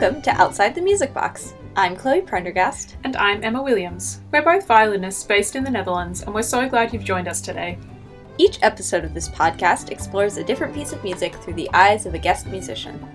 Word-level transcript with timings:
Welcome 0.00 0.22
to 0.22 0.30
Outside 0.30 0.74
the 0.74 0.80
Music 0.80 1.12
Box. 1.12 1.52
I'm 1.76 1.94
Chloe 1.94 2.22
Prendergast. 2.22 2.96
And 3.04 3.14
I'm 3.16 3.44
Emma 3.44 3.62
Williams. 3.62 4.22
We're 4.32 4.40
both 4.40 4.66
violinists 4.66 5.24
based 5.24 5.56
in 5.56 5.62
the 5.62 5.70
Netherlands, 5.70 6.22
and 6.22 6.34
we're 6.34 6.40
so 6.40 6.66
glad 6.66 6.94
you've 6.94 7.04
joined 7.04 7.28
us 7.28 7.42
today. 7.42 7.76
Each 8.38 8.58
episode 8.62 9.04
of 9.04 9.12
this 9.12 9.28
podcast 9.28 9.90
explores 9.90 10.38
a 10.38 10.42
different 10.42 10.72
piece 10.72 10.94
of 10.94 11.04
music 11.04 11.34
through 11.34 11.52
the 11.52 11.68
eyes 11.74 12.06
of 12.06 12.14
a 12.14 12.18
guest 12.18 12.46
musician. 12.46 13.06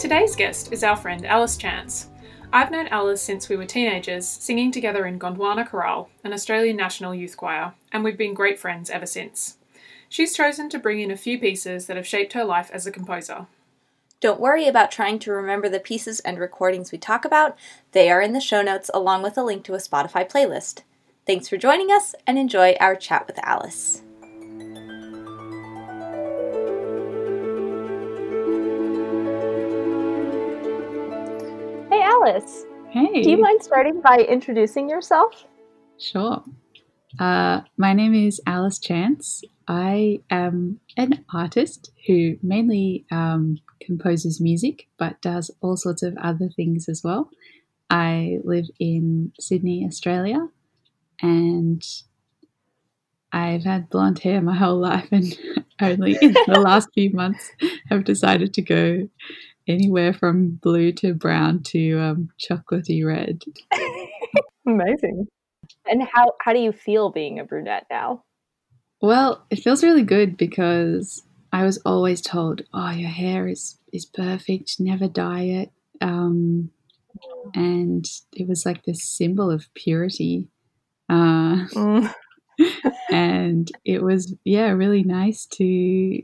Today's 0.00 0.34
guest 0.34 0.72
is 0.72 0.82
our 0.82 0.96
friend 0.96 1.24
Alice 1.24 1.56
Chance. 1.56 2.08
I've 2.52 2.72
known 2.72 2.88
Alice 2.88 3.22
since 3.22 3.48
we 3.48 3.54
were 3.54 3.64
teenagers, 3.64 4.26
singing 4.26 4.72
together 4.72 5.06
in 5.06 5.20
Gondwana 5.20 5.64
Chorale, 5.64 6.08
an 6.24 6.32
Australian 6.32 6.76
national 6.76 7.14
youth 7.14 7.36
choir, 7.36 7.74
and 7.92 8.02
we've 8.02 8.18
been 8.18 8.34
great 8.34 8.58
friends 8.58 8.90
ever 8.90 9.06
since. 9.06 9.58
She's 10.08 10.34
chosen 10.34 10.68
to 10.70 10.80
bring 10.80 10.98
in 10.98 11.12
a 11.12 11.16
few 11.16 11.38
pieces 11.38 11.86
that 11.86 11.96
have 11.96 12.08
shaped 12.08 12.32
her 12.32 12.44
life 12.44 12.72
as 12.72 12.88
a 12.88 12.92
composer. 12.92 13.46
Don't 14.24 14.40
worry 14.40 14.66
about 14.66 14.90
trying 14.90 15.18
to 15.18 15.32
remember 15.32 15.68
the 15.68 15.78
pieces 15.78 16.18
and 16.20 16.38
recordings 16.38 16.90
we 16.90 16.96
talk 16.96 17.26
about, 17.26 17.58
they 17.92 18.10
are 18.10 18.22
in 18.22 18.32
the 18.32 18.40
show 18.40 18.62
notes 18.62 18.90
along 18.94 19.22
with 19.22 19.36
a 19.36 19.42
link 19.42 19.64
to 19.64 19.74
a 19.74 19.76
Spotify 19.76 20.26
playlist. 20.26 20.80
Thanks 21.26 21.46
for 21.46 21.58
joining 21.58 21.90
us 21.90 22.14
and 22.26 22.38
enjoy 22.38 22.74
our 22.80 22.96
chat 22.96 23.26
with 23.26 23.38
Alice. 23.42 24.00
Hey, 31.90 32.00
Alice. 32.00 32.64
Hey. 32.88 33.20
Do 33.20 33.30
you 33.30 33.36
mind 33.36 33.62
starting 33.62 34.00
by 34.00 34.24
introducing 34.26 34.88
yourself? 34.88 35.44
Sure. 35.98 36.42
Uh, 37.18 37.60
my 37.76 37.92
name 37.92 38.14
is 38.14 38.40
Alice 38.46 38.78
Chance. 38.78 39.44
I 39.66 40.20
am 40.30 40.80
an 40.96 41.24
artist 41.32 41.90
who 42.06 42.36
mainly 42.42 43.06
um, 43.10 43.58
composes 43.80 44.40
music 44.40 44.88
but 44.98 45.20
does 45.20 45.50
all 45.60 45.76
sorts 45.76 46.02
of 46.02 46.16
other 46.18 46.48
things 46.48 46.88
as 46.88 47.02
well. 47.02 47.30
I 47.90 48.38
live 48.44 48.66
in 48.78 49.32
Sydney, 49.38 49.84
Australia, 49.86 50.48
and 51.20 51.82
I've 53.32 53.64
had 53.64 53.90
blonde 53.90 54.20
hair 54.20 54.40
my 54.40 54.54
whole 54.54 54.78
life 54.78 55.08
and 55.10 55.36
only 55.80 56.16
in 56.20 56.32
the 56.32 56.60
last 56.64 56.88
few 56.94 57.10
months 57.10 57.50
have 57.90 58.04
decided 58.04 58.54
to 58.54 58.62
go 58.62 59.08
anywhere 59.66 60.12
from 60.12 60.50
blue 60.50 60.92
to 60.92 61.14
brown 61.14 61.62
to 61.64 61.98
um, 61.98 62.28
chocolatey 62.38 63.04
red. 63.04 63.42
Amazing. 64.66 65.26
And 65.86 66.02
how, 66.02 66.32
how 66.40 66.52
do 66.52 66.60
you 66.60 66.72
feel 66.72 67.10
being 67.10 67.38
a 67.38 67.44
brunette 67.44 67.86
now? 67.90 68.22
Well, 69.04 69.44
it 69.50 69.56
feels 69.56 69.84
really 69.84 70.02
good 70.02 70.38
because 70.38 71.22
I 71.52 71.64
was 71.64 71.76
always 71.84 72.22
told, 72.22 72.62
"Oh, 72.72 72.88
your 72.88 73.10
hair 73.10 73.46
is 73.46 73.78
is 73.92 74.06
perfect. 74.06 74.80
Never 74.80 75.08
dye 75.08 75.42
it." 75.42 75.72
Um, 76.00 76.70
and 77.54 78.08
it 78.32 78.48
was 78.48 78.64
like 78.64 78.84
this 78.84 79.04
symbol 79.04 79.50
of 79.50 79.68
purity. 79.74 80.48
Uh, 81.10 81.66
mm. 81.74 82.14
and 83.10 83.70
it 83.84 84.02
was, 84.02 84.34
yeah, 84.42 84.70
really 84.70 85.02
nice 85.02 85.44
to 85.58 86.22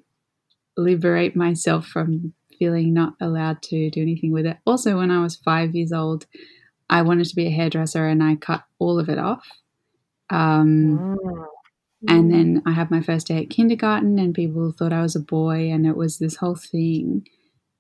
liberate 0.79 1.37
myself 1.37 1.87
from 1.87 2.33
feeling 2.59 2.95
not 2.95 3.13
allowed 3.21 3.61
to 3.65 3.91
do 3.91 4.01
anything 4.01 4.33
with 4.33 4.47
it. 4.47 4.57
Also, 4.65 4.97
when 4.97 5.11
I 5.11 5.21
was 5.21 5.37
five 5.37 5.75
years 5.75 5.93
old, 5.93 6.25
I 6.89 7.03
wanted 7.03 7.27
to 7.27 7.37
be 7.37 7.47
a 7.47 7.51
hairdresser 7.51 8.07
and 8.07 8.23
I 8.23 8.37
cut 8.37 8.63
all 8.79 8.99
of 8.99 9.11
it 9.11 9.19
off. 9.19 9.47
Um, 10.31 11.19
mm. 11.23 11.47
And 12.09 12.33
then 12.33 12.63
I 12.65 12.73
had 12.73 12.91
my 12.91 13.03
first 13.03 13.27
day 13.27 13.43
at 13.43 13.51
kindergarten, 13.51 14.19
and 14.19 14.35
people 14.35 14.73
thought 14.73 14.93
I 14.93 15.03
was 15.03 15.17
a 15.17 15.21
boy, 15.21 15.71
and 15.71 15.87
it 15.87 15.97
was 15.97 16.19
this 16.19 16.37
whole 16.37 16.55
thing. 16.55 17.27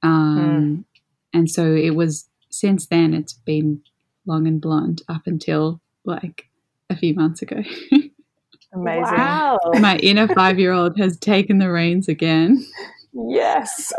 Um, 0.02 0.84
mm. 0.84 0.84
And 1.32 1.50
so 1.50 1.74
it 1.74 1.94
was 1.94 2.28
since 2.50 2.86
then, 2.86 3.14
it's 3.14 3.32
been 3.32 3.80
long 4.26 4.46
and 4.46 4.60
blonde 4.60 5.02
up 5.08 5.22
until 5.26 5.80
like 6.04 6.48
a 6.90 6.96
few 6.96 7.14
months 7.14 7.40
ago. 7.40 7.62
Amazing. 8.72 9.02
Wow. 9.02 9.58
My 9.80 9.96
inner 9.98 10.28
five 10.28 10.58
year 10.58 10.72
old 10.72 10.98
has 10.98 11.18
taken 11.18 11.58
the 11.58 11.70
reins 11.70 12.08
again. 12.08 12.64
Yes. 13.12 13.92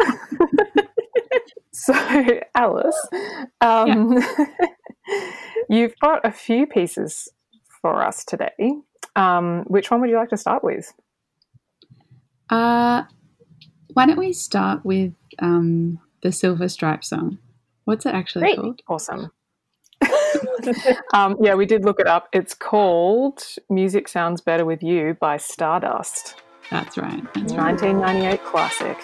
so, 1.73 1.93
Alice, 2.55 3.07
um, 3.59 4.13
yeah. 4.13 4.45
you've 5.69 5.95
got 5.99 6.25
a 6.25 6.31
few 6.31 6.65
pieces 6.65 7.27
for 7.81 8.05
us 8.05 8.23
today. 8.23 8.71
Um, 9.15 9.63
which 9.67 9.91
one 9.91 10.01
would 10.01 10.09
you 10.09 10.15
like 10.15 10.29
to 10.29 10.37
start 10.37 10.63
with? 10.63 10.93
Uh, 12.49 13.03
why 13.93 14.05
don't 14.05 14.17
we 14.17 14.33
start 14.33 14.85
with 14.85 15.13
um, 15.39 15.99
the 16.23 16.31
Silver 16.31 16.69
Stripe 16.69 17.03
song? 17.03 17.39
What's 17.85 18.05
it 18.05 18.13
actually 18.13 18.41
Great. 18.41 18.57
called? 18.57 18.81
Awesome. 18.87 19.31
um, 21.13 21.37
yeah, 21.41 21.55
we 21.55 21.65
did 21.65 21.85
look 21.85 21.99
it 21.99 22.07
up. 22.07 22.29
It's 22.33 22.53
called 22.53 23.43
Music 23.69 24.07
Sounds 24.07 24.41
Better 24.41 24.65
With 24.65 24.83
You 24.83 25.17
by 25.19 25.37
Stardust. 25.37 26.35
That's 26.69 26.97
right. 26.97 27.23
That's 27.33 27.53
1998 27.53 28.29
right. 28.29 28.43
classic. 28.43 28.97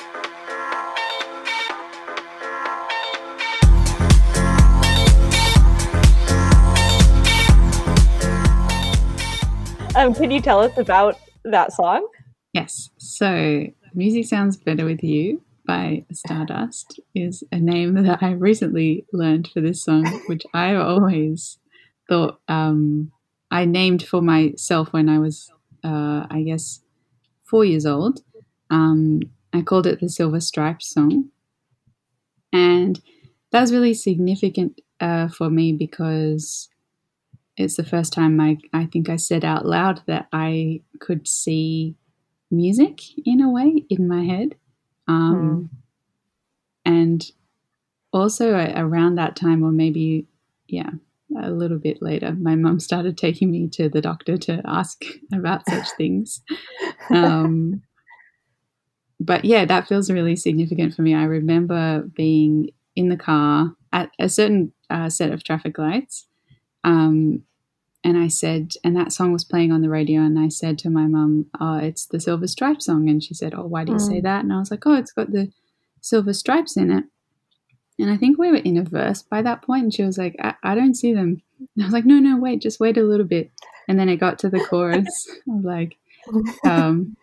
Um, 9.98 10.14
can 10.14 10.30
you 10.30 10.42
tell 10.42 10.60
us 10.60 10.78
about 10.78 11.20
that 11.44 11.74
song? 11.74 12.08
Yes. 12.54 12.92
So, 13.00 13.66
Music 13.96 14.26
Sounds 14.26 14.56
Better 14.56 14.86
With 14.86 15.04
You 15.04 15.42
by 15.66 16.06
Stardust 16.12 17.00
is 17.16 17.44
a 17.52 17.58
name 17.58 17.96
that 18.04 18.22
I 18.22 18.34
recently 18.34 19.08
learned 19.12 19.50
for 19.52 19.60
this 19.60 19.84
song, 19.84 20.06
which 20.28 20.44
I 20.54 20.76
always 20.76 21.58
thought 22.08 22.40
um, 22.48 23.12
I 23.50 23.66
named 23.66 24.04
for 24.04 24.22
myself 24.22 24.94
when 24.94 25.10
I 25.10 25.18
was, 25.18 25.52
uh, 25.84 26.28
I 26.30 26.44
guess, 26.46 26.82
four 27.44 27.66
years 27.66 27.88
old. 27.88 28.22
Um, 28.70 29.22
I 29.52 29.64
called 29.64 29.88
it 29.88 30.00
the 30.00 30.10
Silver 30.10 30.40
Stripes 30.40 30.94
song. 30.94 31.30
And 32.54 33.02
that 33.52 33.62
was 33.62 33.74
really 33.74 33.96
significant 33.96 34.80
uh, 35.00 35.30
for 35.30 35.50
me 35.50 35.74
because 35.74 36.70
it's 37.58 37.76
the 37.76 37.84
first 37.84 38.14
time 38.14 38.40
I, 38.40 38.58
I 38.72 38.86
think 38.86 39.10
I 39.10 39.16
said 39.16 39.44
out 39.44 39.66
loud 39.66 40.02
that 40.06 40.28
I 40.32 40.82
could 41.00 41.28
see 41.28 41.96
music 42.52 43.02
in 43.26 43.42
a 43.42 43.50
way 43.50 43.84
in 43.90 44.08
my 44.08 44.24
head. 44.24 44.56
Um, 45.08 45.70
mm. 45.74 45.78
And 46.86 47.26
also 48.14 48.54
around 48.54 49.16
that 49.16 49.36
time, 49.36 49.64
or 49.64 49.72
maybe, 49.72 50.28
yeah, 50.68 50.92
a 51.42 51.50
little 51.50 51.80
bit 51.80 52.02
later, 52.02 52.34
my 52.34 52.56
mum 52.56 52.80
started 52.80 53.18
taking 53.18 53.52
me 53.52 53.68
to 53.70 53.90
the 53.90 54.02
doctor 54.02 54.38
to 54.38 54.62
ask 54.66 55.04
about 55.34 55.68
such 55.68 55.88
things. 55.98 56.42
Um, 57.10 57.82
but 59.20 59.46
yeah, 59.46 59.66
that 59.66 59.88
feels 59.88 60.12
really 60.12 60.36
significant 60.36 60.94
for 60.94 61.02
me. 61.02 61.16
I 61.16 61.24
remember 61.24 62.04
being 62.16 62.70
in 62.96 63.10
the 63.10 63.18
car 63.18 63.74
at 63.92 64.12
a 64.20 64.30
certain 64.30 64.74
uh, 64.92 65.10
set 65.10 65.32
of 65.32 65.44
traffic 65.44 65.80
lights 65.80 66.28
um, 66.88 67.44
and 68.04 68.18
I 68.18 68.30
said, 68.30 68.72
and 68.84 68.96
that 68.96 69.12
song 69.12 69.34
was 69.34 69.44
playing 69.44 69.74
on 69.74 69.82
the 69.82 69.90
radio, 69.90 70.22
and 70.22 70.40
I 70.40 70.48
said 70.48 70.80
to 70.80 70.90
my 70.90 71.06
mum, 71.08 71.48
"Oh, 71.60 71.76
it's 71.76 72.06
the 72.06 72.22
Silver 72.22 72.48
Stripes 72.48 72.86
song." 72.86 73.10
And 73.10 73.22
she 73.22 73.34
said, 73.34 73.54
"Oh, 73.54 73.66
why 73.66 73.84
do 73.84 73.92
you 73.92 73.98
mm. 73.98 74.08
say 74.08 74.22
that?" 74.22 74.46
And 74.46 74.54
I 74.54 74.60
was 74.60 74.72
like, 74.72 74.86
"Oh, 74.86 74.96
it's 74.96 75.12
got 75.12 75.32
the 75.32 75.52
silver 76.00 76.34
stripes 76.34 76.78
in 76.78 76.90
it." 76.90 77.04
And 78.00 78.10
I 78.10 78.16
think 78.16 78.38
we 78.38 78.50
were 78.50 78.58
in 78.58 78.78
a 78.78 78.84
verse 78.84 79.22
by 79.22 79.42
that 79.42 79.62
point, 79.62 79.84
and 79.84 79.94
she 79.94 80.04
was 80.04 80.18
like, 80.18 80.38
I, 80.42 80.54
I 80.64 80.76
don't 80.76 80.96
see 80.96 81.14
them." 81.14 81.42
And 81.60 81.84
I 81.84 81.88
was 81.88 81.94
like, 81.94 82.06
"No, 82.06 82.20
no, 82.20 82.38
wait, 82.38 82.62
just 82.62 82.80
wait 82.80 82.98
a 82.98 83.04
little 83.04 83.26
bit." 83.26 83.52
And 83.90 84.00
then 84.00 84.08
it 84.08 84.18
got 84.18 84.40
to 84.40 84.50
the 84.50 84.62
chorus. 84.62 85.28
I 85.50 85.52
was 85.52 85.66
like, 85.66 85.98
um, 86.64 87.18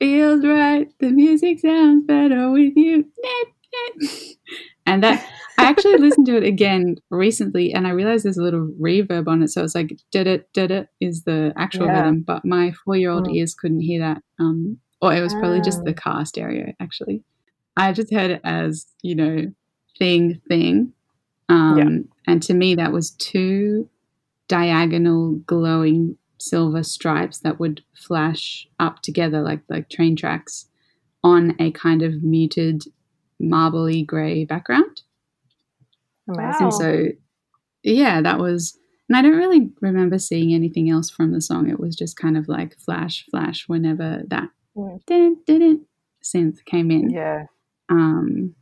"Feels 0.00 0.44
right, 0.44 0.88
the 0.98 1.10
music 1.10 1.60
sounds 1.60 2.04
better 2.06 2.50
with 2.50 2.72
you." 2.76 3.06
and 4.86 5.02
that 5.02 5.26
I 5.58 5.64
actually 5.64 5.98
listened 5.98 6.26
to 6.26 6.36
it 6.36 6.44
again 6.44 6.96
recently, 7.10 7.72
and 7.72 7.86
I 7.86 7.90
realized 7.90 8.24
there's 8.24 8.38
a 8.38 8.42
little 8.42 8.72
reverb 8.80 9.28
on 9.28 9.42
it. 9.42 9.48
So 9.48 9.62
it's 9.62 9.74
like 9.74 9.96
did 10.10 10.26
it 10.26 10.52
did 10.52 10.70
it 10.70 10.88
is 11.00 11.24
the 11.24 11.52
actual 11.56 11.86
yeah. 11.86 12.00
rhythm, 12.00 12.22
but 12.26 12.44
my 12.44 12.72
four 12.84 12.96
year 12.96 13.10
old 13.10 13.26
mm. 13.26 13.34
ears 13.34 13.54
couldn't 13.54 13.80
hear 13.80 14.00
that. 14.00 14.22
Um, 14.38 14.78
or 15.00 15.14
it 15.14 15.20
was 15.20 15.34
probably 15.34 15.60
just 15.60 15.84
the 15.84 15.92
ah. 15.92 16.00
car 16.00 16.24
stereo. 16.24 16.72
Actually, 16.80 17.22
I 17.76 17.92
just 17.92 18.12
heard 18.12 18.30
it 18.30 18.40
as 18.44 18.86
you 19.02 19.14
know 19.14 19.52
thing 19.98 20.40
thing, 20.48 20.92
um, 21.48 21.78
yeah. 21.78 22.32
and 22.32 22.42
to 22.42 22.54
me 22.54 22.74
that 22.74 22.92
was 22.92 23.10
two 23.12 23.88
diagonal 24.48 25.36
glowing 25.46 26.16
silver 26.38 26.82
stripes 26.82 27.38
that 27.38 27.58
would 27.58 27.82
flash 27.94 28.68
up 28.78 29.00
together 29.02 29.40
like 29.40 29.60
like 29.68 29.88
train 29.88 30.16
tracks 30.16 30.66
on 31.22 31.54
a 31.58 31.70
kind 31.70 32.02
of 32.02 32.22
muted 32.22 32.84
marbly 33.40 34.02
grey 34.02 34.44
background. 34.44 35.02
Amazing. 36.28 36.62
And 36.62 36.74
so, 36.74 37.06
yeah, 37.82 38.22
that 38.22 38.38
was, 38.38 38.78
and 39.08 39.16
I 39.16 39.22
don't 39.22 39.36
really 39.36 39.70
remember 39.80 40.18
seeing 40.18 40.54
anything 40.54 40.88
else 40.88 41.10
from 41.10 41.32
the 41.32 41.40
song. 41.40 41.68
It 41.68 41.80
was 41.80 41.94
just 41.94 42.16
kind 42.16 42.36
of 42.36 42.48
like 42.48 42.78
flash, 42.78 43.26
flash 43.30 43.68
whenever 43.68 44.22
that 44.28 44.48
mm. 44.76 45.04
didn't, 45.06 45.46
didn't 45.46 45.82
synth 46.22 46.64
came 46.64 46.90
in. 46.90 47.10
Yeah. 47.10 47.44
Um, 47.90 48.54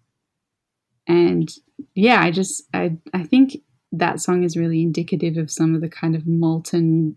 and 1.07 1.53
yeah, 1.95 2.21
I 2.21 2.31
just 2.31 2.63
I 2.73 2.97
I 3.13 3.25
think 3.25 3.57
that 3.93 4.21
song 4.21 4.45
is 4.45 4.57
really 4.57 4.83
indicative 4.83 5.37
of 5.37 5.51
some 5.51 5.75
of 5.75 5.81
the 5.81 5.89
kind 5.89 6.15
of 6.15 6.27
molten 6.27 7.17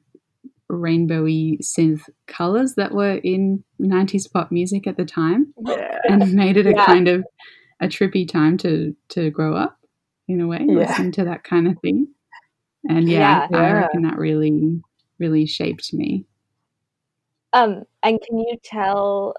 rainbowy 0.71 1.59
synth 1.61 2.09
colors 2.27 2.73
that 2.75 2.91
were 2.91 3.17
in 3.23 3.63
90s 3.79 4.31
pop 4.31 4.51
music 4.51 4.87
at 4.87 4.97
the 4.97 5.05
time 5.05 5.53
Yeah. 5.65 5.97
and 6.09 6.33
made 6.33 6.57
it 6.57 6.65
a 6.65 6.71
Yeah. 6.71 6.85
kind 6.85 7.07
of 7.07 7.23
a 7.79 7.87
trippy 7.87 8.27
time 8.27 8.57
to 8.59 8.95
to 9.09 9.29
grow 9.29 9.55
up 9.55 9.77
in 10.27 10.41
a 10.41 10.47
way 10.47 10.59
Yeah. 10.61 10.73
listen 10.75 11.11
to 11.13 11.23
that 11.25 11.43
kind 11.43 11.67
of 11.67 11.77
thing 11.81 12.07
and 12.89 13.07
yeah, 13.09 13.47
Yeah. 13.51 13.57
I, 13.57 13.71
reckon 13.73 14.01
that 14.03 14.17
really 14.17 14.81
really 15.19 15.45
shaped 15.45 15.93
me 15.93 16.25
Um, 17.53 17.83
and 18.03 18.19
can 18.21 18.39
you 18.39 18.57
tell 18.63 19.35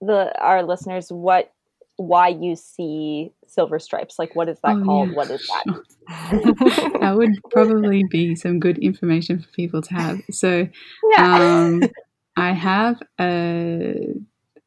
the 0.00 0.32
our 0.40 0.62
listeners 0.62 1.10
what 1.12 1.52
why 2.00 2.28
you 2.28 2.56
see 2.56 3.30
silver 3.46 3.78
stripes? 3.78 4.18
Like, 4.18 4.34
what 4.34 4.48
is 4.48 4.58
that 4.64 4.76
Oh, 4.78 4.84
called? 4.84 5.08
yeah. 5.10 5.14
What 5.14 5.30
is 5.30 5.46
that? 5.46 6.96
That 7.00 7.14
would 7.16 7.32
probably 7.50 8.04
be 8.10 8.34
some 8.34 8.58
good 8.58 8.78
information 8.78 9.38
for 9.40 9.48
people 9.50 9.82
to 9.82 9.94
have 9.94 10.20
so 10.30 10.66
Yeah. 11.12 11.66
um, 11.66 11.80
I 12.36 12.52
have 12.52 13.00
a, 13.20 14.14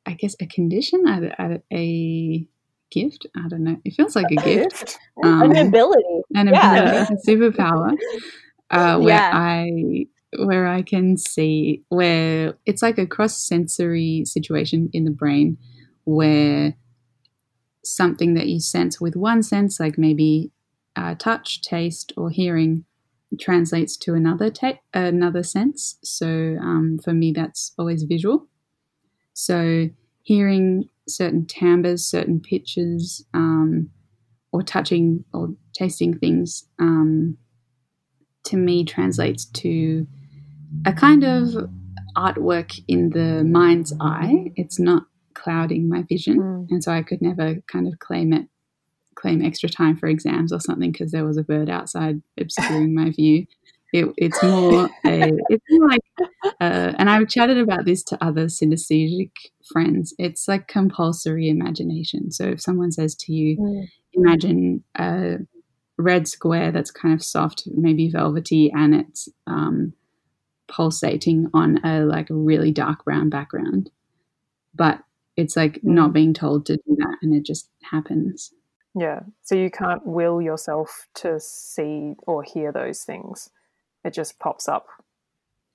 I 0.06 0.14
guess 0.14 0.36
a 0.40 0.46
condition, 0.46 1.08
a, 1.08 1.34
a, 1.44 1.62
a 1.76 2.48
gift. 2.92 3.26
I 3.36 3.48
don't 3.48 3.64
know. 3.64 3.78
It 3.84 3.96
feels 3.96 4.16
like 4.16 4.32
a 4.32 4.36
gift, 4.36 5.00
um, 5.24 5.42
An 5.42 5.68
ability. 5.68 6.22
an 6.36 6.48
yeah. 6.50 6.72
ability, 6.72 7.14
a 7.16 7.28
superpower, 7.28 7.98
uh, 8.70 9.00
where 9.00 9.16
Yeah. 9.16 9.32
I 9.34 10.06
where 10.38 10.68
I 10.68 10.82
can 10.84 11.18
see 11.18 11.84
where 11.90 12.56
it's 12.66 12.82
like 12.84 12.98
a 13.00 13.06
cross 13.08 13.38
sensory 13.38 14.24
situation 14.26 14.90
in 14.94 15.04
the 15.04 15.12
brain 15.12 15.58
where 16.06 16.76
something 17.84 18.34
that 18.34 18.48
you 18.48 18.60
sense 18.60 19.00
with 19.00 19.16
one 19.16 19.44
sense, 19.44 19.80
like 19.80 19.98
maybe 19.98 20.52
uh, 20.96 21.16
touch, 21.16 21.62
taste, 21.62 22.14
or 22.16 22.30
hearing, 22.30 22.86
translates 23.40 23.98
to 23.98 24.14
another 24.14 24.52
another 24.94 25.44
sense. 25.44 25.98
So 26.04 26.58
um, 26.62 27.00
for 27.04 27.14
me, 27.14 27.32
that's 27.32 27.74
always 27.78 28.04
visual. 28.04 28.48
So 29.34 29.90
hearing 30.22 30.90
certain 31.08 31.46
timbres, 31.46 32.06
certain 32.06 32.40
pitches, 32.40 33.26
um, 33.34 33.90
or 34.52 34.62
touching 34.62 35.26
or 35.34 35.56
tasting 35.74 36.18
things, 36.18 36.66
um, 36.80 37.38
to 38.46 38.58
me 38.58 38.86
translates 38.86 39.46
to 39.46 40.06
a 40.86 40.94
kind 40.94 41.24
of 41.24 41.70
artwork 42.16 42.80
in 42.88 43.10
the 43.10 43.44
mind's 43.44 43.94
eye. 44.00 44.52
It's 44.56 44.80
not 44.80 45.04
clouding 45.34 45.90
my 45.90 46.04
vision, 46.04 46.38
Mm. 46.40 46.68
and 46.70 46.84
so 46.84 46.92
I 46.92 47.04
could 47.04 47.22
never 47.22 47.56
kind 47.68 47.88
of 47.88 48.00
claim 48.00 48.34
it, 48.34 48.48
claim 49.16 49.42
extra 49.42 49.70
time 49.70 49.96
for 49.96 50.08
exams 50.08 50.52
or 50.52 50.60
something 50.60 50.92
because 50.92 51.12
there 51.12 51.26
was 51.26 51.38
a 51.38 51.44
bird 51.44 51.70
outside 51.70 52.22
obscuring 52.40 52.94
my 52.94 53.10
view. 53.12 53.46
It, 53.94 54.08
it's 54.18 54.42
more 54.42 54.90
a, 55.06 55.32
it's 55.50 55.66
more 55.70 55.88
like, 55.90 56.02
uh, 56.60 56.94
and 56.98 57.10
I've 57.12 57.28
chatted 57.30 57.60
about 57.60 57.86
this 57.86 58.04
to 58.06 58.24
other 58.24 58.48
synesthetic 58.48 59.32
friends. 59.72 60.16
It's 60.18 60.48
like 60.48 60.68
compulsory 60.68 61.48
imagination. 61.48 62.32
So 62.32 62.46
if 62.46 62.60
someone 62.62 62.92
says 62.92 63.14
to 63.18 63.34
you, 63.34 63.58
Mm. 63.58 63.88
imagine 64.14 64.84
a 64.98 65.38
red 65.98 66.28
square 66.28 66.72
that's 66.72 66.90
kind 66.90 67.14
of 67.14 67.24
soft, 67.24 67.68
maybe 67.68 68.10
velvety, 68.10 68.72
and 68.72 68.96
it's 68.96 69.30
um, 69.46 69.94
pulsating 70.68 71.50
on 71.54 71.78
a 71.86 72.04
like 72.04 72.32
a 72.32 72.36
really 72.36 72.72
dark 72.72 73.06
brown 73.06 73.30
background. 73.30 73.92
But 74.74 75.04
it's 75.36 75.56
like 75.56 75.80
hmm. 75.82 75.94
not 75.94 76.14
being 76.14 76.34
told 76.34 76.66
to 76.68 76.78
do 76.78 76.96
that, 76.98 77.18
and 77.22 77.34
it 77.34 77.46
just 77.46 77.70
happens. 77.82 78.54
Yeah. 78.96 79.22
So 79.42 79.56
you 79.56 79.72
can't 79.72 80.06
will 80.06 80.42
yourself 80.42 81.08
to 81.16 81.40
see 81.40 82.14
or 82.28 82.44
hear 82.44 82.72
those 82.72 83.04
things. 83.04 83.50
It 84.04 84.14
just 84.14 84.40
pops 84.40 84.68
up. 84.68 84.88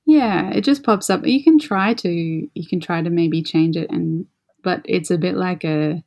Yeah, 0.07 0.51
it 0.51 0.63
just 0.63 0.85
pops 0.85 1.11
up. 1.11 1.27
You 1.27 1.43
can 1.43 1.59
try 1.59 1.95
to 1.95 2.09
you 2.09 2.67
can 2.69 2.81
try 2.81 3.03
to 3.03 3.11
maybe 3.11 3.43
change 3.43 3.77
it, 3.77 3.91
and 3.91 4.27
but 4.63 4.83
it's 4.85 5.11
a 5.11 5.19
bit 5.19 5.37
like 5.37 5.65
a 5.65 6.03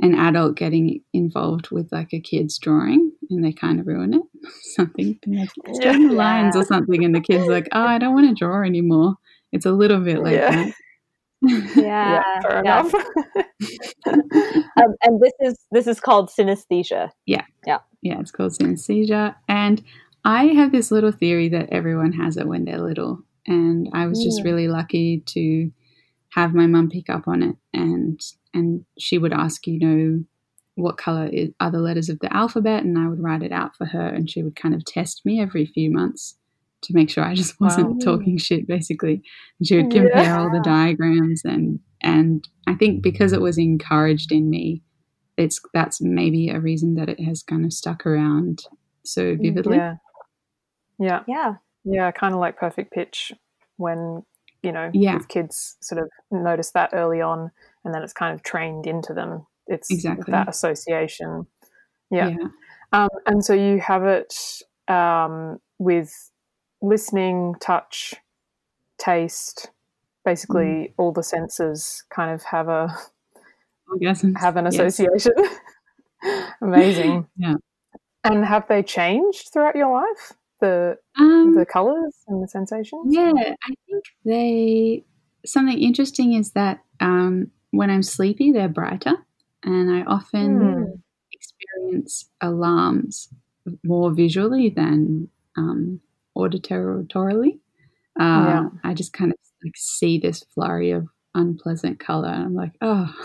an 0.00 0.14
adult 0.14 0.56
getting 0.56 1.02
involved 1.12 1.70
with 1.70 1.90
like 1.92 2.12
a 2.12 2.20
kid's 2.20 2.58
drawing, 2.58 3.12
and 3.30 3.44
they 3.44 3.52
kind 3.52 3.80
of 3.80 3.86
ruin 3.86 4.14
it. 4.14 4.22
something 4.76 5.18
like 5.26 5.50
straighten 5.74 6.08
the 6.08 6.14
lines 6.14 6.56
or 6.56 6.64
something, 6.64 7.04
and 7.04 7.14
the 7.14 7.20
kid's 7.20 7.46
like, 7.46 7.68
"Oh, 7.72 7.86
I 7.86 7.98
don't 7.98 8.14
want 8.14 8.28
to 8.28 8.34
draw 8.34 8.62
anymore." 8.62 9.14
It's 9.52 9.66
a 9.66 9.72
little 9.72 10.00
bit 10.00 10.18
like 10.18 10.34
Yeah. 10.34 10.50
that. 10.50 10.74
Yeah. 11.42 11.62
yeah, 11.76 12.40
fair 12.42 12.62
yeah. 12.64 12.80
enough. 12.80 12.94
Um, 14.06 14.94
and 15.02 15.20
this 15.20 15.32
is 15.40 15.58
this 15.72 15.86
is 15.86 16.00
called 16.00 16.30
synesthesia. 16.30 17.10
Yeah, 17.26 17.44
yeah, 17.66 17.78
yeah. 18.02 18.20
it's 18.20 18.30
called 18.30 18.52
synesthesia. 18.52 19.34
And 19.48 19.82
I 20.24 20.44
have 20.46 20.70
this 20.72 20.90
little 20.90 21.10
theory 21.12 21.48
that 21.50 21.70
everyone 21.70 22.12
has 22.12 22.36
it 22.36 22.46
when 22.46 22.64
they're 22.64 22.80
little. 22.80 23.20
And 23.46 23.88
I 23.92 24.06
was 24.06 24.22
just 24.22 24.40
Mm. 24.40 24.44
really 24.44 24.68
lucky 24.68 25.20
to 25.26 25.72
have 26.30 26.54
my 26.54 26.66
mum 26.66 26.88
pick 26.90 27.10
up 27.10 27.26
on 27.26 27.42
it. 27.42 27.56
And 27.74 28.20
and 28.54 28.84
she 28.98 29.18
would 29.18 29.32
ask, 29.32 29.66
you 29.66 29.78
know, 29.80 30.24
what 30.76 30.96
color 30.96 31.26
is, 31.26 31.50
are 31.60 31.70
the 31.72 31.80
letters 31.80 32.08
of 32.08 32.20
the 32.20 32.32
alphabet? 32.34 32.84
And 32.84 32.96
I 32.98 33.08
would 33.08 33.22
write 33.22 33.42
it 33.42 33.52
out 33.52 33.74
for 33.76 33.86
her. 33.86 34.06
And 34.06 34.30
she 34.30 34.42
would 34.42 34.54
kind 34.56 34.74
of 34.74 34.84
test 34.84 35.22
me 35.24 35.40
every 35.40 35.66
few 35.66 35.90
months 35.90 36.36
to 36.82 36.94
make 36.94 37.10
sure 37.10 37.24
I 37.24 37.34
just 37.34 37.60
wasn't 37.60 37.90
Wow. 37.90 37.98
talking 38.16 38.38
shit, 38.38 38.66
basically. 38.66 39.22
And 39.58 39.66
she 39.66 39.76
would 39.76 39.90
compare 39.90 40.22
Yeah. 40.22 40.38
all 40.40 40.50
the 40.50 40.60
diagrams. 40.60 41.42
And, 41.44 41.80
and 42.00 42.46
I 42.66 42.74
think 42.74 43.02
because 43.02 43.32
it 43.32 43.40
was 43.40 43.58
encouraged 43.58 44.32
in 44.32 44.48
me, 44.50 44.82
it's 45.36 45.60
that's 45.72 46.00
maybe 46.00 46.48
a 46.50 46.58
reason 46.60 46.94
that 46.96 47.08
it 47.08 47.20
has 47.20 47.42
kind 47.42 47.64
of 47.64 47.72
stuck 47.72 48.04
around 48.06 48.64
so 49.04 49.36
vividly. 49.36 49.76
yeah. 49.76 49.94
Yeah. 50.98 51.22
Yeah. 51.28 51.54
Yeah. 51.84 52.10
Kind 52.10 52.34
of 52.34 52.40
like 52.40 52.56
perfect 52.58 52.92
pitch 52.92 53.32
when, 53.76 54.22
you 54.62 54.72
know, 54.72 54.90
Yeah. 54.92 55.16
if 55.16 55.28
kids 55.28 55.76
sort 55.80 56.02
of 56.02 56.10
notice 56.30 56.72
that 56.72 56.90
early 56.92 57.20
on 57.20 57.50
and 57.84 57.94
then 57.94 58.02
it's 58.02 58.12
kind 58.12 58.34
of 58.34 58.42
trained 58.42 58.86
into 58.86 59.14
them. 59.14 59.46
It's 59.68 59.90
Exactly. 59.90 60.32
that 60.32 60.48
association. 60.48 61.46
Yeah. 62.10 62.28
yeah. 62.30 62.48
Um, 62.92 63.08
and 63.26 63.44
so 63.44 63.52
you 63.54 63.78
have 63.80 64.02
it 64.04 64.34
um, 64.88 65.58
with 65.78 66.10
listening, 66.82 67.54
touch, 67.60 68.14
taste, 68.98 69.70
basically 70.24 70.88
Mm. 70.90 70.94
all 70.98 71.12
the 71.12 71.22
senses 71.22 72.04
kind 72.10 72.32
of 72.32 72.42
have 72.44 72.68
a 72.68 72.96
have 74.36 74.56
an 74.56 74.66
Yes. 74.66 74.66
association. 74.66 75.32
Amazing. 76.62 77.26
Yeah. 77.36 77.54
And 78.24 78.44
have 78.44 78.68
they 78.68 78.82
changed 78.82 79.52
throughout 79.52 79.76
your 79.76 79.92
life? 79.92 80.32
The 80.60 80.98
Um, 81.18 81.54
the 81.54 81.64
colours 81.66 82.16
and 82.26 82.42
the 82.42 82.48
sensations? 82.48 83.14
yeah, 83.14 83.32
I 83.64 83.74
think 83.86 84.04
they. 84.24 85.04
Something 85.46 85.78
interesting 85.80 86.32
is 86.34 86.52
that 86.52 86.82
um, 87.00 87.50
when 87.70 87.90
I'm 87.90 88.02
sleepy, 88.02 88.50
they're 88.52 88.68
brighter, 88.68 89.14
and 89.62 89.90
I 89.90 90.02
often 90.02 90.58
Hmm. 90.58 90.94
experience 91.32 92.28
alarms 92.40 93.28
more 93.84 94.10
visually 94.12 94.68
than 94.70 95.28
um, 95.56 96.00
auditorily. 96.38 97.58
Uh, 98.20 98.46
Yeah. 98.46 98.68
I 98.84 98.94
just 98.94 99.12
kind 99.12 99.32
of 99.32 99.38
like 99.64 99.74
see 99.76 100.18
this 100.18 100.44
flurry 100.54 100.92
of 100.92 101.08
unpleasant 101.34 102.00
color, 102.00 102.28
and 102.30 102.44
I'm 102.44 102.54
like, 102.54 102.72
oh. 102.80 103.12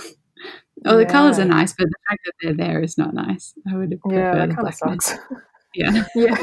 Oh, 0.86 0.98
the 0.98 1.06
colors 1.06 1.40
are 1.40 1.46
nice, 1.46 1.72
but 1.74 1.88
the 1.88 1.96
fact 2.10 2.22
that 2.26 2.34
they're 2.42 2.54
there 2.68 2.82
is 2.82 2.98
not 2.98 3.14
nice. 3.14 3.54
I 3.72 3.78
would 3.78 4.02
prefer 4.02 4.20
Yeah, 4.20 4.48
that 4.48 4.56
kind 4.56 4.68
of 4.68 4.74
sucks. 4.76 5.14
Yeah. 5.76 6.04
yeah. 6.16 6.36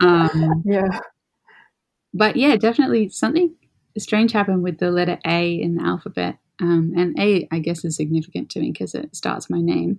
Um, 0.00 0.62
Yeah. 0.64 0.88
but 2.14 2.36
yeah, 2.36 2.56
definitely 2.56 3.08
something 3.08 3.54
strange 3.98 4.32
happened 4.32 4.62
with 4.62 4.78
the 4.78 4.90
letter 4.90 5.18
A 5.26 5.54
in 5.60 5.76
the 5.76 5.84
alphabet. 5.84 6.38
Um, 6.60 6.92
and 6.96 7.18
A, 7.18 7.48
I 7.50 7.58
guess, 7.58 7.84
is 7.84 7.96
significant 7.96 8.50
to 8.50 8.60
me 8.60 8.70
because 8.72 8.94
it 8.94 9.14
starts 9.14 9.50
my 9.50 9.60
name. 9.60 9.98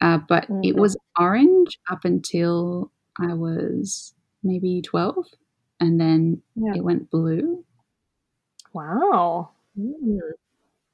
Uh, 0.00 0.18
but 0.28 0.44
it 0.62 0.74
Mhm. 0.74 0.80
was 0.80 0.96
orange 1.18 1.78
up 1.90 2.04
until 2.04 2.90
I 3.20 3.34
was 3.34 4.14
maybe 4.44 4.82
12. 4.82 5.26
And 5.80 6.00
then 6.00 6.42
Yeah. 6.54 6.74
it 6.76 6.84
went 6.84 7.10
blue. 7.10 7.64
Wow. 8.72 9.50
Mm. 9.78 10.18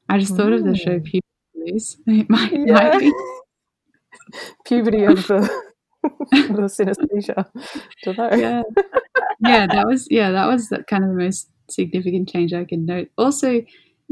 I 0.09 0.19
just 0.19 0.35
thought 0.37 0.53
of 0.53 0.65
the 0.65 0.75
show 0.77 0.99
Mm. 0.99 1.05
Puberty 1.05 1.23
Blues. 1.55 1.97
It 2.07 2.31
might, 2.31 2.53
Yeah. 2.53 2.73
might 2.75 2.99
be. 3.01 3.13
Puberty 4.65 5.05
of 5.05 5.27
the 5.27 5.41
the 6.03 6.69
synesthesia. 6.69 7.47
Yeah 8.39 8.63
yeah 9.43 9.67
that 9.67 9.87
was 9.87 10.07
yeah 10.11 10.31
that 10.31 10.47
was 10.47 10.69
the, 10.69 10.83
kind 10.85 11.03
of 11.05 11.11
the 11.11 11.17
most 11.17 11.49
significant 11.71 12.29
change 12.29 12.53
i 12.53 12.65
can 12.65 12.85
note 12.85 13.09
also 13.17 13.63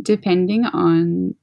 depending 0.03 0.65
on 0.67 1.35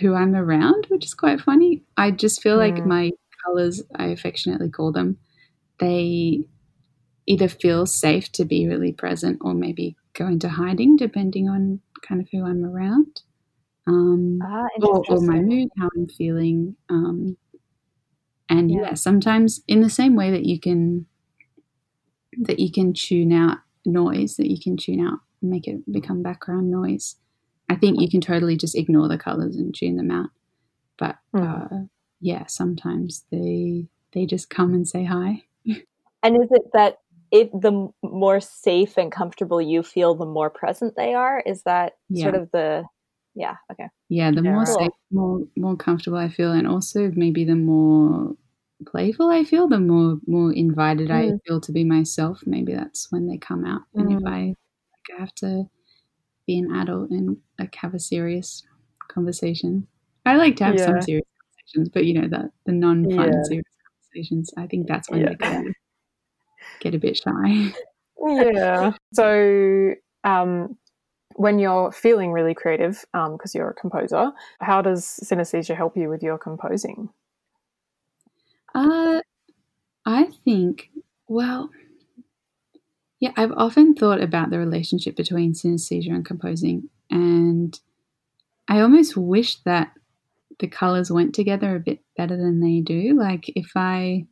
who 0.00 0.14
i'm 0.14 0.34
around 0.36 0.86
which 0.88 1.04
is 1.04 1.14
quite 1.14 1.40
funny 1.40 1.82
i 1.96 2.10
just 2.10 2.42
feel 2.42 2.56
like 2.56 2.74
Mm. 2.76 2.86
my 2.86 3.10
colors 3.44 3.82
i 3.96 4.06
affectionately 4.06 4.68
call 4.70 4.92
them 4.92 5.16
they 5.78 6.44
either 7.26 7.48
feel 7.48 7.86
safe 7.86 8.30
to 8.32 8.44
be 8.44 8.66
really 8.66 8.92
present 8.92 9.38
or 9.42 9.54
maybe 9.54 9.96
go 10.14 10.26
into 10.26 10.48
hiding 10.48 10.96
depending 10.96 11.48
on 11.48 11.80
kind 12.06 12.20
of 12.20 12.28
who 12.32 12.44
i'm 12.44 12.64
around 12.64 13.22
um, 13.86 14.38
Ah, 14.42 14.66
or, 14.82 15.04
or 15.08 15.20
my 15.20 15.40
mood 15.40 15.68
how 15.78 15.88
i'm 15.96 16.08
feeling 16.08 16.76
um, 16.88 17.36
and 18.48 18.70
Yeah. 18.70 18.80
yeah. 18.82 18.94
sometimes 18.94 19.62
in 19.68 19.80
the 19.80 19.90
same 19.90 20.14
way 20.16 20.30
that 20.30 20.44
you 20.44 20.58
can 20.60 21.06
that 22.38 22.58
you 22.58 22.70
can 22.72 22.92
tune 22.94 23.32
out 23.32 23.58
noise 23.84 24.36
that 24.36 24.50
you 24.50 24.58
can 24.60 24.76
tune 24.76 25.00
out 25.06 25.18
make 25.42 25.66
it 25.66 25.80
become 25.92 26.22
background 26.22 26.70
noise 26.70 27.16
i 27.68 27.74
think 27.74 28.00
you 28.00 28.08
can 28.08 28.20
totally 28.20 28.56
just 28.56 28.76
ignore 28.76 29.08
the 29.08 29.18
colors 29.18 29.56
and 29.56 29.74
tune 29.74 29.96
them 29.96 30.10
out 30.10 30.30
but 30.98 31.16
Mm. 31.34 31.72
uh, 31.72 31.86
yeah 32.20 32.46
sometimes 32.46 33.24
they 33.32 33.86
they 34.12 34.26
just 34.26 34.50
come 34.50 34.74
and 34.74 34.86
say 34.88 35.04
hi 35.04 35.42
And 36.24 36.36
is 36.40 36.48
it 36.52 36.62
that 36.72 36.98
it 37.32 37.50
the 37.52 37.88
more 38.02 38.40
safe 38.40 38.96
and 38.98 39.10
comfortable 39.10 39.60
you 39.60 39.82
feel, 39.82 40.14
the 40.14 40.26
more 40.26 40.50
present 40.50 40.94
they 40.96 41.14
are? 41.14 41.40
Is 41.44 41.62
that 41.64 41.94
sort 42.14 42.34
of 42.34 42.50
the 42.52 42.84
yeah, 43.34 43.56
okay. 43.72 43.88
yeah 44.10 44.30
the 44.30 44.42
Yeah, 44.42 44.50
more 44.52 44.64
right. 44.66 44.76
safe 44.78 44.92
more 45.10 45.40
more 45.56 45.76
comfortable 45.76 46.18
i 46.18 46.28
feel 46.28 46.52
and 46.52 46.66
also 46.68 47.10
maybe 47.16 47.44
the 47.44 47.54
more 47.56 48.34
playful 48.86 49.30
i 49.30 49.42
feel 49.44 49.68
the 49.68 49.78
more 49.80 50.18
more 50.26 50.52
invited 50.52 51.10
i 51.10 51.22
Mm. 51.22 51.38
feel 51.46 51.60
to 51.62 51.72
be 51.72 51.84
myself 51.84 52.42
maybe 52.44 52.74
that's 52.74 53.10
when 53.10 53.26
they 53.28 53.38
come 53.38 53.64
out 53.64 53.82
and 53.94 54.12
if 54.12 54.18
Mm. 54.20 54.28
i 54.28 54.40
like 54.48 55.08
i 55.16 55.20
have 55.20 55.34
to 55.36 55.64
be 56.46 56.58
an 56.58 56.70
adult 56.74 57.10
and 57.10 57.36
like 57.58 57.74
have 57.76 57.94
a 57.94 57.98
serious 58.00 58.62
conversation 59.08 59.86
i 60.26 60.36
like 60.36 60.56
to 60.56 60.64
have 60.64 60.76
Yeah. 60.78 60.86
some 60.86 61.00
serious 61.00 61.26
conversations 61.40 61.88
but 61.94 62.04
you 62.04 62.14
know 62.14 62.28
the 62.28 62.50
the 62.66 62.72
non-fun 62.72 63.32
Yeah. 63.32 63.42
serious 63.44 63.76
conversations 63.86 64.50
i 64.58 64.66
think 64.66 64.86
that's 64.88 65.08
when 65.10 65.22
Yeah. 65.22 65.30
they 65.30 65.36
come 65.36 65.66
of 65.68 65.74
get 66.80 66.94
a 66.94 66.98
bit 66.98 67.16
shy 67.16 67.72
yeah. 68.22 68.92
So, 69.12 69.94
um, 70.24 70.76
when 71.34 71.58
you're 71.58 71.92
feeling 71.92 72.30
really 72.30 72.54
creative, 72.54 73.04
because 73.12 73.54
you're 73.54 73.70
a 73.70 73.74
composer, 73.74 74.32
how 74.60 74.82
does 74.82 75.18
synesthesia 75.24 75.76
help 75.76 75.96
you 75.96 76.08
with 76.08 76.22
your 76.22 76.38
composing? 76.38 77.08
Uh, 78.74 79.20
I 80.04 80.28
think, 80.44 80.90
well, 81.28 81.70
yeah, 83.18 83.32
I've 83.36 83.52
often 83.52 83.94
thought 83.94 84.20
about 84.20 84.50
the 84.50 84.58
relationship 84.58 85.16
between 85.16 85.54
synesthesia 85.54 86.10
and 86.10 86.24
composing, 86.24 86.90
and 87.10 87.78
I 88.68 88.80
almost 88.80 89.16
wish 89.16 89.56
that 89.64 89.92
the 90.60 90.68
colors 90.68 91.10
went 91.10 91.34
together 91.34 91.74
a 91.74 91.80
bit 91.80 92.00
better 92.16 92.36
than 92.36 92.60
they 92.60 92.80
do. 92.80 93.16
Like, 93.18 93.50
if 93.56 93.72
I 93.74 94.26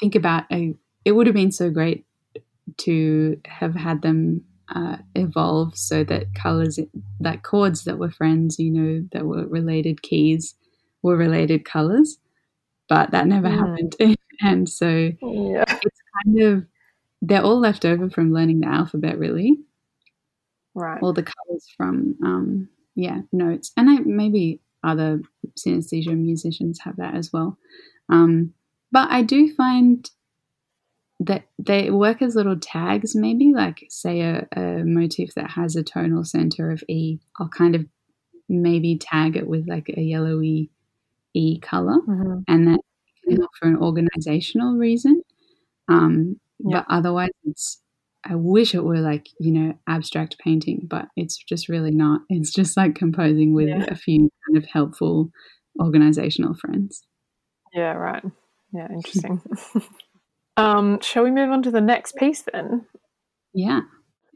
think 0.00 0.14
about 0.14 0.44
a, 0.52 0.74
it 1.08 1.12
would 1.12 1.26
have 1.26 1.34
been 1.34 1.52
so 1.52 1.70
great 1.70 2.04
to 2.78 3.40
have 3.46 3.74
had 3.74 4.02
them 4.02 4.44
uh, 4.74 4.98
evolve 5.16 5.76
so 5.76 6.04
that 6.04 6.34
colors, 6.34 6.78
that 7.20 7.42
chords 7.42 7.84
that 7.84 7.98
were 7.98 8.10
friends, 8.10 8.58
you 8.58 8.70
know, 8.70 9.08
that 9.12 9.26
were 9.26 9.46
related 9.48 10.02
keys, 10.02 10.54
were 11.02 11.16
related 11.16 11.64
colors, 11.64 12.18
but 12.88 13.10
that 13.12 13.26
never 13.28 13.48
Mm. 13.48 13.58
happened. 13.58 13.96
and 14.42 14.68
so 14.68 15.12
Yeah. 15.22 15.64
it's 15.84 16.02
kind 16.24 16.40
of 16.42 16.66
they're 17.22 17.42
all 17.42 17.60
left 17.60 17.84
over 17.86 18.10
from 18.10 18.32
learning 18.32 18.60
the 18.60 18.68
alphabet, 18.68 19.18
really, 19.18 19.58
Right. 20.74 21.02
all 21.02 21.12
the 21.12 21.22
colors 21.24 21.66
from 21.76 22.16
um, 22.24 22.68
yeah 22.94 23.22
notes, 23.32 23.72
and 23.76 23.90
I, 23.90 23.98
maybe 24.00 24.60
other 24.84 25.20
synesthesia 25.58 26.16
musicians 26.16 26.80
have 26.80 26.96
that 26.96 27.14
as 27.14 27.32
well. 27.32 27.58
Um, 28.08 28.54
but 28.92 29.10
I 29.10 29.22
do 29.22 29.52
find 29.54 30.08
that 31.20 31.44
they 31.58 31.90
work 31.90 32.22
as 32.22 32.34
little 32.36 32.58
tags, 32.58 33.14
maybe 33.16 33.52
like 33.54 33.84
say 33.88 34.20
a, 34.20 34.46
a 34.56 34.84
motif 34.84 35.34
that 35.34 35.50
has 35.50 35.76
a 35.76 35.82
tonal 35.82 36.24
center 36.24 36.70
of 36.70 36.82
E. 36.88 37.18
I'll 37.38 37.48
kind 37.48 37.74
of 37.74 37.86
maybe 38.48 38.96
tag 38.98 39.36
it 39.36 39.46
with 39.48 39.66
like 39.68 39.88
a 39.96 40.00
yellowy 40.00 40.70
E 41.34 41.58
color, 41.60 42.00
Mhm. 42.06 42.44
and 42.48 42.66
that 42.68 42.80
for 43.58 43.68
an 43.68 43.76
organizational 43.76 44.76
reason. 44.76 45.22
Um, 45.88 46.40
Yeah. 46.60 46.84
But 46.88 46.94
otherwise, 46.94 47.30
it's. 47.44 47.82
I 48.24 48.34
wish 48.34 48.74
it 48.74 48.82
were 48.84 48.98
like 49.00 49.28
you 49.40 49.52
know 49.52 49.74
abstract 49.86 50.38
painting, 50.38 50.86
but 50.90 51.08
it's 51.16 51.36
just 51.38 51.68
really 51.68 51.92
not. 51.92 52.22
It's 52.30 52.52
just 52.52 52.76
like 52.76 52.94
composing 52.96 53.54
with 53.54 53.68
Yeah. 53.68 53.84
a 53.88 53.94
few 53.96 54.30
kind 54.46 54.56
of 54.58 54.64
helpful 54.66 55.30
organizational 55.80 56.54
friends. 56.54 57.04
Yeah, 57.74 57.92
right. 57.94 58.24
Yeah, 58.72 58.88
interesting. 58.92 59.40
um, 60.58 61.00
shall 61.00 61.24
we 61.24 61.30
move 61.30 61.50
on 61.50 61.62
to 61.62 61.70
the 61.70 61.80
next 61.80 62.16
piece 62.16 62.42
then? 62.52 62.86
Yeah, 63.54 63.80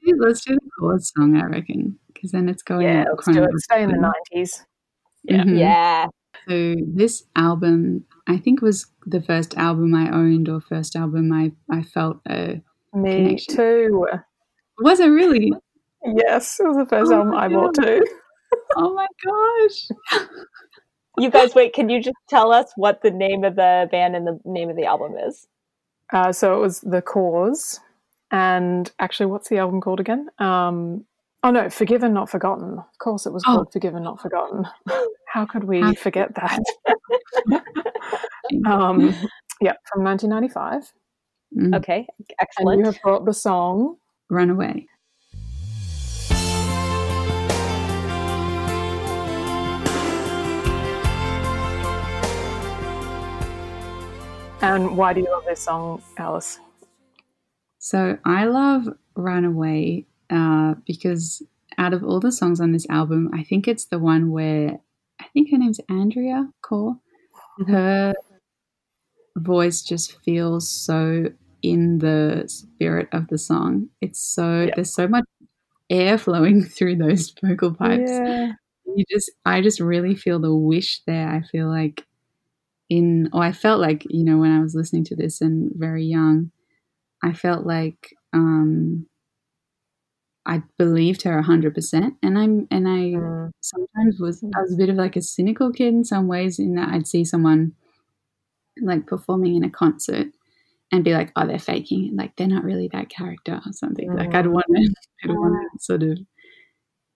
Yeah, 0.02 0.14
let's 0.19 0.45
do 0.45 0.55
the 0.55 0.71
chord 0.79 1.02
song. 1.05 1.37
I 1.37 1.45
reckon 1.47 1.99
because 2.12 2.31
then 2.33 2.49
it's 2.49 2.62
going. 2.62 2.87
yeah, 2.87 3.05
let's 3.14 3.26
do 3.29 3.43
it. 3.45 3.50
Stay 3.61 3.83
in 3.83 3.91
the 3.91 4.12
90s. 4.35 4.64
Yeah. 5.25 5.45
Mhm. 5.45 5.59
Yeah. 5.59 6.07
So 6.49 6.75
this 6.95 7.25
album, 7.37 8.05
I 8.26 8.37
think, 8.38 8.62
was 8.62 8.87
the 9.07 9.21
first 9.23 9.57
album 9.57 9.95
I 9.95 10.11
owned 10.11 10.49
or 10.49 10.61
first 10.61 10.97
album 10.97 11.33
I 11.33 11.52
I 11.71 11.83
felt 11.83 12.19
a. 12.29 12.62
Me 12.95 13.17
Connection. 13.17 13.57
too. 13.57 14.07
Was 14.81 15.00
it 15.00 15.07
really? 15.09 15.52
Yes, 16.05 16.59
it 16.59 16.64
was 16.67 16.76
the 16.76 16.87
first 16.87 17.12
Oh 17.12 17.17
album 17.17 17.35
I 17.35 17.49
bought 17.49 17.75
too. 17.75 18.05
Oh 18.76 18.93
my 18.95 19.07
gosh! 19.25 20.26
You 21.19 21.31
guys 21.31 21.55
wait, 21.55 21.73
can 21.75 21.88
you 21.88 22.02
just 22.02 22.17
tell 22.29 22.52
us 22.52 22.73
what 22.76 23.02
the 23.02 23.11
name 23.11 23.45
of 23.45 23.55
the 23.57 23.88
band 23.91 24.17
and 24.17 24.26
the 24.26 24.38
name 24.45 24.69
of 24.71 24.76
the 24.76 24.85
album 24.87 25.14
is? 25.17 25.47
Uh, 26.12 26.33
so 26.33 26.57
it 26.57 26.61
was 26.61 26.81
The 26.81 27.02
Corrs. 27.02 27.81
And 28.31 28.90
actually, 28.99 29.26
what's 29.26 29.49
the 29.49 29.59
album 29.59 29.81
called 29.81 30.00
again? 30.00 30.28
Um, 30.38 31.04
oh, 31.42 31.50
no, 31.50 31.69
Forgiven, 31.71 32.12
Not 32.14 32.31
Forgotten. 32.31 32.78
Of 32.78 32.99
course, 32.99 33.26
it 33.26 33.33
was 33.33 33.42
Oh. 33.47 33.54
called 33.57 33.73
Forgiven, 33.73 34.02
Not 34.02 34.21
Forgotten. 34.21 34.66
How 35.26 35.45
could 35.47 35.64
we 35.64 35.81
How- 35.81 35.92
forget 35.95 36.35
that? 36.35 36.61
um, 38.66 39.14
yeah, 39.61 39.75
from 39.92 40.04
1995. 40.04 40.92
Mm, 41.57 41.76
Okay, 41.76 42.07
And 42.59 42.78
you 42.78 42.85
have 42.87 43.00
brought 43.02 43.25
the 43.26 43.35
song. 43.35 43.97
Runaway. 44.31 44.87
And 54.62 54.97
why 54.97 55.12
do 55.12 55.21
you 55.21 55.31
love 55.31 55.45
this 55.45 55.61
song, 55.61 56.02
Alice? 56.16 56.59
So 57.78 58.16
I 58.25 58.45
love 58.45 58.88
Runaway 59.16 60.07
uh, 60.31 60.75
because 60.87 61.42
out 61.78 61.92
of 61.92 62.04
all 62.04 62.21
the 62.21 62.31
songs 62.33 62.61
on 62.61 62.73
this 62.73 62.87
album, 62.88 63.31
I 63.35 63.42
think 63.42 63.66
it's 63.66 63.87
the 63.87 63.99
one 63.99 64.31
where 64.31 64.78
I 65.21 65.25
think 65.33 65.50
her 65.50 65.59
name's 65.59 65.81
Andrea 65.88 66.49
Corr. 66.64 66.99
Her 67.66 68.14
voice 69.37 69.83
just 69.83 70.21
feels 70.23 70.69
so 70.69 71.26
in 71.62 71.99
the 71.99 72.45
spirit 72.47 73.09
of 73.12 73.28
the 73.28 73.38
song. 73.38 73.88
It's 74.00 74.21
so 74.21 74.62
Yeah. 74.62 74.75
there's 74.76 74.95
so 74.95 75.09
much 75.09 75.25
air 75.90 76.19
flowing 76.19 76.62
through 76.76 76.97
those 76.97 77.33
vocal 77.42 77.75
pipes. 77.75 78.11
Yeah. 78.11 78.52
you 78.85 79.04
just 79.11 79.31
i 79.45 79.61
just 79.61 79.81
really 79.81 80.14
feel 80.14 80.38
the 80.40 80.54
wish 80.54 81.02
there 81.07 81.28
i 81.28 81.40
feel 81.50 81.69
like 81.69 82.04
in 82.97 83.29
or 83.33 83.43
i 83.43 83.53
felt 83.53 83.81
like 83.81 84.07
you 84.11 84.25
know 84.25 84.39
when 84.39 84.51
i 84.57 84.61
was 84.61 84.75
listening 84.75 85.05
to 85.05 85.17
this 85.17 85.41
and 85.41 85.73
very 85.87 86.05
young 86.05 86.51
i 87.23 87.33
felt 87.33 87.67
like 87.67 88.01
um 88.33 89.07
i 90.47 90.63
believed 90.79 91.23
her 91.23 91.37
100% 91.43 92.17
and 92.23 92.39
i'm 92.39 92.67
and 92.71 92.89
i 92.89 93.01
Mm. 93.17 93.51
sometimes 93.61 94.21
was 94.21 94.43
i 94.57 94.61
was 94.61 94.75
a 94.75 94.77
bit 94.77 94.89
of 94.89 94.97
like 94.97 95.17
a 95.17 95.23
cynical 95.23 95.73
kid 95.73 95.95
in 95.95 96.05
some 96.05 96.27
ways 96.29 96.59
in 96.59 96.75
that 96.75 96.89
i'd 96.91 97.07
see 97.07 97.25
someone 97.25 97.73
like 98.81 99.07
performing 99.07 99.55
in 99.57 99.65
a 99.65 99.71
concert 99.71 100.29
and 100.91 101.05
be 101.05 101.13
like 101.13 101.31
oh 101.37 101.47
they're 101.47 101.59
faking 101.59 102.07
it. 102.07 102.15
Like 102.15 102.37
they're 102.37 102.47
not 102.57 102.65
really 102.65 102.89
that 102.93 103.09
character 103.11 103.61
or 103.67 103.73
something. 103.73 104.13
Like 104.15 104.35
i'd 104.35 104.47
Mm. 104.47 104.53
want 104.53 104.67
to 104.69 104.95
i'd 105.25 105.31
want 105.31 105.55
to 105.73 105.85
sort 105.85 106.03
of 106.03 106.19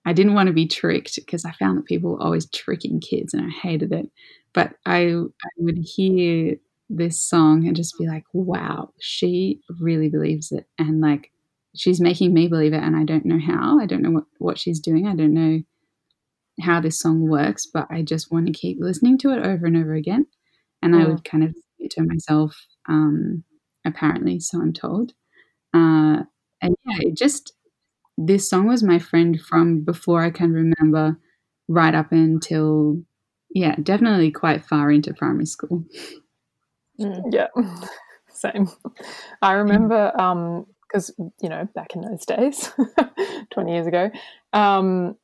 I 0.07 0.15
didn't 0.15 0.35
want 0.35 0.49
to 0.49 0.55
be 0.55 0.67
tricked 0.69 1.17
because 1.17 1.45
I 1.45 1.53
found 1.53 1.79
that 1.79 1.87
people 1.87 2.13
were 2.13 2.23
always 2.23 2.51
tricking 2.51 3.01
kids 3.01 3.35
and 3.35 3.45
I 3.45 3.51
hated 3.51 3.93
it. 3.93 4.11
But 4.55 4.75
I, 4.87 5.09
I 5.11 5.51
would 5.59 5.79
hear 5.79 6.57
this 6.91 7.21
song 7.21 7.67
and 7.67 7.77
just 7.77 7.99
be 7.99 8.07
like, 8.09 8.25
wow, 8.33 8.91
she 9.01 9.61
really 9.81 10.09
believes 10.09 10.53
it. 10.53 10.67
And 10.79 11.01
like, 11.03 11.33
she's 11.77 12.01
making 12.01 12.35
me 12.35 12.49
believe 12.49 12.73
it. 12.75 12.83
And 12.85 12.97
I 12.97 13.05
don't 13.05 13.27
know 13.27 13.41
how. 13.41 13.81
I 13.81 13.87
don't 13.87 14.03
know 14.03 14.13
what, 14.13 14.25
what 14.39 14.59
she's 14.59 14.81
doing. 14.81 15.07
I 15.09 15.17
don't 15.17 15.35
know 15.35 15.63
how 16.61 16.81
this 16.81 16.99
song 16.99 17.29
works, 17.29 17.67
but 17.67 17.87
I 17.91 18.03
just 18.03 18.33
want 18.33 18.47
to 18.47 18.53
keep 18.53 18.79
listening 18.81 19.19
to 19.19 19.31
it 19.33 19.45
over 19.45 19.67
and 19.67 19.77
over 19.77 19.95
again. 19.95 20.27
And 20.83 20.95
I 20.97 21.01
Mm. 21.05 21.09
would 21.09 21.25
kind 21.25 21.45
of 21.45 21.53
say 21.53 21.87
it 21.87 21.91
to 21.93 22.03
myself, 22.05 22.57
um, 22.89 23.45
apparently, 23.85 24.41
so 24.41 24.61
I'm 24.61 24.73
told. 24.73 25.13
Uh, 25.75 26.25
and 26.63 26.77
yeah, 26.87 26.99
it 27.01 27.17
just, 27.17 27.55
this 28.17 28.49
song 28.49 28.67
was 28.67 28.83
my 28.83 28.99
friend 28.99 29.41
from 29.41 29.81
before 29.81 30.23
I 30.23 30.31
can 30.31 30.53
remember, 30.53 31.19
right 31.69 31.95
up 31.95 32.13
until, 32.13 33.03
yeah, 33.51 33.75
definitely 33.83 34.31
quite 34.31 34.65
far 34.65 34.91
into 34.91 35.15
primary 35.15 35.47
school. 35.47 35.85
Mm. 37.01 37.33
Yeah, 37.33 37.49
same. 38.33 38.69
I 39.43 39.53
remember 39.53 40.13
because 40.89 41.13
you 41.43 41.49
know 41.49 41.69
back 41.75 41.95
in 41.95 42.03
those 42.03 42.25
days, 42.25 42.71
twenty 43.51 43.73
years 43.73 43.87
ago, 43.87 44.11
um, 44.53 45.17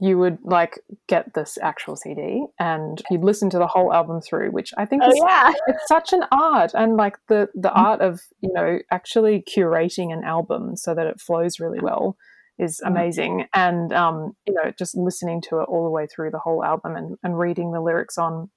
you 0.00 0.18
would 0.18 0.38
like 0.42 0.78
get 1.08 1.34
this 1.34 1.58
actual 1.62 1.96
CD 1.96 2.44
and 2.58 3.02
you'd 3.10 3.24
listen 3.24 3.50
to 3.50 3.58
the 3.58 3.66
whole 3.66 3.92
album 3.92 4.20
through, 4.20 4.50
which 4.50 4.72
I 4.78 4.84
think 4.84 5.02
Oh 5.04 5.10
is 5.10 5.22
yeah. 5.26 5.52
it's 5.66 5.86
such 5.88 6.12
an 6.12 6.24
art 6.32 6.72
and 6.74 6.96
like 6.96 7.16
the 7.28 7.48
the 7.54 7.68
Mm. 7.70 7.76
art 7.76 8.00
of 8.00 8.20
you 8.40 8.52
know 8.52 8.78
actually 8.90 9.42
curating 9.42 10.12
an 10.12 10.24
album 10.24 10.76
so 10.76 10.94
that 10.94 11.06
it 11.06 11.20
flows 11.20 11.58
really 11.60 11.80
well 11.80 12.16
is 12.58 12.80
amazing 12.84 13.46
and 13.54 13.92
um 13.92 14.32
you 14.46 14.54
know 14.54 14.72
just 14.78 14.96
listening 14.96 15.40
to 15.42 15.60
it 15.60 15.68
all 15.68 15.84
the 15.84 15.90
way 15.90 16.06
through 16.06 16.30
the 16.30 16.40
whole 16.40 16.64
album 16.64 16.96
and, 16.96 17.16
and 17.22 17.38
reading 17.38 17.70
the 17.72 17.80
lyrics 17.80 18.18
on 18.18 18.50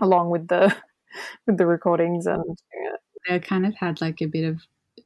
along 0.00 0.30
with 0.30 0.46
the 0.48 0.74
with 1.46 1.56
the 1.58 1.66
recordings 1.66 2.26
and 2.26 2.44
yeah. 2.74 2.96
They 3.28 3.38
kind 3.40 3.66
of 3.66 3.74
had 3.74 4.00
like 4.00 4.20
a 4.22 4.26
bit 4.26 4.44
of 4.44 4.60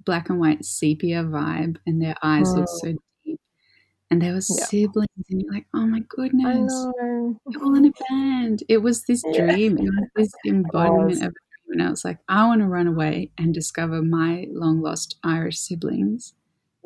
black 0.04 0.28
and 0.28 0.38
white 0.38 0.64
sepia 0.64 1.24
vibe, 1.24 1.78
and 1.86 2.00
their 2.00 2.14
eyes 2.22 2.52
looked 2.54 2.68
Mm. 2.68 2.80
so 2.80 2.86
deep. 2.92 3.00
And 4.10 4.20
there 4.22 4.32
was 4.34 4.48
Yeah. 4.50 4.66
siblings, 4.66 5.08
and 5.30 5.42
you're 5.42 5.52
like, 5.52 5.66
oh 5.74 5.86
my 5.86 6.00
goodness, 6.08 6.72
they're 7.46 7.62
all 7.62 7.74
in 7.74 7.86
a 7.86 7.92
band. 8.08 8.62
It 8.68 8.78
was 8.78 9.04
this 9.04 9.24
Yeah. 9.24 9.42
dream. 9.42 9.78
It 9.78 9.90
was 9.90 10.08
this 10.16 10.32
embodiment 10.46 11.06
was. 11.08 11.20
of 11.22 11.28
a 11.28 11.30
dream. 11.30 11.80
And 11.80 11.82
I 11.82 11.90
was 11.90 12.04
like, 12.04 12.18
I 12.28 12.46
want 12.46 12.60
to 12.60 12.68
run 12.68 12.86
away 12.86 13.30
and 13.38 13.52
discover 13.54 14.02
my 14.02 14.46
long 14.50 14.80
lost 14.80 15.16
Irish 15.24 15.58
siblings 15.58 16.34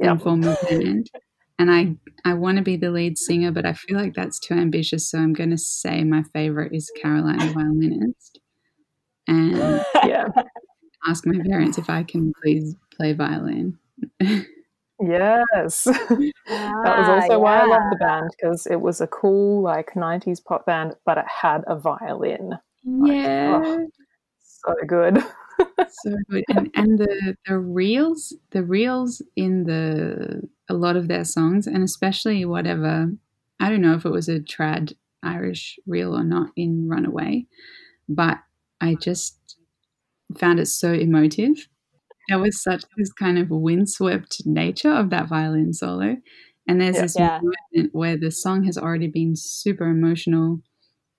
Yep. 0.01 0.11
and 0.11 0.23
form 0.23 0.45
a 0.45 0.57
band. 0.67 1.11
And 1.59 1.71
I, 1.73 1.97
I 2.25 2.35
want 2.35 2.59
to 2.59 2.63
be 2.63 2.77
the 2.77 2.91
lead 2.93 3.19
singer, 3.19 3.51
but 3.51 3.67
I 3.67 3.73
feel 3.73 3.97
like 3.97 4.15
that's 4.15 4.39
too 4.39 4.55
ambitious. 4.55 5.11
So 5.11 5.19
I'm 5.19 5.33
going 5.33 5.51
to 5.51 5.59
say 5.59 6.05
my 6.05 6.23
favorite 6.33 6.73
is 6.73 6.91
Caroline 7.03 7.39
the 7.39 7.53
Violinist. 7.53 8.41
And 9.27 9.81
yeah 10.07 10.29
ask 11.07 11.27
my 11.27 11.39
parents 11.49 11.79
if 11.79 11.89
I 11.91 12.03
can 12.03 12.33
please 12.43 12.75
play 12.97 13.13
violin. 13.13 13.79
Yes 15.00 15.85
that 15.85 16.33
was 16.49 17.09
ah, 17.09 17.14
also 17.14 17.38
why 17.38 17.61
I 17.61 17.67
love 17.67 17.83
the 17.90 17.97
band 17.97 18.31
because 18.37 18.67
it 18.67 18.81
was 18.81 19.00
a 19.00 19.07
cool 19.07 19.62
like 19.62 19.93
90s 19.95 20.45
pop 20.45 20.67
band 20.67 20.95
but 21.05 21.19
it 21.19 21.26
had 21.26 21.62
a 21.67 21.76
violin 21.76 22.55
oh, 22.87 23.07
Yeah. 23.07 23.61
oh. 23.64 23.88
so 24.40 24.75
good 24.87 25.23
so 25.90 26.14
good. 26.31 26.45
And 26.49 26.71
and 26.75 26.99
the 26.99 27.37
the 27.47 27.59
reels, 27.59 28.35
the 28.50 28.62
reels 28.62 29.23
in 29.37 29.64
the 29.64 30.49
a 30.69 30.75
lot 30.75 30.97
of 30.97 31.09
their 31.09 31.25
songs, 31.25 31.67
and 31.67 31.83
especially 31.83 32.45
whatever 32.45 33.11
I 33.61 33.69
don't 33.69 33.81
know 33.81 33.95
if 33.95 34.05
it 34.05 34.11
was 34.11 34.28
a 34.28 34.40
trad 34.40 34.95
Irish 35.23 35.78
reel 35.87 36.14
or 36.14 36.25
not 36.25 36.50
in 36.57 36.88
Runaway, 36.88 37.47
but 38.09 38.38
I 38.81 38.95
just 38.95 39.57
found 40.37 40.61
it 40.61 40.67
so 40.67 40.93
emotive. 40.93 41.69
There 42.29 42.39
was 42.39 42.63
such 42.63 42.85
this 42.97 43.13
kind 43.13 43.39
of 43.39 43.51
windswept 43.51 44.43
nature 44.47 44.93
of 44.93 45.11
that 45.11 45.29
violin 45.29 45.73
solo. 45.73 46.17
And 46.67 46.81
there's 46.81 47.01
Yeah. 47.01 47.01
this 47.01 47.17
Yeah. 47.17 47.43
moment 47.43 47.95
where 47.95 48.17
the 48.19 48.31
song 48.31 48.65
has 48.65 48.77
already 48.77 49.09
been 49.09 49.35
super 49.37 49.87
emotional 49.89 50.61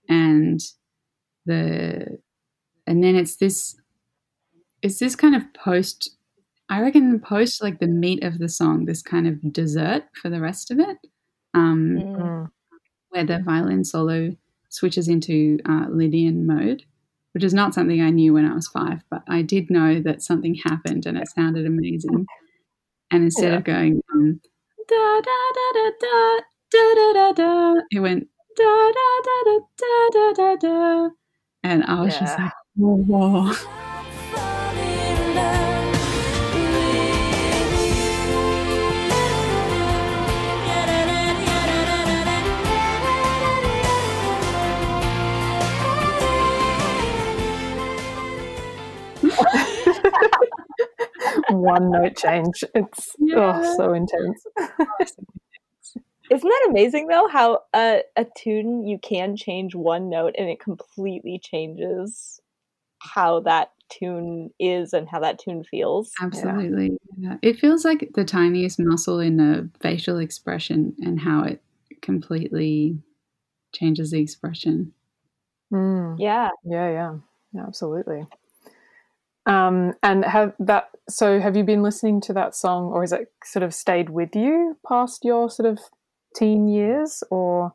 and 0.09 0.59
the 1.45 2.19
and 2.87 3.03
then 3.03 3.15
it's 3.15 3.37
this 3.37 3.75
it's 4.83 4.99
this 4.99 5.15
kind 5.15 5.35
of 5.35 5.43
post 5.53 6.17
I 6.69 6.81
reckon 6.81 7.19
post 7.19 7.63
like 7.63 7.79
the 7.79 7.87
meat 7.87 8.23
of 8.23 8.39
the 8.39 8.49
song, 8.49 8.85
this 8.85 9.01
kind 9.03 9.27
of 9.27 9.53
dessert 9.53 10.03
for 10.21 10.29
the 10.29 10.41
rest 10.41 10.71
of 10.71 10.79
it. 10.79 10.97
Um 11.53 12.05
Mm. 12.05 12.49
Where 13.09 13.23
the 13.25 13.39
violin 13.39 13.83
solo 13.85 14.35
switches 14.69 15.07
into 15.07 15.57
uh, 15.67 15.87
Lydian 15.89 16.45
mode, 16.45 16.83
which 17.33 17.43
is 17.43 17.53
not 17.53 17.73
something 17.73 18.01
I 18.01 18.09
knew 18.09 18.33
when 18.33 18.45
I 18.45 18.53
was 18.53 18.67
five, 18.67 19.01
but 19.09 19.21
I 19.27 19.41
did 19.41 19.69
know 19.69 20.01
that 20.01 20.21
something 20.21 20.55
happened 20.55 21.05
and 21.05 21.17
it 21.17 21.27
sounded 21.29 21.65
amazing. 21.65 22.25
And 23.11 23.23
instead 23.23 23.51
Yeah. 23.51 23.57
of 23.57 23.63
going 23.63 24.01
um, 24.13 24.39
da 24.87 25.21
da 25.21 25.37
da 25.53 25.71
da 25.73 25.89
da 25.99 26.39
da 26.71 26.93
da 26.95 27.13
da 27.13 27.31
da, 27.33 27.81
it 27.91 27.99
went 27.99 28.27
da 28.55 28.91
da 28.91 29.21
da 29.23 29.43
da 29.45 29.59
da 29.81 30.09
da 30.11 30.33
da 30.33 30.55
da, 30.55 31.09
and 31.63 31.83
I 31.85 32.01
was 32.01 32.17
just 32.17 32.37
Yeah. 32.37 32.45
like, 32.45 32.53
whoa. 32.75 33.53
One 51.49 51.91
note 51.91 52.15
change 52.15 52.63
it's 52.75 53.15
Yeah. 53.19 53.59
oh 53.61 53.75
so 53.77 53.93
intense 53.93 54.43
Isn't 56.29 56.47
that 56.47 56.67
amazing 56.69 57.07
though? 57.07 57.27
How 57.27 57.61
a 57.73 58.01
a 58.15 58.25
tune 58.37 58.85
you 58.85 58.99
can 58.99 59.35
change 59.35 59.73
one 59.73 60.09
note 60.09 60.35
and 60.37 60.47
it 60.47 60.59
completely 60.59 61.41
changes 61.43 62.39
how 62.99 63.39
that 63.41 63.71
tune 63.89 64.51
is 64.59 64.93
and 64.93 65.09
how 65.09 65.19
that 65.21 65.39
tune 65.39 65.63
feels. 65.63 66.11
Absolutely. 66.21 66.97
Yeah. 67.17 67.37
It 67.41 67.59
feels 67.59 67.83
like 67.83 68.11
the 68.13 68.25
tiniest 68.25 68.79
muscle 68.79 69.19
in 69.19 69.39
a 69.39 69.67
facial 69.81 70.19
expression 70.19 70.95
and 70.99 71.19
how 71.19 71.43
it 71.43 71.63
completely 72.01 72.99
changes 73.73 74.11
the 74.11 74.21
expression. 74.21 74.93
Mm. 75.73 76.17
Yeah. 76.19 76.49
Yeah, 76.63 76.91
yeah, 76.91 77.15
yeah, 77.53 77.63
absolutely. 77.65 78.27
Um, 79.45 79.93
and 80.03 80.25
have 80.25 80.53
that. 80.59 80.89
So, 81.09 81.39
have 81.39 81.55
you 81.57 81.63
been 81.63 81.81
listening 81.81 82.21
to 82.21 82.33
that 82.33 82.55
song, 82.55 82.85
or 82.91 83.01
has 83.01 83.11
it 83.13 83.31
sort 83.43 83.63
of 83.63 83.73
stayed 83.73 84.09
with 84.09 84.35
you 84.35 84.77
past 84.87 85.25
your 85.25 85.49
sort 85.49 85.69
of 85.69 85.79
teen 86.35 86.67
years? 86.67 87.23
Or 87.31 87.73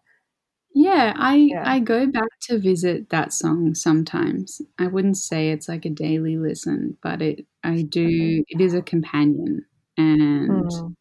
Yeah, 0.75 1.13
I 1.17 1.49
Yeah. 1.51 1.63
I 1.65 1.81
go 1.81 2.07
back 2.07 2.29
to 2.43 2.59
visit 2.59 3.11
that 3.11 3.33
song 3.33 3.75
sometimes. 3.75 4.61
I 4.79 4.89
wouldn't 4.89 5.17
say 5.17 5.51
it's 5.51 5.69
like 5.69 5.85
a 5.85 5.91
daily 5.91 6.37
listen, 6.37 6.97
but 7.03 7.23
it 7.23 7.47
I 7.63 7.83
do 7.83 8.45
it 8.49 8.61
is 8.61 8.75
a 8.75 8.83
companion 8.83 9.65
and 9.97 10.69
Mm. 10.71 10.95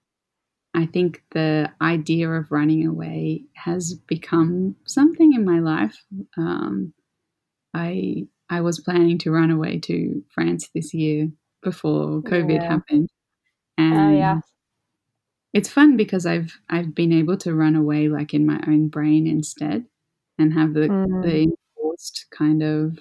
I 0.76 0.86
think 0.88 1.24
the 1.32 1.72
idea 1.82 2.30
of 2.32 2.52
running 2.52 2.86
away 2.88 3.46
has 3.56 3.94
become 4.08 4.76
something 4.86 5.34
in 5.34 5.46
my 5.46 5.60
life. 5.60 5.98
Um, 6.38 6.94
I 7.74 8.28
I 8.50 8.62
was 8.62 8.80
planning 8.80 9.18
to 9.20 9.32
run 9.32 9.52
away 9.52 9.80
to 9.82 10.24
France 10.34 10.70
this 10.74 10.94
year 10.94 11.30
before 11.62 12.22
COVID 12.24 12.62
Yeah. 12.62 12.70
happened, 12.70 13.10
and 13.78 13.98
Oh 13.98 14.12
yeah. 14.18 14.40
it's 15.54 15.70
fun 15.70 15.98
because 15.98 16.26
I've 16.26 16.60
I've 16.70 16.96
been 16.96 17.14
able 17.14 17.38
to 17.38 17.54
run 17.54 17.76
away 17.76 18.08
like 18.10 18.34
in 18.34 18.46
my 18.46 18.60
own 18.68 18.88
brain 18.90 19.28
instead, 19.28 19.86
and 20.38 20.54
have 20.54 20.74
the 20.74 20.90
Mm. 20.90 21.22
the 21.22 21.44
enforced 21.78 22.26
kind 22.32 22.64
of 22.64 23.00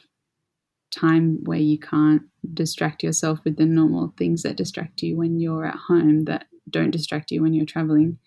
time 0.92 1.42
where 1.44 1.58
you 1.58 1.78
can't 1.78 2.22
distract 2.54 3.02
yourself 3.02 3.40
with 3.44 3.56
the 3.56 3.64
normal 3.66 4.14
things 4.18 4.42
that 4.42 4.56
distract 4.56 5.02
you 5.02 5.16
when 5.16 5.40
you're 5.40 5.64
at 5.66 5.76
home 5.76 6.24
that 6.24 6.46
don't 6.70 6.90
distract 6.90 7.30
you 7.30 7.42
when 7.42 7.54
you're 7.54 7.66
traveling 7.66 8.18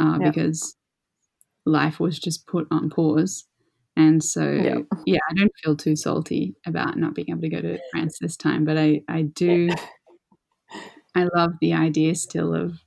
uh, 0.00 0.18
Yeah. 0.20 0.30
because 0.30 0.76
life 1.66 2.00
was 2.00 2.18
just 2.18 2.46
put 2.46 2.66
on 2.70 2.90
pause 2.90 3.46
and 3.96 4.22
so 4.22 4.50
Yeah. 4.52 4.78
yeah 5.06 5.18
i 5.30 5.34
don't 5.34 5.52
feel 5.62 5.76
too 5.76 5.96
salty 5.96 6.54
about 6.66 6.96
not 6.98 7.14
being 7.14 7.30
able 7.30 7.40
to 7.40 7.48
go 7.48 7.60
to 7.60 7.78
france 7.90 8.18
this 8.20 8.36
time 8.36 8.64
but 8.64 8.76
i 8.76 9.02
i 9.08 9.22
do 9.22 9.70
i 11.14 11.26
love 11.34 11.52
the 11.60 11.72
idea 11.72 12.14
still 12.14 12.54
of 12.54 12.78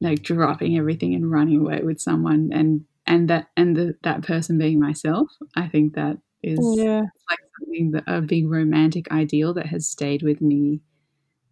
like 0.00 0.22
dropping 0.22 0.78
everything 0.78 1.14
and 1.14 1.30
running 1.30 1.60
away 1.60 1.82
with 1.82 2.00
someone 2.00 2.50
and 2.52 2.84
and 3.06 3.30
that 3.30 3.48
and 3.56 3.76
the, 3.76 3.94
that 4.02 4.22
person 4.22 4.58
being 4.58 4.80
myself 4.80 5.28
i 5.56 5.66
think 5.68 5.94
that 5.94 6.18
is 6.42 6.62
yeah, 6.74 7.02
like 7.28 7.38
something 7.60 7.90
that 7.92 8.04
a 8.06 8.20
big 8.20 8.48
romantic 8.48 9.10
ideal 9.10 9.54
that 9.54 9.66
has 9.66 9.88
stayed 9.88 10.22
with 10.22 10.40
me 10.40 10.80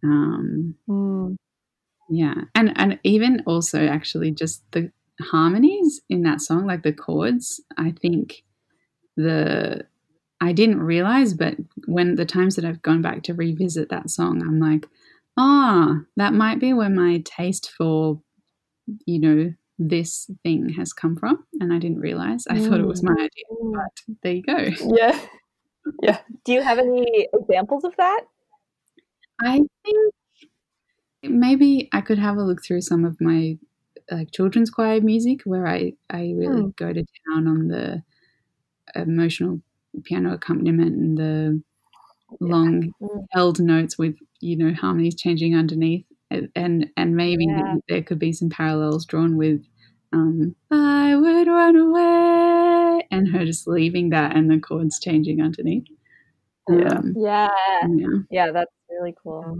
um 0.03 0.75
Mm. 0.87 1.35
yeah 2.09 2.35
and 2.55 2.71
and 2.77 2.99
even 3.03 3.43
also 3.45 3.85
actually 3.85 4.31
just 4.31 4.63
the 4.71 4.91
harmonies 5.19 6.01
in 6.09 6.21
that 6.23 6.41
song 6.41 6.65
like 6.65 6.83
the 6.83 6.93
chords 6.93 7.61
i 7.77 7.91
think 7.91 8.43
the 9.17 9.85
i 10.41 10.53
didn't 10.53 10.81
realize 10.81 11.33
but 11.33 11.55
when 11.87 12.15
the 12.15 12.25
times 12.25 12.55
that 12.57 12.65
i've 12.65 12.81
gone 12.83 13.01
back 13.01 13.23
to 13.23 13.33
revisit 13.35 13.89
that 13.89 14.09
song 14.09 14.41
i'm 14.43 14.59
like 14.59 14.87
ah 15.37 15.99
that 16.17 16.33
might 16.33 16.59
be 16.59 16.73
where 16.73 16.89
my 16.89 17.21
taste 17.25 17.71
for 17.77 18.21
you 19.05 19.19
know 19.19 19.53
this 19.79 20.29
thing 20.43 20.69
has 20.69 20.93
come 20.93 21.15
from 21.15 21.45
and 21.59 21.73
i 21.73 21.79
didn't 21.79 21.99
realize 21.99 22.47
i 22.47 22.59
thought 22.59 22.79
it 22.79 22.87
was 22.87 23.03
my 23.03 23.13
idea 23.13 23.45
but 23.73 24.15
there 24.23 24.33
you 24.33 24.43
go 24.43 24.69
Yeah. 24.79 25.19
yeah, 26.01 26.21
Do 26.45 26.53
you 26.53 26.61
have 26.61 26.79
any 26.79 27.27
examples 27.33 27.83
of 27.83 27.95
that? 27.97 28.21
I 29.39 29.57
think 29.83 30.13
maybe 31.23 31.89
I 31.91 32.01
could 32.01 32.19
have 32.19 32.37
a 32.37 32.43
look 32.43 32.63
through 32.63 32.81
some 32.81 33.05
of 33.05 33.19
my 33.21 33.57
like 34.11 34.31
children's 34.31 34.69
choir 34.69 35.01
music 35.01 35.41
where 35.43 35.67
I 35.67 35.93
I 36.09 36.33
really 36.35 36.63
Hmm. 36.63 36.69
go 36.77 36.93
to 36.93 37.03
town 37.29 37.47
on 37.47 37.67
the 37.67 38.03
emotional 38.95 39.61
piano 40.03 40.33
accompaniment 40.33 40.95
and 40.95 41.17
the 41.17 41.61
long 42.39 42.93
Mm. 43.01 43.25
held 43.31 43.59
notes 43.59 43.97
with 43.97 44.15
you 44.41 44.55
know 44.57 44.73
harmonies 44.73 45.15
changing 45.15 45.55
underneath 45.55 46.05
and 46.29 46.49
and, 46.55 46.89
and 46.97 47.15
maybe 47.15 47.45
Yeah. 47.45 47.75
there 47.87 48.03
could 48.03 48.19
be 48.19 48.33
some 48.33 48.49
parallels 48.49 49.05
drawn 49.05 49.37
with 49.37 49.63
um, 50.13 50.55
I 50.71 51.15
would 51.15 51.47
run 51.47 51.75
away, 51.75 53.05
and 53.11 53.27
her 53.29 53.43
just 53.45 53.67
leaving 53.67 54.09
that 54.11 54.35
and 54.35 54.49
the 54.49 54.57
chords 54.59 54.99
changing 54.99 55.41
underneath. 55.41 55.83
Yeah. 56.69 56.87
Um, 56.97 57.13
Yeah. 57.17 57.47
yeah. 57.87 58.07
Yeah, 58.29 58.51
that's 58.51 58.71
really 58.89 59.15
cool. 59.21 59.59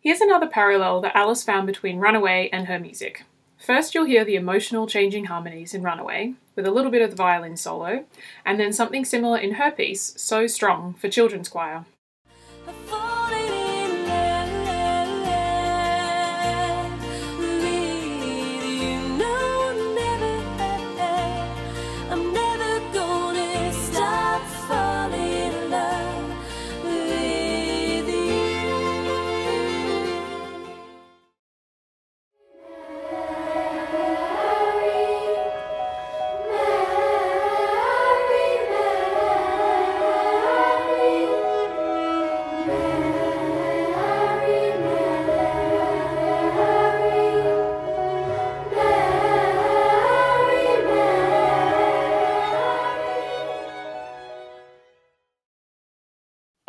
Here's 0.00 0.20
another 0.20 0.48
parallel 0.48 1.00
that 1.00 1.16
Alice 1.16 1.44
found 1.44 1.66
between 1.66 1.98
Runaway 1.98 2.48
and 2.52 2.66
her 2.66 2.78
music. 2.78 3.24
First, 3.58 3.94
you'll 3.94 4.04
hear 4.04 4.24
the 4.24 4.36
emotional 4.36 4.86
changing 4.86 5.26
harmonies 5.26 5.74
in 5.74 5.82
Runaway, 5.82 6.34
with 6.54 6.64
a 6.64 6.70
little 6.70 6.90
bit 6.90 7.02
of 7.02 7.10
the 7.10 7.16
violin 7.16 7.56
solo, 7.56 8.04
and 8.44 8.58
then 8.58 8.72
something 8.72 9.04
similar 9.04 9.38
in 9.38 9.54
her 9.54 9.70
piece, 9.70 10.14
So 10.16 10.46
Strong, 10.46 10.94
for 10.94 11.08
children's 11.08 11.48
choir. 11.48 11.84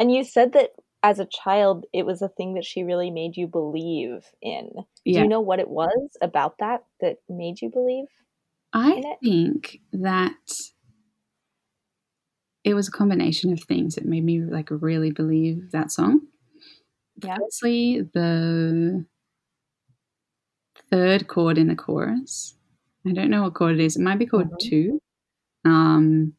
And 0.10 0.16
you 0.18 0.24
said 0.24 0.54
that 0.54 0.72
as 1.04 1.20
a 1.20 1.28
child, 1.28 1.86
it 1.94 2.04
was 2.04 2.24
a 2.24 2.30
thing 2.30 2.56
that 2.56 2.66
she 2.66 2.82
really 2.82 3.12
made 3.12 3.38
you 3.38 3.46
believe 3.46 4.26
in. 4.42 4.72
Do 5.06 5.12
you 5.12 5.28
know 5.28 5.40
what 5.40 5.60
it 5.60 5.70
was 5.70 6.18
about 6.20 6.58
that 6.58 6.84
that 7.00 7.18
made 7.30 7.62
you 7.62 7.70
believe? 7.70 8.08
I 8.74 9.04
think 9.24 9.82
that 9.94 10.34
it 12.64 12.74
was 12.74 12.88
a 12.88 12.92
combination 12.92 13.54
of 13.54 13.62
things 13.62 13.94
that 13.94 14.06
made 14.06 14.24
me 14.24 14.42
like 14.42 14.70
really 14.72 15.12
believe 15.12 15.70
that 15.74 15.92
song. 15.92 16.22
Yeah. 17.24 17.38
Firstly, 17.38 18.02
the 18.12 19.06
third 20.90 21.28
chord 21.28 21.60
in 21.60 21.68
the 21.68 21.76
chorus. 21.76 22.58
I 23.06 23.12
don't 23.12 23.30
know 23.30 23.44
what 23.44 23.54
chord 23.54 23.76
it 23.76 23.80
is. 23.80 23.96
It 23.96 24.02
might 24.02 24.18
be 24.18 24.26
chord 24.26 24.50
Mhm. 24.50 24.58
two. 24.60 25.02
Um, 25.66 26.34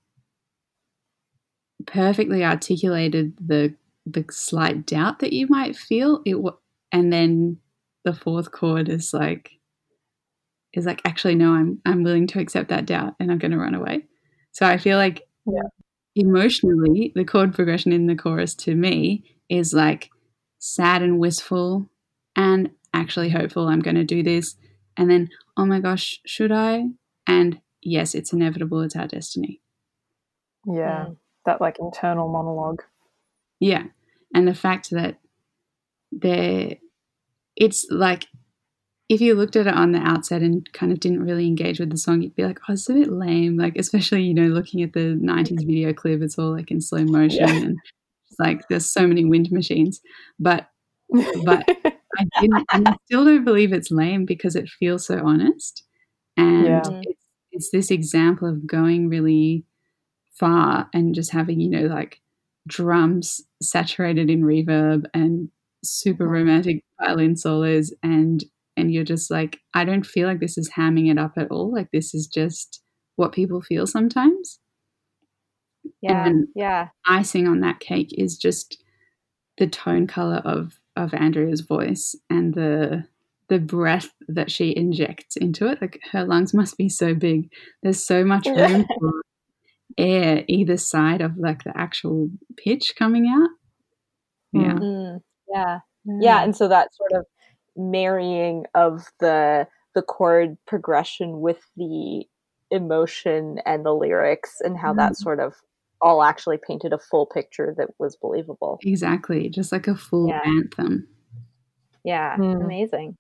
perfectly 1.87 2.45
articulated 2.45 3.35
the 3.41 3.75
the 4.07 4.25
slight 4.31 4.87
doubt 4.87 5.19
that 5.21 5.33
you 5.33 5.47
might 5.49 5.77
feel. 5.77 6.23
It 6.25 6.35
wa- 6.41 6.57
and 6.93 7.13
then 7.13 7.59
the 8.05 8.13
fourth 8.15 8.51
chord 8.51 8.89
is 8.89 9.13
like 9.15 9.53
is 10.73 10.87
like 10.87 11.03
actually 11.05 11.35
no 11.35 11.53
i'm 11.53 11.81
i'm 11.85 12.03
willing 12.03 12.27
to 12.27 12.39
accept 12.39 12.69
that 12.69 12.87
doubt 12.87 13.15
and 13.19 13.31
i'm 13.31 13.39
going 13.39 13.51
to 13.51 13.59
run 13.59 13.75
away 13.75 14.05
so 14.53 14.65
i 14.65 14.79
feel 14.79 14.97
like 14.97 15.23
Yeah. 15.47 15.63
emotionally 16.15 17.13
the 17.15 17.25
chord 17.25 17.55
progression 17.55 17.93
in 17.93 18.07
the 18.07 18.15
chorus 18.17 18.55
to 18.57 18.75
me 18.75 19.25
is 19.49 19.73
like 19.75 20.11
sad 20.59 21.03
and 21.03 21.19
wistful 21.19 21.89
and 22.37 22.71
actually 22.95 23.31
hopeful 23.31 23.69
i'm 23.69 23.81
going 23.81 23.97
to 23.97 24.05
do 24.05 24.23
this 24.23 24.57
and 24.97 25.11
then 25.11 25.29
oh 25.57 25.67
my 25.67 25.81
gosh 25.81 26.21
should 26.25 26.53
i 26.53 26.85
and 27.27 27.61
yes 27.83 28.15
it's 28.15 28.33
inevitable 28.33 28.81
it's 28.81 28.97
our 28.97 29.09
destiny 29.09 29.61
Yeah. 30.67 31.07
Mm. 31.09 31.17
That 31.47 31.61
like 31.61 31.79
internal 31.79 32.29
monologue. 32.29 32.83
Yeah. 33.61 33.85
And 34.35 34.47
the 34.47 34.55
fact 34.55 34.91
that 34.91 35.19
there, 36.13 36.75
it's 37.57 37.87
like, 37.91 38.27
if 39.09 39.21
you 39.21 39.35
looked 39.35 39.57
at 39.57 39.67
it 39.67 39.75
on 39.75 39.91
the 39.93 39.99
outset 39.99 40.41
and 40.43 40.71
kind 40.73 40.93
of 40.93 41.01
didn't 41.01 41.25
really 41.25 41.47
engage 41.47 41.81
with 41.81 41.91
the 41.91 41.97
song, 41.99 42.23
you'd 42.23 42.37
be 42.37 42.45
like, 42.45 42.61
oh, 42.69 42.75
it's 42.75 42.89
a 42.89 42.95
bit 42.95 43.11
lame. 43.11 43.57
Like, 43.57 43.77
especially, 43.77 44.23
you 44.23 44.35
know, 44.35 44.47
looking 44.47 44.83
at 44.83 44.93
the 44.93 45.19
90s 45.21 45.67
video 45.67 45.93
clip, 45.93 46.23
it's 46.23 46.39
all 46.39 46.53
like 46.53 46.71
in 46.71 46.81
slow 46.81 47.05
motion 47.05 47.41
Yeah. 47.49 47.57
and 47.57 47.79
it's 48.31 48.39
like 48.39 48.69
there's 48.69 48.89
so 48.89 49.07
many 49.07 49.25
wind 49.25 49.51
machines. 49.51 50.01
But 50.39 50.69
But- 51.45 51.65
I 52.19 52.25
didn't, 52.41 52.67
and 52.73 52.89
I 52.89 52.97
still 53.05 53.25
don't 53.25 53.45
believe 53.45 53.73
it's 53.73 53.91
lame 53.93 54.25
because 54.25 54.57
it 54.57 54.69
feels 54.69 55.07
so 55.07 55.21
honest. 55.25 55.85
And 56.37 56.67
Yeah. 56.67 56.83
it's, 57.03 57.25
it's 57.53 57.71
this 57.71 57.91
example 57.93 58.49
of 58.49 58.67
going 58.67 59.09
really 59.09 59.65
far 60.41 60.89
and 60.93 61.15
just 61.15 61.31
having, 61.31 61.61
you 61.61 61.71
know, 61.71 61.87
like 61.87 62.21
drums 62.67 63.41
saturated 63.63 64.29
in 64.31 64.43
reverb 64.43 65.05
and 65.15 65.49
super 65.85 66.27
romantic 66.27 66.83
violin 67.01 67.37
solos 67.37 67.95
and 68.03 68.45
and 68.77 68.93
you're 68.93 69.05
just 69.05 69.31
like 69.31 69.59
I 69.75 69.85
don't 69.85 70.05
feel 70.07 70.27
like 70.29 70.41
this 70.41 70.59
is 70.59 70.71
hamming 70.71 71.11
it 71.11 71.19
up 71.19 71.33
at 71.37 71.51
all 71.51 71.73
like 71.73 71.89
this 71.93 72.15
is 72.15 72.27
just 72.27 72.83
what 73.17 73.33
people 73.33 73.61
feel 73.63 73.87
sometimes 73.87 74.59
Yeah. 76.03 76.27
And- 76.27 76.49
yeah. 76.55 76.89
icing 77.07 77.47
on 77.47 77.61
that 77.61 77.81
cake 77.81 78.13
is 78.19 78.37
just 78.37 78.83
the 79.59 79.67
tone 79.67 80.07
color 80.07 80.43
of 80.45 80.79
of 80.97 81.15
Andrea's 81.15 81.61
voice 81.61 82.15
and 82.29 82.55
the 82.55 83.05
the 83.49 83.59
breath 83.59 84.11
that 84.29 84.51
she 84.51 84.77
injects 84.77 85.37
into 85.37 85.67
it. 85.67 85.81
Like 85.81 85.99
her 86.13 86.25
lungs 86.25 86.55
must 86.55 86.77
be 86.79 86.89
so 86.89 87.15
big. 87.15 87.51
There's 87.83 88.05
so 88.05 88.25
much 88.25 88.47
room 88.59 88.87
for 89.01 89.13
air 89.99 90.45
either 90.49 90.77
side 90.77 91.21
of 91.21 91.37
like 91.37 91.65
the 91.65 91.73
actual 91.77 92.29
pitch 92.57 92.95
coming 92.99 93.29
out. 93.29 93.51
Yeah. 94.53 94.75
Mm, 94.75 95.21
yeah. 95.53 95.79
yeah 96.21 96.43
and 96.43 96.57
so 96.57 96.67
that 96.69 96.89
sort 96.95 97.13
of 97.13 97.27
marrying 97.77 98.65
of 98.75 99.05
the 99.21 99.67
the 99.95 100.03
chord 100.03 100.57
progression 100.67 101.41
with 101.41 101.61
the 101.77 102.25
emotion 102.71 103.59
and 103.67 103.85
the 103.85 103.93
lyrics 103.93 104.61
and 104.61 104.77
how 104.79 104.93
that 104.95 105.13
Mm. 105.13 105.17
sort 105.17 105.41
of 105.41 105.55
all 106.01 106.23
actually 106.23 106.57
painted 106.59 106.93
a 106.93 106.99
full 106.99 107.27
picture 107.27 107.75
that 107.77 107.89
was 107.99 108.17
believable 108.17 108.79
Exactly. 108.83 109.49
Just 109.51 109.71
like 109.73 109.87
a 109.87 109.95
full 109.97 110.29
Yeah. 110.29 110.41
anthem. 110.45 111.07
yeah 112.05 112.37
Mm. 112.39 112.65
amazing 112.65 113.17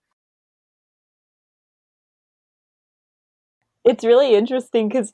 it's 3.85 4.05
really 4.05 4.35
interesting 4.35 4.89
because 4.89 5.11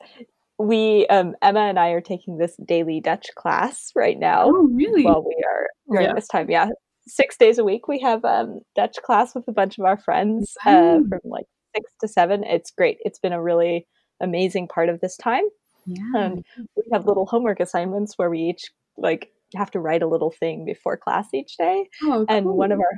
we 0.59 1.05
um 1.07 1.35
emma 1.41 1.59
and 1.61 1.77
i 1.79 1.89
are 1.89 2.01
taking 2.01 2.37
this 2.37 2.55
daily 2.65 2.99
dutch 2.99 3.27
class 3.35 3.91
right 3.95 4.17
now 4.19 4.45
Oh, 4.47 4.67
really? 4.73 5.03
while 5.03 5.23
we 5.23 5.35
are 5.47 5.67
during 5.91 6.07
Yeah. 6.07 6.13
this 6.15 6.27
time. 6.27 6.49
Yeah, 6.49 6.69
six 7.07 7.37
days 7.37 7.57
a 7.57 7.63
week 7.63 7.87
we 7.87 7.99
have 7.99 8.25
um, 8.25 8.59
Dutch 8.75 8.97
class 9.05 9.33
with 9.35 9.47
a 9.47 9.51
bunch 9.53 9.77
of 9.77 9.85
our 9.85 9.97
friends 9.97 10.53
uh, 10.65 10.99
from 11.07 11.19
like 11.23 11.45
six 11.75 11.89
to 12.01 12.07
seven. 12.07 12.43
It's 12.43 12.71
great. 12.71 12.97
It's 13.01 13.19
been 13.19 13.31
a 13.33 13.41
really 13.41 13.87
amazing 14.19 14.67
part 14.67 14.89
of 14.89 14.99
this 14.99 15.15
time. 15.15 15.43
yeah. 15.85 16.01
And 16.15 16.43
we 16.75 16.83
have 16.91 17.05
little 17.05 17.25
homework 17.25 17.59
assignments 17.61 18.17
where 18.17 18.29
we 18.29 18.39
each 18.41 18.65
like 18.97 19.29
have 19.55 19.71
to 19.71 19.79
write 19.79 20.01
a 20.01 20.07
little 20.07 20.31
thing 20.31 20.65
before 20.65 20.97
class 20.97 21.27
each 21.33 21.55
day. 21.55 21.87
oh, 22.03 22.07
cool. 22.07 22.25
And 22.27 22.45
one 22.47 22.71
of 22.73 22.79
our 22.79 22.91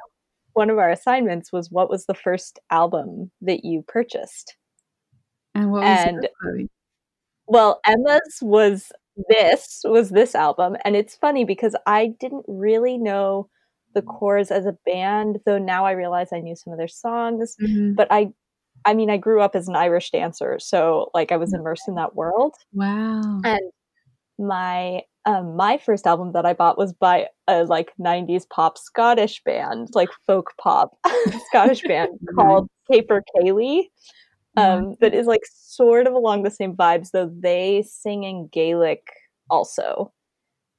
one 0.53 0.69
of 0.71 0.79
our 0.79 0.89
assignments 0.89 1.51
was 1.51 1.69
what 1.69 1.89
was 1.91 2.05
the 2.07 2.15
first 2.15 2.57
album 2.71 3.29
that 3.41 3.63
you 3.63 3.83
purchased? 3.87 4.55
and 5.53 5.71
what 5.71 5.83
was 5.83 5.99
and-? 6.07 6.27
Well, 7.49 7.81
Emma's 7.85 8.39
was 8.41 8.91
this 9.27 9.81
was 9.83 10.09
this 10.11 10.35
album, 10.35 10.77
and 10.85 10.95
it's 10.95 11.15
funny 11.15 11.43
because 11.43 11.75
I 11.85 12.13
didn't 12.19 12.45
really 12.47 12.97
know 12.97 13.49
the 13.95 14.03
Corrs 14.03 14.51
as 14.51 14.65
a 14.65 14.77
band, 14.85 15.39
though 15.45 15.57
now 15.57 15.85
I 15.85 15.91
realize 15.91 16.29
I 16.31 16.41
knew 16.41 16.55
some 16.55 16.71
of 16.71 16.79
their 16.79 16.87
songs. 16.87 17.55
Mhm. 17.61 17.95
But 17.95 18.07
I, 18.11 18.31
I 18.85 18.93
mean, 18.93 19.09
I 19.09 19.17
grew 19.17 19.41
up 19.41 19.55
as 19.55 19.67
an 19.67 19.75
Irish 19.75 20.11
dancer, 20.11 20.59
so 20.59 21.09
like 21.13 21.31
I 21.31 21.37
was 21.37 21.53
immersed 21.53 21.87
in 21.87 21.95
that 21.95 22.15
world. 22.15 22.55
Wow. 22.71 23.41
And 23.43 23.71
my 24.37 25.01
um, 25.25 25.55
my 25.55 25.77
first 25.77 26.07
album 26.07 26.31
that 26.33 26.45
I 26.45 26.53
bought 26.53 26.77
was 26.77 26.93
by 26.93 27.27
a 27.47 27.63
like 27.65 27.91
'90s 27.99 28.47
pop 28.47 28.77
Scottish 28.77 29.41
band, 29.43 29.89
like 29.93 30.09
folk 30.27 30.53
pop 30.61 30.97
Scottish 31.47 31.81
band 31.81 32.19
called 32.35 32.69
Caper 32.91 33.23
Kaylee 33.35 33.85
um, 34.59 34.95
that 34.99 35.13
is 35.13 35.27
like 35.27 35.41
sort 35.51 36.07
of 36.07 36.13
along 36.13 36.43
the 36.43 36.51
same 36.51 36.75
vibes, 36.75 37.11
though 37.11 37.31
they 37.39 37.83
sing 37.87 38.23
in 38.23 38.47
Gaelic 38.47 39.07
also. 39.49 40.11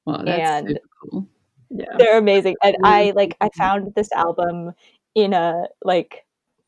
Well, 0.05 0.23
that's 0.25 0.39
and- 0.39 0.67
super 0.69 0.79
cool. 1.09 1.27
Yeah. 1.73 1.85
They're 1.97 2.17
amazing. 2.17 2.55
And 2.61 2.75
I 2.83 3.13
like 3.15 3.37
I 3.39 3.49
found 3.57 3.93
this 3.95 4.11
album 4.11 4.73
in 5.15 5.33
a 5.33 5.67
like 5.85 6.25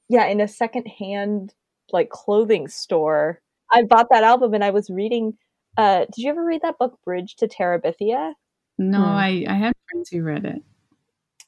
yeah, 0.08 0.28
in 0.28 0.40
a 0.40 0.48
secondhand 0.48 1.54
like 1.92 2.10
clothing 2.10 2.70
store. 2.70 3.42
I 3.72 3.84
bought 3.84 4.08
that 4.12 4.24
album 4.24 4.54
and 4.54 4.64
I 4.64 4.70
was 4.70 4.90
reading 4.90 5.38
uh 5.76 6.06
did 6.06 6.20
you 6.24 6.30
ever 6.30 6.46
read 6.46 6.62
that 6.62 6.78
book 6.78 6.98
Bridge 7.04 7.36
to 7.38 7.48
Terabithia? 7.50 8.34
No, 8.78 9.00
Hmm. 9.00 9.04
I, 9.04 9.46
I 9.50 9.54
had 9.56 9.74
friends 9.92 10.10
who 10.10 10.24
read 10.24 10.46
it. 10.46 10.62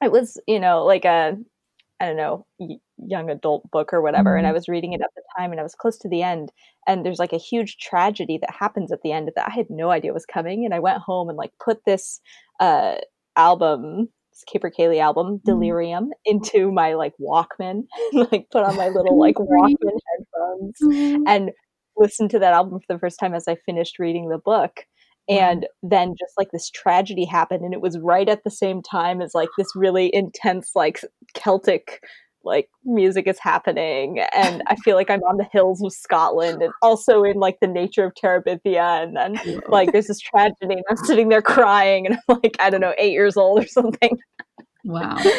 It 0.03 0.11
was, 0.11 0.37
you 0.47 0.59
know, 0.59 0.83
like 0.83 1.05
a 1.05 1.37
I 1.99 2.07
don't 2.07 2.17
know, 2.17 2.45
young 2.97 3.29
adult 3.29 3.69
book 3.71 3.93
or 3.93 4.01
whatever. 4.01 4.35
And 4.35 4.45
I 4.45 4.49
mm-hmm. 4.49 4.55
was 4.55 4.67
reading 4.67 4.93
it 4.93 5.01
at 5.01 5.11
the 5.15 5.21
time 5.37 5.51
and 5.51 5.59
I 5.59 5.63
was 5.63 5.75
close 5.75 5.97
to 5.99 6.09
the 6.09 6.23
end. 6.23 6.51
And 6.87 7.05
there's 7.05 7.19
like 7.19 7.33
a 7.33 7.37
huge 7.37 7.77
tragedy 7.77 8.37
that 8.41 8.53
happens 8.53 8.91
at 8.91 9.01
the 9.01 9.11
end 9.11 9.31
that 9.33 9.47
I 9.47 9.53
had 9.53 9.67
no 9.69 9.91
idea 9.91 10.13
was 10.13 10.25
coming. 10.25 10.65
And 10.65 10.73
I 10.73 10.79
went 10.79 11.01
home 11.01 11.29
and 11.29 11.37
like 11.37 11.51
put 11.63 11.85
this 11.85 12.19
uh, 12.59 12.95
album, 13.37 14.09
this 14.31 14.43
Capercaillie 14.53 14.99
album, 15.01 15.37
mm-hmm. 15.37 15.49
Delirium, 15.49 16.09
into 16.25 16.71
my 16.71 16.95
like 16.95 17.13
Walkman, 17.19 17.83
like 18.13 18.47
put 18.51 18.63
on 18.63 18.75
my 18.75 18.89
little 18.95 19.17
like 19.17 19.35
Walkman 19.35 19.97
headphones 20.17 20.77
mm-hmm. 20.83 21.23
and 21.27 21.51
listened 21.97 22.29
to 22.31 22.39
that 22.39 22.53
album 22.53 22.79
for 22.79 22.93
the 22.93 22.99
first 22.99 23.19
time 23.19 23.33
as 23.33 23.47
I 23.47 23.55
finished 23.65 23.99
reading 23.99 24.27
the 24.27 24.37
book. 24.37 24.85
And 25.27 25.65
then 25.81 26.13
just 26.19 26.33
like 26.37 26.51
this 26.51 26.69
tragedy 26.69 27.25
happened, 27.25 27.63
and 27.63 27.73
it 27.73 27.81
was 27.81 27.97
right 27.97 28.29
at 28.29 28.43
the 28.43 28.51
same 28.51 28.81
time 28.81 29.21
as 29.21 29.33
like 29.33 29.49
this 29.57 29.67
really 29.75 30.13
intense, 30.13 30.71
like 30.75 31.01
Celtic 31.33 32.03
like 32.43 32.69
music 32.83 33.25
is 33.25 33.39
happening. 33.39 34.19
And 34.35 34.61
I 34.67 34.75
feel 34.75 34.95
like 34.95 35.09
I'm 35.09 35.23
on 35.23 35.37
the 35.37 35.47
hills 35.51 35.81
of 35.83 35.91
Scotland 35.91 36.61
and 36.61 36.71
also 36.83 37.23
in 37.23 37.37
like 37.37 37.57
the 37.59 37.67
nature 37.67 38.05
of 38.05 38.13
Terabithia. 38.13 39.03
And 39.03 39.17
then 39.17 39.39
like 39.67 39.91
there's 39.91 40.07
this 40.07 40.19
tragedy, 40.19 40.75
and 40.75 40.83
I'm 40.89 40.97
sitting 40.97 41.29
there 41.29 41.41
crying, 41.41 42.05
and 42.05 42.15
I'm 42.29 42.39
like, 42.43 42.55
I 42.59 42.69
don't 42.69 42.81
know, 42.81 42.93
eight 42.97 43.13
years 43.13 43.35
old 43.35 43.63
or 43.63 43.67
something. 43.67 44.17
Wow. 44.83 45.17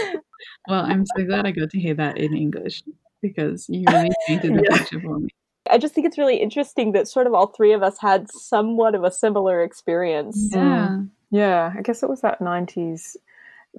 Well, 0.69 0.85
I'm 0.85 1.05
so 1.17 1.25
glad 1.25 1.47
I 1.47 1.53
got 1.53 1.71
to 1.71 1.81
hear 1.81 1.95
that 1.95 2.19
in 2.19 2.37
English 2.37 2.83
because 3.23 3.69
you 3.69 3.85
really 3.89 4.11
painted 4.27 4.55
the 4.55 4.65
Yeah. 4.69 4.79
picture 4.79 5.01
for 5.01 5.21
me. 5.21 5.29
I 5.71 5.79
just 5.79 5.95
think 5.95 6.07
it's 6.07 6.19
really 6.19 6.37
interesting 6.37 6.93
that 6.93 7.09
sort 7.09 7.27
of 7.27 7.35
all 7.35 7.49
three 7.49 7.73
of 7.73 7.83
us 7.83 7.99
had 8.01 8.31
somewhat 8.31 8.95
of 8.95 9.05
a 9.05 9.11
similar 9.11 9.63
experience. 9.63 10.51
Yeah. 10.53 11.01
Yeah, 11.31 11.73
I 11.77 11.83
guess 11.83 12.03
it 12.03 12.09
was 12.09 12.21
that 12.21 12.41
90s, 12.41 13.17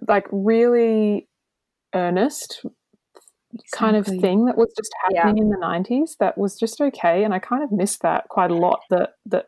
like 0.08 0.28
really 0.32 1.28
earnest 1.94 2.66
kind 3.72 3.96
of 3.96 4.06
thing 4.06 4.46
that 4.46 4.58
was 4.58 4.72
just 4.78 4.92
Yeah. 5.10 5.22
happening 5.24 5.44
in 5.44 5.50
the 5.50 5.58
90s 5.58 6.18
that 6.20 6.38
was 6.38 6.60
just 6.60 6.82
okay. 6.82 7.24
And 7.24 7.34
I 7.34 7.40
kind 7.40 7.64
of 7.64 7.72
missed 7.72 8.02
that 8.02 8.28
quite 8.30 8.52
a 8.52 8.56
lot, 8.56 8.82
that, 8.90 9.14
that 9.26 9.48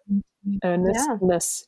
earnestness 0.64 1.66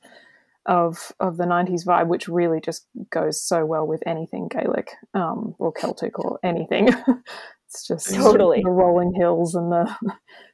of 0.65 1.11
of 1.19 1.37
the 1.37 1.45
90s 1.45 1.85
vibe, 1.85 2.07
which 2.07 2.27
really 2.27 2.61
just 2.61 2.87
goes 3.09 3.41
so 3.41 3.65
well 3.65 3.85
with 3.85 4.03
anything 4.05 4.47
Gaelic 4.47 4.91
um, 5.13 5.55
or 5.59 5.71
Celtic 5.71 6.17
or 6.19 6.39
anything. 6.43 6.87
it's 7.67 7.87
just 7.87 8.13
Totally. 8.13 8.61
the 8.63 8.69
rolling 8.69 9.13
hills 9.13 9.55
and 9.55 9.71
the 9.71 9.95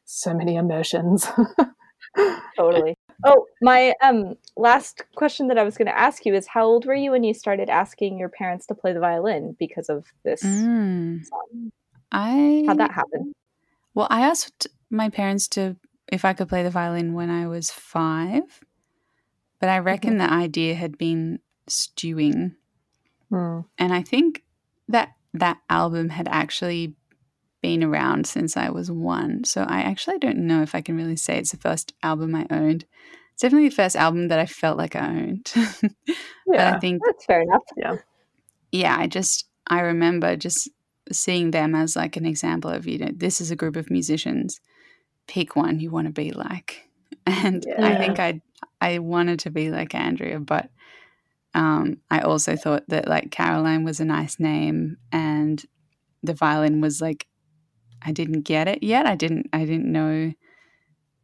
so 0.08 0.34
many 0.34 0.56
emotions. 0.56 1.28
Totally. 2.58 2.96
Oh, 3.26 3.46
my 3.62 3.94
um 4.02 4.36
last 4.56 5.04
question 5.16 5.48
that 5.48 5.58
I 5.58 5.64
was 5.64 5.78
going 5.78 5.88
to 5.88 5.98
ask 5.98 6.26
you 6.26 6.34
is 6.34 6.48
how 6.48 6.66
old 6.66 6.86
were 6.86 6.94
you 6.96 7.12
when 7.12 7.24
you 7.24 7.34
started 7.34 7.70
asking 7.70 8.18
your 8.18 8.30
parents 8.30 8.66
to 8.68 8.76
play 8.76 8.94
the 8.94 9.00
violin 9.00 9.56
because 9.60 9.90
of 9.90 10.06
this 10.24 10.42
Mm. 10.44 11.26
song? 11.26 11.72
I 12.12 12.64
How'd 12.66 12.80
that 12.80 12.92
happen? 12.92 13.34
Well, 13.94 14.08
I 14.10 14.22
asked 14.22 14.68
my 14.90 15.10
parents 15.10 15.48
to 15.50 15.76
if 16.08 16.24
I 16.24 16.34
could 16.34 16.48
play 16.48 16.64
the 16.64 16.70
violin 16.70 17.14
when 17.14 17.30
I 17.30 17.48
was 17.48 17.70
five, 17.70 18.62
but 19.60 19.70
I 19.70 19.80
reckon 19.80 20.18
the 20.18 20.32
idea 20.32 20.74
had 20.76 20.98
been 20.98 21.40
stewing, 21.68 22.56
Hmm. 23.30 23.62
and 23.78 23.94
I 23.94 24.04
think 24.04 24.44
that 24.88 25.10
that 25.34 25.58
album 25.70 26.10
had 26.10 26.28
actually 26.30 26.96
been 27.68 27.84
around 27.84 28.26
since 28.26 28.56
I 28.56 28.70
was 28.70 28.90
one. 28.90 29.44
So 29.44 29.62
I 29.64 29.82
actually 29.82 30.20
don't 30.20 30.48
know 30.48 30.62
if 30.62 30.74
I 30.74 30.80
can 30.80 30.96
really 30.96 31.18
say 31.18 31.38
it's 31.38 31.52
the 31.52 31.58
first 31.58 31.94
album 32.02 32.34
I 32.34 32.48
owned. 32.50 32.86
It's 33.34 33.42
definitely 33.42 33.68
the 33.68 33.76
first 33.76 33.98
album 33.98 34.30
that 34.30 34.40
I 34.40 34.46
felt 34.46 34.78
like 34.78 34.96
I 34.96 35.06
owned. 35.10 35.52
but 36.56 36.66
I 36.66 36.72
Yeah. 36.72 36.80
think 36.80 37.04
That's 37.06 37.26
fair 37.26 37.42
enough. 37.42 37.64
yeah, 37.76 37.96
Yeah, 38.72 38.96
I 38.98 39.08
just 39.08 39.50
I 39.68 39.82
remember 39.82 40.38
just 40.38 40.70
seeing 41.12 41.52
them 41.52 41.76
as 41.76 41.98
like 41.98 42.16
an 42.16 42.26
example 42.26 42.72
of 42.72 42.88
you 42.88 43.00
know 43.00 43.12
this 43.14 43.42
is 43.42 43.52
a 43.52 43.56
group 43.56 43.76
of 43.76 43.92
musicians. 43.92 44.62
Pick 45.28 45.58
one 45.58 45.82
you 45.82 45.92
want 45.92 46.08
to 46.08 46.14
be 46.14 46.32
like, 46.32 46.90
and 47.26 47.66
I 47.84 47.96
think 47.96 48.18
I 48.20 48.42
I 48.80 49.00
wanted 49.00 49.40
to 49.42 49.50
be 49.52 49.72
like 49.72 49.94
Andrea, 49.94 50.40
but 50.40 50.70
um, 51.54 51.98
I 52.10 52.22
also 52.22 52.56
thought 52.56 52.84
that 52.88 53.10
like 53.10 53.32
Caroline 53.32 53.84
was 53.84 54.00
a 54.00 54.06
nice 54.06 54.40
name, 54.40 54.98
and 55.12 55.62
the 56.24 56.34
violin 56.34 56.80
was 56.82 57.02
like 57.02 57.28
I 58.02 58.12
didn't 58.12 58.42
get 58.42 58.68
it 58.68 58.84
yet. 58.84 59.06
I 59.06 59.16
didn't 59.16 59.48
I 59.54 59.66
didn't 59.66 59.92
know. 59.92 60.34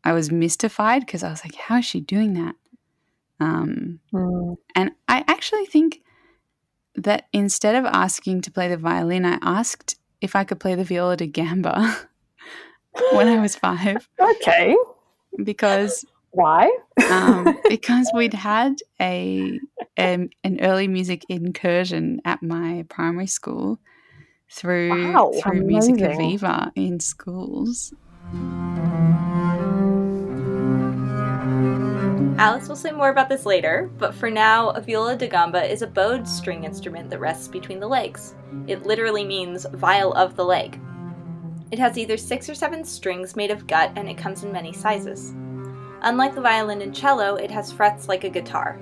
I 0.03 0.13
was 0.13 0.31
mystified 0.31 1.05
because 1.05 1.23
I 1.23 1.29
was 1.29 1.43
like, 1.45 1.55
how 1.55 1.77
is 1.77 1.85
she 1.85 2.01
doing 2.01 2.33
that? 2.33 2.55
Um, 3.39 3.99
Hmm. 4.11 4.53
and 4.75 4.91
I 5.07 5.23
actually 5.27 5.65
think 5.65 6.01
that 6.95 7.25
instead 7.33 7.75
of 7.75 7.85
asking 7.85 8.41
to 8.41 8.51
play 8.51 8.67
the 8.69 8.77
violin, 8.77 9.25
I 9.25 9.39
asked 9.41 9.95
if 10.21 10.35
I 10.35 10.43
could 10.43 10.59
play 10.59 10.75
the 10.75 10.83
viola 10.83 11.17
da 11.17 11.27
gamba 11.27 11.95
when 13.11 13.27
I 13.27 13.39
was 13.39 13.55
five 13.55 14.09
Okay. 14.19 14.75
because 15.43 16.05
Why? 16.31 16.69
um, 17.09 17.59
because 17.67 18.11
we'd 18.13 18.33
had 18.33 18.75
a, 19.01 19.61
um 19.97 20.29
an 20.43 20.59
early 20.61 20.87
music 20.87 21.25
incursion 21.29 22.21
at 22.25 22.41
my 22.41 22.85
primary 22.89 23.27
school 23.27 23.79
through 24.53 25.13
Wow. 25.13 25.31
through 25.41 25.63
Musica 25.63 26.13
Viva 26.15 26.71
in 26.75 26.99
schools. 26.99 27.93
Alice 32.37 32.67
will 32.67 32.75
say 32.75 32.91
more 32.91 33.09
about 33.09 33.29
this 33.29 33.45
later, 33.45 33.89
but 33.97 34.13
for 34.13 34.29
now, 34.29 34.69
a 34.69 34.81
viola 34.81 35.15
da 35.15 35.27
gamba 35.27 35.63
is 35.63 35.81
a 35.81 35.87
bowed 35.87 36.27
string 36.27 36.65
instrument 36.65 37.09
that 37.09 37.19
rests 37.19 37.47
between 37.47 37.79
the 37.79 37.87
legs. 37.87 38.35
It 38.67 38.85
literally 38.85 39.23
means 39.23 39.65
viol 39.73 40.13
of 40.13 40.35
the 40.35 40.45
leg. 40.45 40.79
It 41.71 41.79
has 41.79 41.97
either 41.97 42.17
six 42.17 42.47
or 42.49 42.53
seven 42.55 42.83
strings 42.83 43.35
made 43.35 43.49
of 43.49 43.65
gut 43.65 43.91
and 43.95 44.07
it 44.07 44.17
comes 44.17 44.43
in 44.43 44.51
many 44.51 44.73
sizes. 44.73 45.33
Unlike 46.01 46.35
the 46.35 46.41
violin 46.41 46.81
and 46.81 46.93
cello, 46.93 47.35
it 47.35 47.49
has 47.49 47.71
frets 47.71 48.07
like 48.07 48.23
a 48.23 48.29
guitar. 48.29 48.77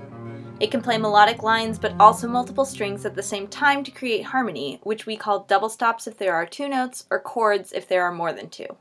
It 0.61 0.69
can 0.69 0.83
play 0.83 0.99
melodic 0.99 1.41
lines 1.41 1.79
but 1.79 1.95
also 1.99 2.27
multiple 2.27 2.65
strings 2.65 3.03
at 3.03 3.15
the 3.15 3.23
same 3.23 3.47
time 3.47 3.83
to 3.83 3.89
create 3.89 4.25
harmony, 4.25 4.79
which 4.83 5.07
we 5.07 5.17
call 5.17 5.39
double 5.39 5.69
stops 5.69 6.05
if 6.05 6.19
there 6.19 6.35
are 6.35 6.45
two 6.45 6.69
notes 6.69 7.05
or 7.09 7.19
chords 7.19 7.73
if 7.73 7.87
there 7.87 8.03
are 8.03 8.11
more 8.11 8.31
than 8.31 8.47
two. 8.47 8.77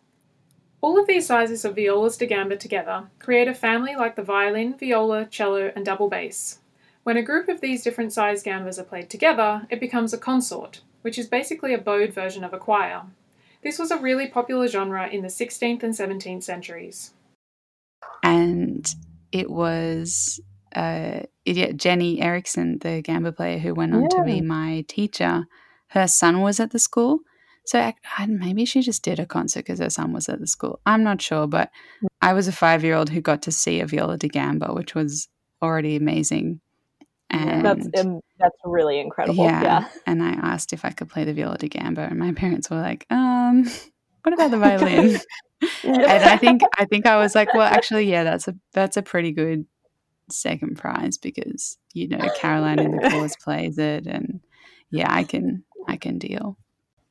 All 0.82 1.00
of 1.00 1.06
these 1.06 1.26
sizes 1.26 1.64
of 1.64 1.76
violas 1.76 2.18
da 2.18 2.26
gamba 2.26 2.56
together 2.56 3.08
create 3.18 3.48
a 3.48 3.54
family 3.54 3.96
like 3.96 4.14
the 4.14 4.22
violin, 4.22 4.76
viola, 4.76 5.24
cello, 5.24 5.72
and 5.74 5.86
double 5.86 6.10
bass. 6.10 6.58
When 7.02 7.16
a 7.16 7.22
group 7.22 7.48
of 7.48 7.62
these 7.62 7.82
different 7.82 8.12
sized 8.12 8.44
gambas 8.44 8.78
are 8.78 8.84
played 8.84 9.08
together, 9.08 9.66
it 9.70 9.80
becomes 9.80 10.12
a 10.12 10.18
consort, 10.18 10.82
which 11.00 11.18
is 11.18 11.28
basically 11.28 11.72
a 11.72 11.78
bowed 11.78 12.12
version 12.12 12.44
of 12.44 12.52
a 12.52 12.58
choir. 12.58 13.04
This 13.62 13.78
was 13.78 13.90
a 13.90 13.96
really 13.96 14.26
popular 14.26 14.68
genre 14.68 15.08
in 15.08 15.22
the 15.22 15.28
16th 15.28 15.82
and 15.82 15.94
17th 15.94 16.42
centuries. 16.42 17.14
and 18.22 18.94
it 19.32 19.50
was 19.50 20.40
uh, 20.74 21.20
yeah, 21.56 21.72
Jenny 21.72 22.20
Eriksson, 22.20 22.78
the 22.80 23.02
gamba 23.02 23.32
player 23.32 23.58
who 23.58 23.74
went 23.74 23.94
on 23.94 24.08
to 24.10 24.22
be 24.24 24.40
my 24.40 24.84
teacher. 24.88 25.44
Her 25.88 26.06
son 26.06 26.40
was 26.40 26.60
at 26.60 26.70
the 26.70 26.78
school, 26.78 27.20
so 27.64 27.92
maybe 28.28 28.64
she 28.64 28.80
just 28.80 29.02
did 29.02 29.18
a 29.18 29.26
concert 29.26 29.60
because 29.60 29.80
her 29.80 29.90
son 29.90 30.12
was 30.12 30.28
at 30.28 30.40
the 30.40 30.46
school. 30.46 30.80
I'm 30.86 31.02
not 31.02 31.20
sure, 31.20 31.46
but 31.46 31.70
I 32.22 32.32
was 32.32 32.46
a 32.48 32.52
five 32.52 32.84
year 32.84 32.94
old 32.94 33.10
who 33.10 33.20
got 33.20 33.42
to 33.42 33.52
see 33.52 33.80
a 33.80 33.86
viola 33.86 34.16
da 34.16 34.28
gamba, 34.28 34.72
which 34.72 34.94
was 34.94 35.28
already 35.62 35.96
amazing. 35.96 36.60
And 37.32 37.64
That's 37.64 37.88
um, 38.04 38.20
that's 38.38 38.56
really 38.64 38.98
incredible. 38.98 39.44
yeah, 39.44 39.62
Yeah. 39.62 39.88
and 40.06 40.22
I 40.22 40.30
asked 40.32 40.72
if 40.72 40.84
I 40.84 40.90
could 40.90 41.08
play 41.08 41.24
the 41.24 41.32
viola 41.34 41.58
da 41.58 41.68
gamba, 41.68 42.02
and 42.02 42.18
my 42.18 42.32
parents 42.36 42.70
were 42.70 42.80
like, 42.80 43.06
um. 43.10 43.68
What 44.22 44.34
about 44.34 44.50
the 44.50 44.58
violin? 44.58 45.18
and 45.82 46.02
I 46.24 46.36
think 46.36 46.60
I 46.76 46.84
think 46.84 47.06
I 47.06 47.16
was 47.16 47.34
like, 47.34 47.54
well, 47.54 47.62
actually, 47.62 48.04
yeah, 48.10 48.22
that's 48.22 48.48
a 48.48 48.54
that's 48.74 48.96
a 48.98 49.02
pretty 49.02 49.32
good 49.32 49.64
second 50.32 50.76
prize 50.76 51.18
because 51.18 51.78
you 51.92 52.08
know 52.08 52.18
Caroline 52.34 52.78
in 52.80 52.90
the 52.92 52.98
Corrs 52.98 53.38
plays 53.40 53.78
it, 53.78 54.06
and 54.06 54.40
yeah, 54.90 55.12
I 55.12 55.24
can 55.24 55.64
I 55.88 55.96
can 55.96 56.18
deal. 56.18 56.56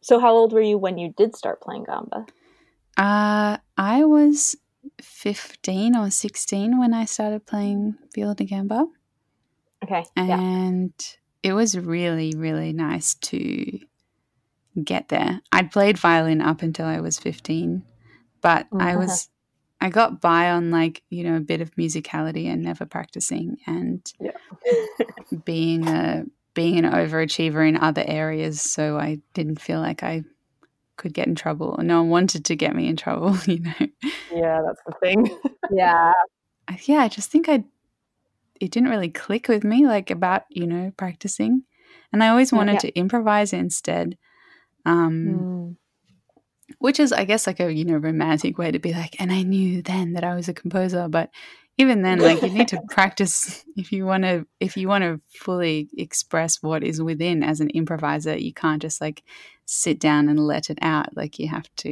So 0.01 0.19
how 0.19 0.33
old 0.33 0.53
were 0.53 0.61
you 0.61 0.77
when 0.77 0.97
you 0.97 1.13
did 1.17 1.35
start 1.35 1.61
playing 1.61 1.83
gamba? 1.85 2.25
Uh, 2.97 3.57
I 3.77 4.05
was 4.05 4.55
fifteen 5.01 5.95
or 5.95 6.09
sixteen 6.09 6.79
when 6.79 6.93
I 6.93 7.05
started 7.05 7.45
playing 7.45 7.95
viola 8.15 8.35
da 8.35 8.45
gamba, 8.45 8.85
Okay. 9.83 10.03
Yeah. 10.17 10.39
and 10.39 10.93
it 11.43 11.53
was 11.53 11.77
really 11.77 12.33
really 12.35 12.73
nice 12.73 13.15
to 13.15 13.79
get 14.83 15.09
there. 15.09 15.41
I'd 15.51 15.71
played 15.71 15.97
violin 15.97 16.41
up 16.41 16.61
until 16.61 16.85
I 16.85 16.99
was 17.01 17.19
fifteen, 17.19 17.83
but 18.41 18.67
I 18.71 18.93
Mhm. 18.93 18.97
was 18.99 19.29
I 19.81 19.89
got 19.89 20.19
by 20.21 20.51
on 20.51 20.71
like 20.71 21.03
you 21.09 21.23
know 21.23 21.35
a 21.37 21.41
bit 21.41 21.61
of 21.61 21.75
musicality 21.75 22.45
and 22.47 22.61
never 22.63 22.85
practicing 22.85 23.57
and 23.67 24.01
Yeah. 24.19 24.31
being 25.45 25.87
a 25.87 26.25
being 26.53 26.77
an 26.83 26.91
overachiever 26.91 27.67
in 27.67 27.77
other 27.77 28.03
areas 28.05 28.61
so 28.61 28.97
I 28.97 29.19
didn't 29.33 29.61
feel 29.61 29.79
like 29.79 30.03
I 30.03 30.23
could 30.97 31.13
get 31.13 31.27
in 31.27 31.35
trouble 31.35 31.77
no 31.81 32.01
one 32.01 32.09
wanted 32.09 32.45
to 32.45 32.55
get 32.55 32.75
me 32.75 32.87
in 32.87 32.95
trouble 32.97 33.37
you 33.45 33.59
know 33.59 33.87
Yeah, 34.33 34.61
that's 34.65 34.81
the 34.85 34.93
thing. 35.01 35.39
Yeah. 35.71 36.11
I- 36.67 36.79
yeah 36.83 36.99
I 36.99 37.07
just 37.07 37.31
think 37.31 37.47
I 37.49 37.63
it 38.59 38.71
didn't 38.71 38.89
really 38.89 39.09
click 39.09 39.47
with 39.47 39.63
me 39.63 39.85
like 39.87 40.11
about 40.11 40.43
you 40.49 40.67
know 40.67 40.91
practicing 40.97 41.63
and 42.11 42.23
I 42.23 42.27
always 42.29 42.51
wanted 42.51 42.73
Yeah. 42.73 42.79
to 42.79 42.95
improvise 42.99 43.53
instead 43.53 44.17
Um, 44.85 45.25
Mm. 45.25 45.75
Which 46.77 46.99
is 46.99 47.11
i 47.11 47.25
guess 47.25 47.47
like 47.47 47.59
a 47.59 47.73
you 47.73 47.83
know 47.83 47.97
romantic 47.97 48.57
way 48.57 48.71
to 48.71 48.79
be 48.79 48.93
like 48.93 49.19
and 49.19 49.31
i 49.31 49.41
knew 49.41 49.81
then 49.81 50.13
that 50.13 50.23
i 50.23 50.35
was 50.35 50.47
a 50.47 50.53
composer 50.53 51.07
but 51.09 51.29
even 51.77 52.01
then 52.03 52.19
like 52.19 52.41
you 52.41 52.49
need 52.51 52.67
to 52.67 52.79
practice 52.89 53.63
if 53.75 53.91
you 53.91 54.05
want 54.05 54.23
to 54.23 54.45
if 54.59 54.77
you 54.77 54.87
want 54.87 55.03
to 55.03 55.19
fully 55.39 55.89
express 55.97 56.61
what 56.61 56.83
is 56.83 57.01
within 57.01 57.41
as 57.41 57.59
an 57.61 57.69
improviser 57.71 58.37
you 58.37 58.53
can't 58.53 58.81
just 58.81 59.01
like 59.01 59.23
sit 59.71 59.99
down 59.99 60.27
and 60.29 60.39
let 60.39 60.71
it 60.71 60.79
out. 60.81 61.15
Like 61.15 61.37
you 61.37 61.47
have 61.47 61.69
to 61.77 61.89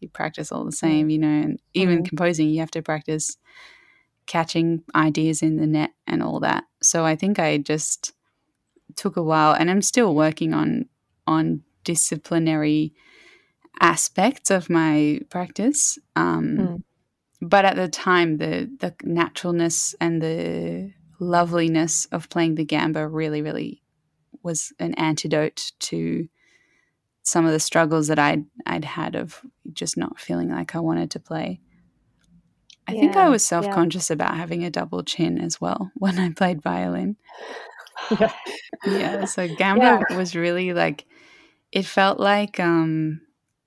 you 0.00 0.08
practice 0.12 0.52
all 0.52 0.64
the 0.64 0.72
same 0.72 1.10
you 1.10 1.18
know 1.18 1.28
and 1.28 1.60
even 1.74 2.02
Mm. 2.02 2.08
composing 2.08 2.48
you 2.48 2.60
have 2.60 2.70
to 2.70 2.82
practice 2.82 3.36
catching 4.26 4.82
ideas 4.94 5.42
in 5.42 5.56
the 5.56 5.66
net 5.66 5.90
and 6.06 6.22
all 6.22 6.40
that. 6.40 6.64
So 6.82 7.04
i 7.04 7.16
think 7.16 7.38
i 7.38 7.58
just 7.58 8.12
took 8.96 9.16
a 9.16 9.22
while 9.22 9.52
and 9.54 9.70
i'm 9.70 9.82
still 9.82 10.14
working 10.14 10.54
on 10.54 10.86
on 11.26 11.62
disciplinary 11.82 12.94
aspects 13.80 14.50
of 14.50 14.70
my 14.70 15.20
practice. 15.30 15.98
Um, 16.16 16.56
Mm. 16.58 16.82
But 17.40 17.66
at 17.66 17.76
the 17.76 17.88
time, 17.88 18.38
the 18.38 18.70
the 18.80 18.94
naturalness 19.02 19.94
and 20.00 20.22
the 20.22 20.92
loveliness 21.20 22.06
of 22.06 22.30
playing 22.30 22.54
the 22.54 22.64
gamba 22.64 23.06
really, 23.06 23.42
really 23.42 23.82
was 24.42 24.72
an 24.78 24.94
antidote 24.94 25.72
to 25.80 26.28
some 27.22 27.44
of 27.44 27.52
the 27.52 27.60
struggles 27.60 28.08
that 28.08 28.18
I'd 28.18 28.44
I'd 28.64 28.84
had 28.84 29.14
of 29.14 29.40
just 29.72 29.96
not 29.96 30.18
feeling 30.18 30.50
like 30.50 30.74
I 30.74 30.80
wanted 30.80 31.10
to 31.12 31.20
play. 31.20 31.60
I 32.86 32.92
think 32.92 33.16
I 33.16 33.28
was 33.28 33.44
self 33.44 33.68
conscious 33.70 34.10
about 34.10 34.36
having 34.36 34.64
a 34.64 34.70
double 34.70 35.02
chin 35.02 35.38
as 35.38 35.60
well 35.60 35.90
when 35.96 36.18
I 36.18 36.30
played 36.30 36.62
violin 36.62 37.16
Yeah. 38.18 38.32
yeah 38.86 39.24
so 39.24 39.48
gamba 39.56 40.04
was 40.14 40.36
really 40.36 40.72
like 40.74 41.06
it 41.72 41.86
felt 41.86 42.20
like 42.20 42.60
um 42.60 43.20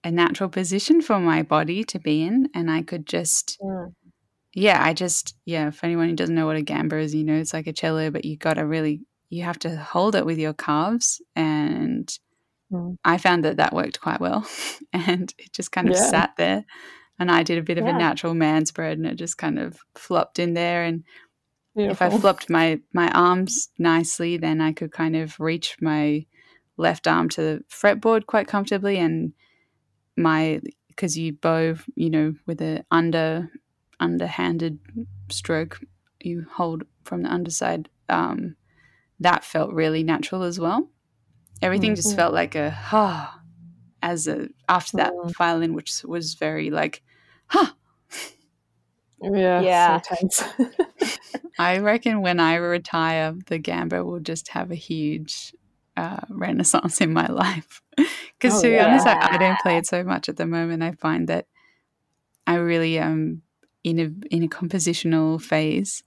a 0.08 0.12
natural 0.12 0.50
position 0.50 1.02
for 1.02 1.20
my 1.20 1.43
body 1.43 1.84
to 1.84 2.00
be 2.00 2.24
in 2.24 2.50
and 2.54 2.72
i 2.72 2.82
could 2.82 3.06
just 3.06 3.58
Mm. 3.62 3.93
yeah 4.54 4.80
i 4.84 4.93
just 4.93 5.36
yeah 5.46 5.70
for 5.72 5.86
anyone 5.86 6.08
who 6.10 6.15
doesn't 6.15 6.36
know 6.36 6.46
what 6.46 6.56
a 6.56 6.62
gamba 6.62 6.98
is 6.98 7.13
you 7.13 7.24
know 7.24 7.36
it's 7.36 7.54
like 7.54 7.67
a 7.67 7.74
cello 7.74 8.10
but 8.10 8.24
you 8.24 8.38
gotta 8.38 8.65
really 8.65 9.02
you 9.30 9.43
have 9.43 9.60
to 9.60 9.76
hold 9.76 10.15
it 10.15 10.26
with 10.26 10.38
your 10.39 10.54
calves 10.54 11.22
and 11.36 12.17
Mm. 12.72 12.96
i 13.06 13.17
found 13.17 13.43
that 13.46 13.58
that 13.58 13.74
worked 13.74 14.00
quite 14.02 14.20
well 14.20 14.48
and 14.93 15.34
it 15.38 15.52
just 15.54 15.72
kind 15.72 15.88
of 15.89 15.96
Yeah. 15.96 16.10
sat 16.10 16.32
there 16.38 16.65
and 17.20 17.32
i 17.32 17.43
did 17.43 17.58
a 17.58 17.63
bit 17.70 17.78
of 17.78 17.86
Yeah. 17.86 17.96
a 17.96 18.00
natural 18.00 18.34
man 18.34 18.65
spread 18.65 18.98
and 18.98 19.08
it 19.08 19.15
just 19.15 19.38
kind 19.38 19.58
of 19.60 19.78
flopped 19.96 20.39
in 20.39 20.54
there 20.54 20.84
and 20.84 21.04
if 21.91 22.02
I 22.02 22.10
flopped 22.22 22.50
my 22.50 22.80
my 22.93 23.10
arms 23.12 23.70
nicely, 23.78 24.38
then 24.38 24.62
I 24.62 24.72
could 24.74 24.91
kind 24.91 25.15
of 25.15 25.39
reach 25.39 25.78
my 25.82 26.26
left 26.78 27.08
arm 27.08 27.30
to 27.30 27.41
the 27.41 27.63
fretboard 27.70 28.26
quite 28.26 28.48
comfortably, 28.48 28.98
and 28.98 29.34
my 30.17 30.62
because 30.89 31.17
you 31.17 31.34
bow, 31.34 31.75
you 31.95 32.10
know, 32.10 32.34
with 32.45 32.62
a 32.62 32.84
under 32.91 33.49
underhanded 33.99 34.80
stroke, 35.30 35.80
you 36.21 36.45
hold 36.51 36.84
from 37.03 37.23
the 37.23 37.32
underside. 37.32 37.89
Um, 38.10 38.56
that 39.19 39.43
felt 39.43 39.73
really 39.73 40.03
natural 40.03 40.43
as 40.43 40.60
well. 40.60 40.89
Everything 41.62 41.95
just 41.95 42.13
Mhm. 42.13 42.17
felt 42.17 42.34
like 42.34 42.56
a 42.56 42.69
ha 42.71 43.41
as 44.01 44.27
a 44.27 44.49
after 44.69 44.97
that 44.97 45.13
Mm. 45.13 45.34
violin, 45.38 45.73
which 45.73 46.03
was 46.03 46.36
very 46.36 46.69
like 46.71 47.03
ha. 47.47 47.75
yeah. 49.21 49.62
Yeah. 49.62 50.01
So 50.01 50.15
tense. 50.15 50.43
I 51.60 51.80
reckon 51.80 52.21
when 52.21 52.39
I 52.39 52.56
retire, 52.56 53.34
the 53.47 53.58
gamba 53.58 54.03
will 54.06 54.19
just 54.19 54.49
have 54.49 54.71
a 54.71 54.75
huge 54.75 55.53
uh, 55.98 56.22
renaissance 56.30 57.02
in 57.02 57.12
my 57.12 57.28
life. 57.46 57.82
Because 57.98 58.60
Oh, 58.60 58.62
to 58.62 58.70
be 58.70 58.80
honest, 58.80 59.08
I. 59.08 59.18
I 59.34 59.38
don't 59.38 59.60
play 59.60 59.78
it 59.78 59.88
so 59.88 60.04
much 60.04 60.30
at 60.30 60.38
the 60.38 60.46
moment. 60.46 60.84
I 60.84 60.92
find 60.94 61.28
that 61.28 61.48
I 62.46 62.56
really 62.56 62.98
am 63.00 63.42
in 63.84 64.00
a 64.00 64.34
in 64.36 64.44
a 64.44 64.48
compositional 64.48 65.42
phase, 65.42 66.04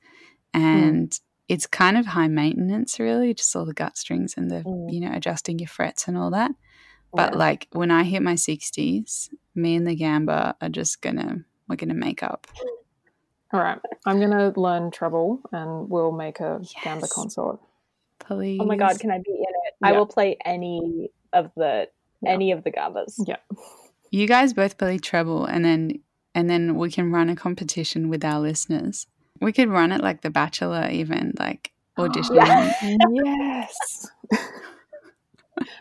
and 0.54 1.12
it's 1.48 1.66
kind 1.66 1.98
of 1.98 2.06
high 2.06 2.28
maintenance, 2.28 2.98
really, 3.00 3.34
just 3.34 3.54
all 3.56 3.66
the 3.66 3.74
gut 3.74 3.96
strings 3.98 4.34
and 4.36 4.50
the 4.50 4.62
Mm. 4.62 4.92
you 4.92 5.00
know 5.00 5.10
adjusting 5.12 5.58
your 5.58 5.68
frets 5.68 6.06
and 6.08 6.16
all 6.16 6.30
that. 6.30 6.52
But 7.12 7.32
Yeah. 7.32 7.38
like 7.38 7.66
when 7.72 7.90
I 7.90 8.04
hit 8.04 8.22
my 8.22 8.36
sixties, 8.36 9.28
me 9.54 9.74
and 9.74 9.86
the 9.86 9.96
gamba 9.96 10.54
are 10.60 10.68
just 10.68 11.02
gonna 11.02 11.44
we're 11.68 11.76
gonna 11.76 11.94
make 11.94 12.22
up. 12.22 12.46
All 13.52 13.58
right. 13.60 13.80
I'm 14.06 14.18
going 14.20 14.30
to 14.30 14.52
learn 14.60 14.92
treble 14.92 15.40
and 15.50 15.90
we'll 15.90 16.12
make 16.12 16.38
a 16.38 16.60
gamba 16.84 17.08
consort. 17.08 17.58
Please. 18.30 18.58
Oh 18.62 18.64
my 18.64 18.76
god, 18.76 19.00
can 19.00 19.10
I 19.10 19.18
be 19.18 19.32
in 19.32 19.40
it? 19.42 19.74
I 19.82 19.90
will 19.92 20.06
play 20.06 20.36
any 20.44 21.10
of 21.32 21.50
the 21.56 21.88
Yeah. 22.22 22.30
any 22.30 22.52
of 22.52 22.62
the 22.62 22.70
gambas. 22.70 23.14
Yeah. 23.26 23.36
you 24.12 24.26
guys 24.28 24.52
both 24.52 24.78
play 24.78 24.98
treble 24.98 25.44
and 25.46 25.64
then 25.64 26.00
and 26.34 26.48
then 26.48 26.76
we 26.76 26.90
can 26.90 27.10
run 27.10 27.28
a 27.28 27.34
competition 27.36 28.08
with 28.08 28.24
our 28.24 28.38
listeners 28.40 29.06
we 29.40 29.52
could 29.52 29.68
run 29.68 29.90
it 29.90 30.00
like 30.00 30.20
the 30.22 30.30
bachelor 30.30 30.88
even 30.90 31.32
like 31.38 31.72
audition 31.98 32.36
Yeah. 32.36 32.72
yes. 33.12 34.08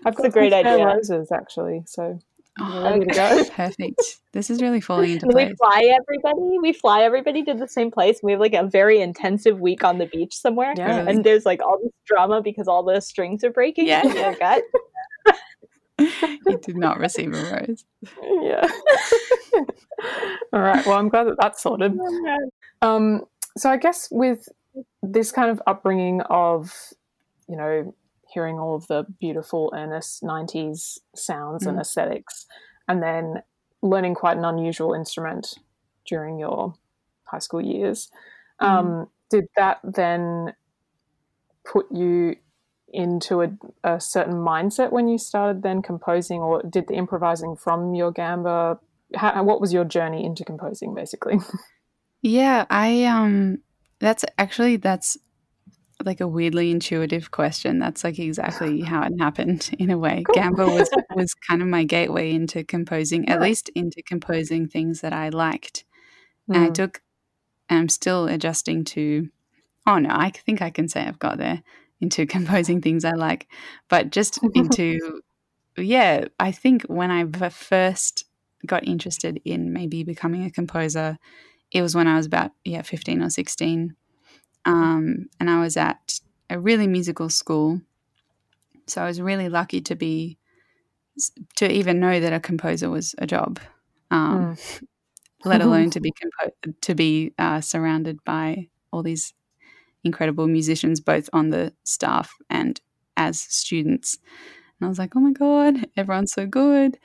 I've 0.05 0.13
It's 0.13 0.23
a 0.23 0.29
great 0.29 0.53
idea. 0.53 0.85
roses 0.85 1.31
actually, 1.31 1.83
so 1.85 2.19
Oh, 2.59 2.83
we're 2.83 2.91
ready 2.91 3.05
to 3.05 3.13
go. 3.13 3.43
perfect 3.51 4.19
this 4.33 4.49
is 4.49 4.61
really 4.61 4.81
falling 4.81 5.11
into 5.11 5.25
And 5.25 5.35
we 5.35 5.55
fly 5.55 5.91
everybody. 5.91 6.59
We 6.61 6.73
fly 6.73 7.01
everybody 7.01 7.43
to 7.45 7.53
the 7.53 7.67
same 7.67 7.89
place. 7.89 8.19
We 8.21 8.33
have 8.33 8.41
like 8.41 8.53
a 8.53 8.65
very 8.65 9.01
intensive 9.01 9.59
week 9.59 9.83
on 9.83 9.97
the 9.97 10.05
beach 10.05 10.35
somewhere, 10.35 10.73
Yeah. 10.77 11.07
And 11.07 11.23
there's 11.23 11.45
like 11.45 11.61
all 11.61 11.79
this 11.81 11.91
drama 12.05 12.41
because 12.41 12.67
all 12.67 12.83
the 12.83 12.99
strings 13.01 13.43
are 13.43 13.49
breaking. 13.49 13.87
Yeah. 13.87 14.05
in 14.05 14.15
your 14.15 14.35
gut. 14.35 14.63
you 15.99 16.57
did 16.61 16.77
not 16.77 16.97
receive 16.97 17.33
a 17.33 17.59
rose 17.59 17.83
yeah. 18.23 18.65
All 20.53 20.61
right. 20.61 20.85
Well, 20.85 20.97
I'm 20.97 21.09
glad 21.09 21.25
that 21.25 21.35
that's 21.41 21.61
sorted. 21.61 21.99
Um, 22.81 23.25
so 23.57 23.69
I 23.69 23.75
guess 23.75 24.07
with 24.09 24.47
this 25.03 25.33
kind 25.33 25.51
of 25.51 25.61
upbringing 25.67 26.21
of, 26.21 26.73
you 27.49 27.57
know, 27.57 27.93
hearing 28.33 28.59
all 28.59 28.75
of 28.75 28.87
the 28.87 29.05
beautiful, 29.19 29.71
earnest 29.75 30.23
'90s 30.23 30.99
sounds 31.15 31.65
and 31.65 31.77
Mm. 31.77 31.81
aesthetics, 31.81 32.45
and 32.87 33.01
then 33.01 33.43
learning 33.81 34.15
quite 34.15 34.37
an 34.37 34.45
unusual 34.45 34.93
instrument 34.93 35.55
during 36.05 36.39
your 36.39 36.73
high 37.25 37.39
school 37.39 37.61
years, 37.61 38.09
um, 38.59 39.09
did 39.29 39.45
that 39.55 39.79
then 39.83 40.53
put 41.63 41.85
you 41.91 42.35
into 42.91 43.41
a, 43.41 43.51
a 43.83 43.99
certain 43.99 44.33
mindset 44.33 44.91
when 44.91 45.07
you 45.07 45.17
started 45.17 45.61
then 45.61 45.81
composing, 45.81 46.39
or 46.41 46.61
did 46.63 46.87
the 46.87 46.95
improvising 46.95 47.55
from 47.55 47.93
your 47.93 48.11
gamba? 48.11 48.79
How, 49.15 49.43
what 49.43 49.61
was 49.61 49.71
your 49.73 49.85
journey 49.85 50.25
into 50.25 50.43
composing, 50.43 50.93
basically? 50.95 51.37
yeah 52.21 52.65
i 52.69 53.05
um 53.05 53.59
that's 53.99 54.25
actually 54.37 54.75
that's 54.77 55.17
like 56.05 56.21
a 56.21 56.27
weirdly 56.27 56.71
intuitive 56.71 57.31
question 57.31 57.79
that's 57.79 58.03
like 58.03 58.19
exactly 58.19 58.81
how 58.83 59.03
it 59.03 59.13
happened 59.19 59.69
in 59.79 59.89
a 59.91 59.97
way 59.97 60.25
Cool. 60.25 60.35
gamba 60.35 60.69
was 60.69 60.89
was 61.15 61.33
kind 61.33 61.61
of 61.61 61.67
my 61.67 61.83
gateway 61.83 62.31
into 62.31 62.63
composing 62.63 63.27
at 63.29 63.41
least 63.41 63.69
into 63.75 64.01
composing 64.03 64.67
things 64.67 65.01
that 65.01 65.13
i 65.13 65.29
liked 65.29 65.85
And 66.53 66.63
I 66.65 66.69
Mm. 66.69 66.75
took, 66.75 67.01
I'm 67.69 67.89
still 67.89 68.27
adjusting 68.27 68.83
to, 68.85 69.29
oh 69.87 69.99
no, 69.99 70.09
I 70.11 70.31
think 70.31 70.61
I 70.61 70.71
can 70.71 70.87
say 70.89 71.01
I've 71.03 71.19
got 71.19 71.37
there 71.37 71.63
into 72.01 72.25
composing 72.37 72.81
things 72.81 73.05
I 73.05 73.11
like, 73.13 73.47
but 73.89 74.11
just 74.11 74.39
into, 74.55 75.21
yeah, 75.77 76.25
I 76.39 76.51
think 76.51 76.83
when 76.83 77.11
I 77.11 77.25
first 77.49 78.25
got 78.65 78.87
interested 78.87 79.41
in 79.45 79.73
maybe 79.73 80.03
becoming 80.03 80.45
a 80.45 80.51
composer, 80.51 81.17
it 81.71 81.81
was 81.81 81.95
when 81.95 82.07
I 82.07 82.17
was 82.17 82.25
about, 82.27 82.51
yeah, 82.65 82.81
15 82.83 83.21
or 83.23 83.29
16. 83.29 83.95
Um, 84.65 85.29
and 85.39 85.49
I 85.49 85.61
was 85.61 85.77
at 85.77 86.19
a 86.49 86.59
really 86.59 86.87
musical 86.87 87.29
school. 87.29 87.81
So 88.87 89.01
I 89.01 89.05
was 89.05 89.21
really 89.21 89.49
lucky 89.49 89.81
to 89.81 89.95
be, 89.95 90.37
to 91.57 91.71
even 91.71 91.99
know 91.99 92.19
that 92.19 92.33
a 92.33 92.39
composer 92.39 92.89
was 92.89 93.13
a 93.17 93.27
job. 93.27 93.59
Um, 94.11 94.57
let 95.45 95.61
alone 95.61 95.89
to 95.91 95.99
be 95.99 96.11
compo- 96.41 96.55
to 96.81 96.95
be 96.95 97.33
uh, 97.37 97.61
surrounded 97.61 98.23
by 98.25 98.67
all 98.91 99.03
these 99.03 99.33
incredible 100.03 100.47
musicians, 100.47 100.99
both 100.99 101.29
on 101.33 101.49
the 101.49 101.73
staff 101.83 102.33
and 102.49 102.79
as 103.17 103.39
students. 103.39 104.17
And 104.79 104.85
I 104.85 104.89
was 104.89 104.99
like, 104.99 105.15
oh 105.15 105.19
my 105.19 105.31
god, 105.31 105.87
everyone's 105.97 106.33
so 106.33 106.45
good. 106.45 106.97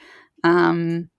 Um, 0.42 1.10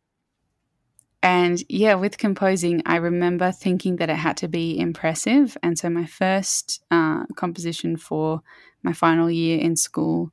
and 1.25 1.63
yeah, 1.69 1.95
with 1.95 2.19
composing, 2.19 2.83
I 2.85 2.97
remember 2.97 3.51
thinking 3.51 3.95
that 3.95 4.11
it 4.11 4.15
had 4.15 4.37
to 4.37 4.47
be 4.47 4.77
impressive. 4.77 5.57
And 5.63 5.75
so 5.75 5.89
my 5.89 6.05
first 6.05 6.83
uh, 6.91 7.25
composition 7.35 7.97
for 7.97 8.41
my 8.83 8.93
final 8.93 9.31
year 9.31 9.59
in 9.59 9.75
school, 9.75 10.31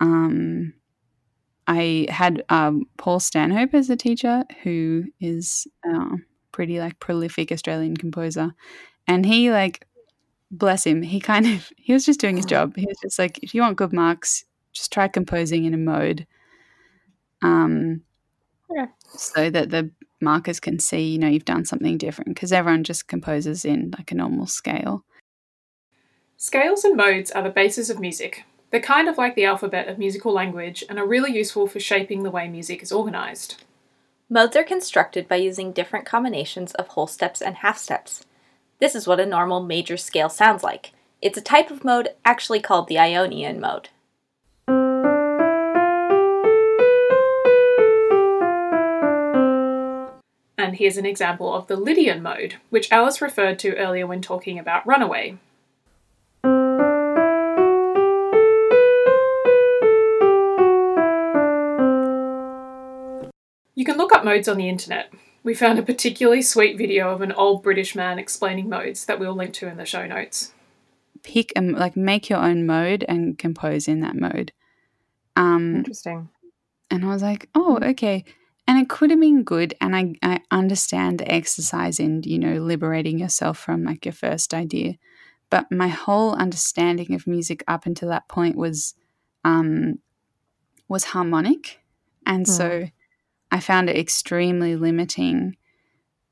um, 0.00 0.74
I 1.66 2.06
had 2.10 2.44
um, 2.50 2.84
Paul 2.98 3.18
Stanhope 3.20 3.74
as 3.74 3.90
a 3.90 3.96
teacher, 3.96 4.44
who 4.62 5.04
is 5.20 5.66
uh, 5.90 6.16
pretty 6.52 6.80
like 6.80 7.00
prolific 7.00 7.50
Australian 7.50 7.96
composer, 7.96 8.54
and 9.08 9.24
he 9.24 9.50
like, 9.50 9.86
bless 10.50 10.84
him, 10.86 11.02
he 11.02 11.20
kind 11.20 11.46
of 11.46 11.72
he 11.78 11.94
was 11.94 12.06
just 12.06 12.20
doing 12.20 12.36
his 12.36 12.46
job. 12.46 12.76
He 12.76 12.86
was 12.86 12.98
just 13.02 13.18
like, 13.18 13.38
if 13.42 13.54
you 13.54 13.62
want 13.62 13.78
good 13.78 13.94
marks, 13.94 14.44
just 14.74 14.92
try 14.92 15.08
composing 15.08 15.64
in 15.64 15.74
a 15.74 15.78
mode. 15.78 16.26
um, 17.42 18.02
Okay. 18.70 18.90
so 19.16 19.50
that 19.50 19.70
the 19.70 19.90
markers 20.20 20.60
can 20.60 20.78
see, 20.78 21.02
you 21.02 21.18
know, 21.18 21.28
you've 21.28 21.44
done 21.44 21.64
something 21.64 21.98
different 21.98 22.34
because 22.34 22.52
everyone 22.52 22.84
just 22.84 23.06
composes 23.06 23.64
in 23.64 23.92
like 23.96 24.10
a 24.10 24.16
normal 24.16 24.46
scale. 24.46 25.04
Scales 26.36 26.84
and 26.84 26.96
modes 26.96 27.30
are 27.30 27.42
the 27.42 27.50
basis 27.50 27.88
of 27.88 28.00
music. 28.00 28.44
They're 28.70 28.80
kind 28.80 29.08
of 29.08 29.16
like 29.16 29.34
the 29.34 29.44
alphabet 29.44 29.88
of 29.88 29.98
musical 29.98 30.32
language 30.32 30.84
and 30.88 30.98
are 30.98 31.06
really 31.06 31.34
useful 31.34 31.66
for 31.66 31.80
shaping 31.80 32.22
the 32.22 32.30
way 32.30 32.48
music 32.48 32.82
is 32.82 32.92
organised. 32.92 33.64
Modes 34.28 34.56
are 34.56 34.64
constructed 34.64 35.28
by 35.28 35.36
using 35.36 35.72
different 35.72 36.04
combinations 36.04 36.74
of 36.74 36.88
whole 36.88 37.06
steps 37.06 37.40
and 37.40 37.56
half 37.56 37.78
steps. 37.78 38.24
This 38.80 38.94
is 38.94 39.06
what 39.06 39.20
a 39.20 39.26
normal 39.26 39.62
major 39.62 39.96
scale 39.96 40.28
sounds 40.28 40.64
like. 40.64 40.92
It's 41.22 41.38
a 41.38 41.42
type 41.42 41.70
of 41.70 41.84
mode 41.84 42.10
actually 42.24 42.60
called 42.60 42.88
the 42.88 42.98
Ionian 42.98 43.60
mode. 43.60 43.88
And 50.66 50.74
here's 50.74 50.96
an 50.96 51.06
example 51.06 51.54
of 51.54 51.68
the 51.68 51.76
Lydian 51.76 52.20
mode, 52.20 52.56
which 52.70 52.90
Alice 52.90 53.22
referred 53.22 53.56
to 53.60 53.76
earlier 53.76 54.04
when 54.04 54.20
talking 54.20 54.58
about 54.58 54.84
Runaway. 54.84 55.38
You 63.76 63.84
can 63.84 63.96
look 63.96 64.12
up 64.12 64.24
modes 64.24 64.48
on 64.48 64.56
the 64.56 64.68
internet. 64.68 65.12
We 65.44 65.54
found 65.54 65.78
a 65.78 65.84
particularly 65.84 66.42
sweet 66.42 66.76
video 66.76 67.10
of 67.10 67.20
an 67.20 67.30
old 67.30 67.62
British 67.62 67.94
man 67.94 68.18
explaining 68.18 68.68
modes 68.68 69.04
that 69.04 69.20
we'll 69.20 69.36
link 69.36 69.54
to 69.54 69.68
in 69.68 69.76
the 69.76 69.86
show 69.86 70.04
notes. 70.04 70.52
Pick 71.22 71.52
and 71.54 71.74
like 71.74 71.96
make 71.96 72.28
your 72.28 72.40
own 72.40 72.66
mode 72.66 73.04
and 73.08 73.38
compose 73.38 73.86
in 73.86 74.00
that 74.00 74.16
mode. 74.16 74.50
Um, 75.36 75.76
Interesting. 75.76 76.28
and 76.90 77.04
I 77.04 77.08
was 77.12 77.22
like, 77.22 77.48
oh, 77.54 77.78
okay. 77.80 78.24
And 78.68 78.78
it 78.78 78.88
could 78.88 79.10
have 79.10 79.20
been 79.20 79.44
good. 79.44 79.74
And 79.80 79.94
I, 79.94 80.14
I 80.22 80.40
understand 80.50 81.18
the 81.18 81.32
exercise 81.32 82.00
in, 82.00 82.22
you 82.24 82.38
know, 82.38 82.54
liberating 82.54 83.18
yourself 83.18 83.58
from 83.58 83.84
like 83.84 84.04
your 84.04 84.12
first 84.12 84.52
idea. 84.52 84.94
But 85.50 85.70
my 85.70 85.88
whole 85.88 86.34
understanding 86.34 87.14
of 87.14 87.26
music 87.26 87.62
up 87.68 87.86
until 87.86 88.08
that 88.08 88.28
point 88.28 88.56
was 88.56 88.94
um, 89.44 90.00
was 90.88 91.04
harmonic. 91.04 91.80
And 92.24 92.48
so 92.48 92.80
hmm. 92.80 92.84
I 93.52 93.60
found 93.60 93.88
it 93.88 93.96
extremely 93.96 94.74
limiting 94.74 95.56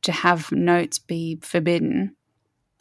to 0.02 0.12
have 0.12 0.50
notes 0.50 0.98
be 0.98 1.38
forbidden 1.40 2.16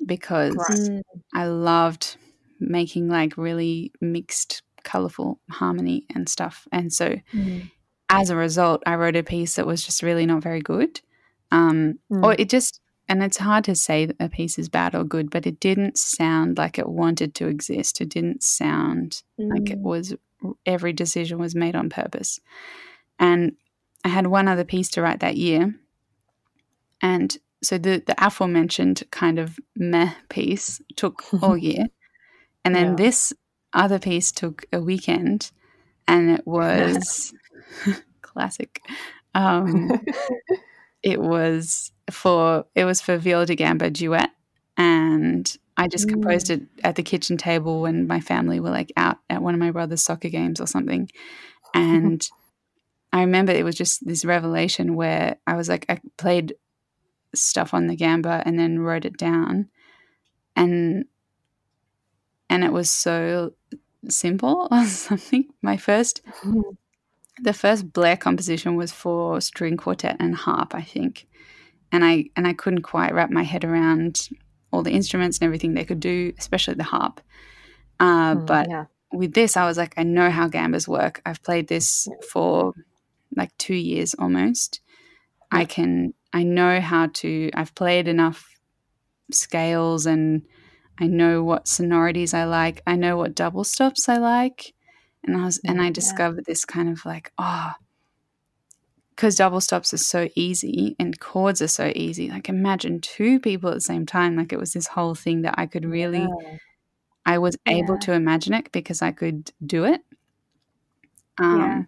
because 0.05 0.55
Right. 0.55 0.79
Mm. 0.79 1.01
I 1.33 1.45
loved 1.47 2.17
making 2.59 3.07
like 3.07 3.37
really 3.37 3.91
mixed, 4.01 4.63
colorful 4.83 5.39
harmony 5.49 6.05
and 6.13 6.27
stuff. 6.27 6.67
And 6.71 6.91
so 6.91 7.15
hmm. 7.31 7.59
As 8.19 8.29
a 8.29 8.35
result, 8.35 8.83
I 8.85 8.95
wrote 8.95 9.15
a 9.15 9.23
piece 9.23 9.55
that 9.55 9.65
was 9.67 9.83
just 9.83 10.03
really 10.03 10.25
not 10.25 10.43
very 10.43 10.61
good. 10.61 11.01
Um, 11.51 11.99
Mm. 12.11 12.23
Or 12.23 12.35
it 12.37 12.49
just, 12.49 12.79
and 13.09 13.21
it's 13.23 13.37
hard 13.37 13.63
to 13.65 13.75
say 13.75 14.05
that 14.05 14.15
a 14.19 14.29
piece 14.29 14.57
is 14.57 14.69
bad 14.69 14.95
or 14.95 15.03
good, 15.03 15.29
but 15.29 15.45
it 15.45 15.59
didn't 15.59 15.97
sound 15.97 16.57
like 16.57 16.79
it 16.79 16.87
wanted 16.89 17.35
to 17.35 17.47
exist. 17.47 18.01
It 18.01 18.09
didn't 18.09 18.43
sound 18.43 19.23
like 19.37 19.69
it 19.69 19.79
was, 19.79 20.15
every 20.65 20.93
decision 20.93 21.37
was 21.39 21.53
made 21.55 21.75
on 21.75 21.89
purpose. 21.89 22.39
And 23.19 23.53
I 24.03 24.09
had 24.09 24.27
one 24.27 24.47
other 24.47 24.63
piece 24.63 24.89
to 24.91 25.01
write 25.01 25.19
that 25.19 25.37
year. 25.37 25.73
And 27.01 27.37
so 27.61 27.77
the, 27.77 28.03
the 28.05 28.15
aforementioned 28.17 29.03
kind 29.11 29.39
of 29.39 29.59
meh 29.75 30.13
piece 30.29 30.81
took 30.95 31.23
all 31.41 31.57
year. 31.69 31.87
And 32.65 32.73
then 32.75 32.89
Yeah. 32.91 32.95
this 32.95 33.33
other 33.73 33.99
piece 33.99 34.31
took 34.31 34.65
a 34.71 34.79
weekend 34.81 35.51
and 36.07 36.29
it 36.31 36.45
was 36.47 37.33
classic. 38.21 38.81
Um, 39.35 39.91
it 41.01 41.19
was 41.19 41.91
for 42.11 42.65
it 42.75 42.85
was 42.85 43.01
for 43.01 43.17
Viola 43.17 43.45
da 43.45 43.55
Gamba 43.55 43.89
duet, 43.89 44.31
and 44.77 45.57
I 45.77 45.87
just 45.87 46.07
composed 46.07 46.49
it 46.49 46.61
at 46.83 46.95
the 46.95 47.03
kitchen 47.03 47.37
table 47.37 47.81
when 47.81 48.07
my 48.07 48.19
family 48.19 48.59
were 48.59 48.69
like 48.69 48.91
out 48.97 49.17
at 49.29 49.41
one 49.41 49.53
of 49.53 49.59
my 49.59 49.71
brother's 49.71 50.03
soccer 50.03 50.29
games 50.29 50.59
or 50.59 50.67
something, 50.67 51.09
and 51.73 52.27
I 53.13 53.21
remember 53.21 53.51
it 53.51 53.65
was 53.65 53.75
just 53.75 54.05
this 54.07 54.25
revelation 54.25 54.95
where 54.95 55.37
I 55.45 55.55
was 55.55 55.69
like 55.69 55.85
I 55.89 55.99
played 56.17 56.55
stuff 57.35 57.73
on 57.73 57.87
the 57.87 57.95
gamba 57.95 58.43
and 58.45 58.57
then 58.59 58.79
wrote 58.79 59.05
it 59.05 59.17
down, 59.17 59.69
and 60.55 61.05
and 62.49 62.63
it 62.63 62.71
was 62.71 62.89
so 62.89 63.53
simple 64.09 64.67
or 64.71 64.85
something. 64.85 65.45
My 65.61 65.77
first 65.77 66.21
the 67.41 67.53
first 67.53 67.91
Blair 67.93 68.17
composition 68.17 68.75
was 68.75 68.91
for 68.91 69.41
string 69.41 69.77
quartet 69.77 70.17
and 70.19 70.35
harp, 70.35 70.75
I 70.75 70.81
think, 70.81 71.27
and 71.91 72.03
I 72.05 72.25
and 72.35 72.47
I 72.47 72.53
couldn't 72.53 72.83
quite 72.83 73.13
wrap 73.13 73.29
my 73.29 73.43
head 73.43 73.63
around 73.63 74.29
all 74.71 74.83
the 74.83 74.91
instruments 74.91 75.37
and 75.37 75.45
everything 75.45 75.73
they 75.73 75.85
could 75.85 75.99
do, 75.99 76.33
especially 76.37 76.73
the 76.75 76.83
harp. 76.83 77.21
Uh, 77.99 78.35
Mm, 78.35 78.45
but 78.45 78.69
yeah. 78.69 78.85
with 79.11 79.33
this, 79.33 79.55
I 79.55 79.65
was 79.65 79.77
like, 79.77 79.93
I 79.97 80.03
know 80.03 80.29
how 80.29 80.49
gambas 80.49 80.87
work. 80.87 81.21
I've 81.25 81.43
played 81.43 81.67
this 81.67 82.07
for 82.31 82.73
like 83.35 83.55
two 83.57 83.75
years 83.75 84.15
almost. 84.15 84.81
I 85.51 85.65
can, 85.65 86.15
I 86.33 86.41
know 86.43 86.81
how 86.81 87.07
to. 87.13 87.51
I've 87.53 87.75
played 87.75 88.07
enough 88.07 88.49
scales 89.31 90.07
and 90.07 90.41
I 90.99 91.05
know 91.07 91.43
what 91.43 91.67
sonorities 91.67 92.33
I 92.33 92.45
like. 92.45 92.81
I 92.87 92.95
know 92.95 93.17
what 93.17 93.35
double 93.35 93.63
stops 93.63 94.09
I 94.09 94.17
like. 94.17 94.73
And 95.23 95.37
I 95.37 95.45
was, 95.45 95.59
and 95.65 95.81
I 95.81 95.89
discovered 95.89 96.45
this 96.45 96.65
kind 96.65 96.89
of 96.89 97.05
like, 97.05 97.31
oh, 97.37 97.71
because 99.15 99.35
double 99.35 99.61
stops 99.61 99.93
are 99.93 99.97
so 99.97 100.27
easy 100.35 100.95
and 100.99 101.19
chords 101.19 101.61
are 101.61 101.67
so 101.67 101.91
easy. 101.95 102.29
Like 102.29 102.49
imagine 102.49 102.99
two 102.99 103.39
people 103.39 103.69
at 103.69 103.75
the 103.75 103.81
same 103.81 104.05
time. 104.05 104.35
Like 104.35 104.51
it 104.51 104.59
was 104.59 104.73
this 104.73 104.87
whole 104.87 105.15
thing 105.15 105.43
that 105.43 105.55
I 105.57 105.65
could 105.67 105.85
really, 105.85 106.21
Yeah. 106.21 106.57
I 107.25 107.37
was 107.39 107.57
able 107.67 107.95
Yeah. 107.95 107.99
to 107.99 108.13
imagine 108.13 108.53
it 108.53 108.71
because 108.71 109.01
I 109.01 109.11
could 109.11 109.51
do 109.65 109.85
it. 109.85 110.01
Um, 111.37 111.59
Yeah. 111.59 111.83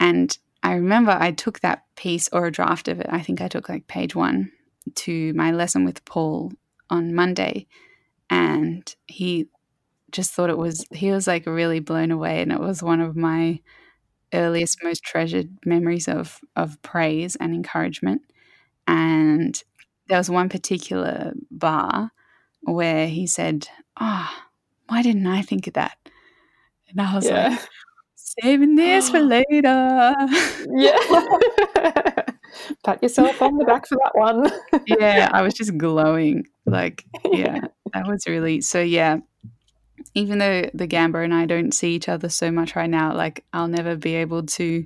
And 0.00 0.38
I 0.62 0.74
remember 0.74 1.12
I 1.12 1.32
took 1.32 1.60
that 1.60 1.84
piece 1.96 2.28
or 2.32 2.46
a 2.46 2.52
draft 2.52 2.88
of 2.88 3.00
it. 3.00 3.06
I 3.10 3.20
think 3.22 3.40
I 3.40 3.48
took 3.48 3.68
like 3.68 3.86
page 3.86 4.14
one 4.14 4.52
to 4.96 5.32
my 5.34 5.52
lesson 5.52 5.84
with 5.84 6.04
Paul 6.04 6.52
on 6.90 7.14
Monday. 7.14 7.66
And 8.30 8.94
he 9.06 9.48
just 10.14 10.32
thought 10.32 10.50
it 10.50 10.58
was, 10.58 10.86
he 10.90 11.10
was 11.10 11.26
like 11.26 11.46
really 11.46 11.80
blown 11.80 12.10
away. 12.10 12.40
And 12.40 12.52
it 12.52 12.60
was 12.60 12.82
one 12.82 13.00
of 13.00 13.16
my 13.16 13.60
earliest, 14.32 14.82
most 14.82 15.02
treasured 15.02 15.48
memories 15.66 16.08
of, 16.08 16.40
of 16.56 16.80
praise 16.82 17.36
and 17.36 17.54
encouragement. 17.54 18.22
And 18.86 19.60
there 20.08 20.18
was 20.18 20.30
one 20.30 20.48
particular 20.48 21.32
bar 21.50 22.10
where 22.62 23.08
he 23.08 23.26
said, 23.26 23.68
Oh, 24.00 24.30
why 24.88 25.02
didn't 25.02 25.26
I 25.26 25.42
think 25.42 25.66
of 25.66 25.74
that? 25.74 25.96
And 26.88 27.00
I 27.00 27.14
was 27.14 27.26
yeah. 27.26 27.48
like, 27.48 27.60
saving 28.14 28.76
this 28.76 29.10
for 29.10 29.20
later. 29.22 30.14
yeah. 30.74 30.98
Pat 32.84 33.02
yourself 33.02 33.40
on 33.42 33.56
the 33.56 33.64
back 33.64 33.86
for 33.86 33.96
that 33.96 34.12
one. 34.14 34.50
yeah, 34.86 35.30
I 35.32 35.42
was 35.42 35.54
just 35.54 35.76
glowing. 35.76 36.44
Like, 36.66 37.04
yeah, 37.24 37.60
that 37.92 38.06
was 38.06 38.26
really 38.26 38.60
so. 38.60 38.80
Yeah, 38.80 39.18
even 40.14 40.38
though 40.38 40.68
the 40.74 40.86
Gamba 40.86 41.18
and 41.18 41.34
I 41.34 41.46
don't 41.46 41.72
see 41.72 41.94
each 41.94 42.08
other 42.08 42.28
so 42.28 42.50
much 42.50 42.76
right 42.76 42.90
now, 42.90 43.14
like 43.14 43.44
I'll 43.52 43.68
never 43.68 43.96
be 43.96 44.14
able 44.14 44.44
to 44.44 44.84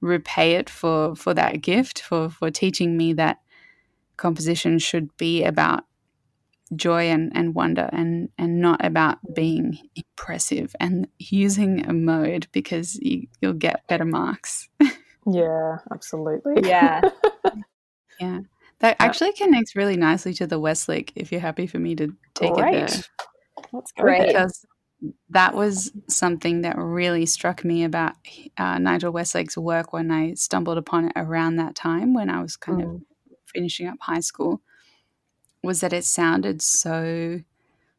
repay 0.00 0.52
it 0.56 0.68
for 0.68 1.16
for 1.16 1.32
that 1.34 1.62
gift 1.62 2.02
for 2.02 2.28
for 2.28 2.50
teaching 2.50 2.96
me 2.96 3.14
that 3.14 3.40
composition 4.16 4.78
should 4.78 5.14
be 5.16 5.42
about 5.42 5.84
joy 6.74 7.04
and, 7.04 7.32
and 7.34 7.54
wonder 7.54 7.88
and 7.92 8.28
and 8.38 8.60
not 8.60 8.84
about 8.84 9.18
being 9.34 9.78
impressive 9.94 10.74
and 10.80 11.08
using 11.18 11.86
a 11.86 11.92
mode 11.92 12.48
because 12.52 12.96
you, 12.96 13.26
you'll 13.40 13.52
get 13.52 13.86
better 13.88 14.04
marks. 14.04 14.68
Yeah, 15.28 15.78
absolutely. 15.92 16.68
Yeah. 16.68 17.02
Yeah. 18.20 18.40
That 18.80 18.96
actually 18.98 19.32
connects 19.32 19.76
really 19.76 19.96
nicely 19.96 20.34
to 20.34 20.46
the 20.46 20.58
Westlake 20.58 21.12
if 21.16 21.32
you're 21.32 21.40
happy 21.40 21.66
for 21.66 21.78
me 21.78 21.94
to 21.96 22.14
take 22.34 22.52
it 22.56 22.72
there. 22.72 22.88
Great. 23.72 23.84
Great. 23.96 24.26
Because 24.28 24.64
that 25.30 25.54
was 25.54 25.92
something 26.08 26.62
that 26.62 26.76
really 26.78 27.26
struck 27.26 27.64
me 27.64 27.84
about 27.84 28.14
uh, 28.56 28.78
Nigel 28.78 29.12
Westlake's 29.12 29.56
work 29.58 29.92
when 29.92 30.10
I 30.10 30.34
stumbled 30.34 30.78
upon 30.78 31.06
it 31.06 31.12
around 31.16 31.56
that 31.56 31.74
time 31.74 32.14
when 32.14 32.30
I 32.30 32.40
was 32.40 32.56
kind 32.56 32.82
of 32.82 32.88
Mm. 32.88 33.02
finishing 33.52 33.86
up 33.88 33.96
high 34.00 34.20
school 34.20 34.60
was 35.62 35.80
that 35.80 35.92
it 35.92 36.04
sounded 36.04 36.62
so 36.62 37.40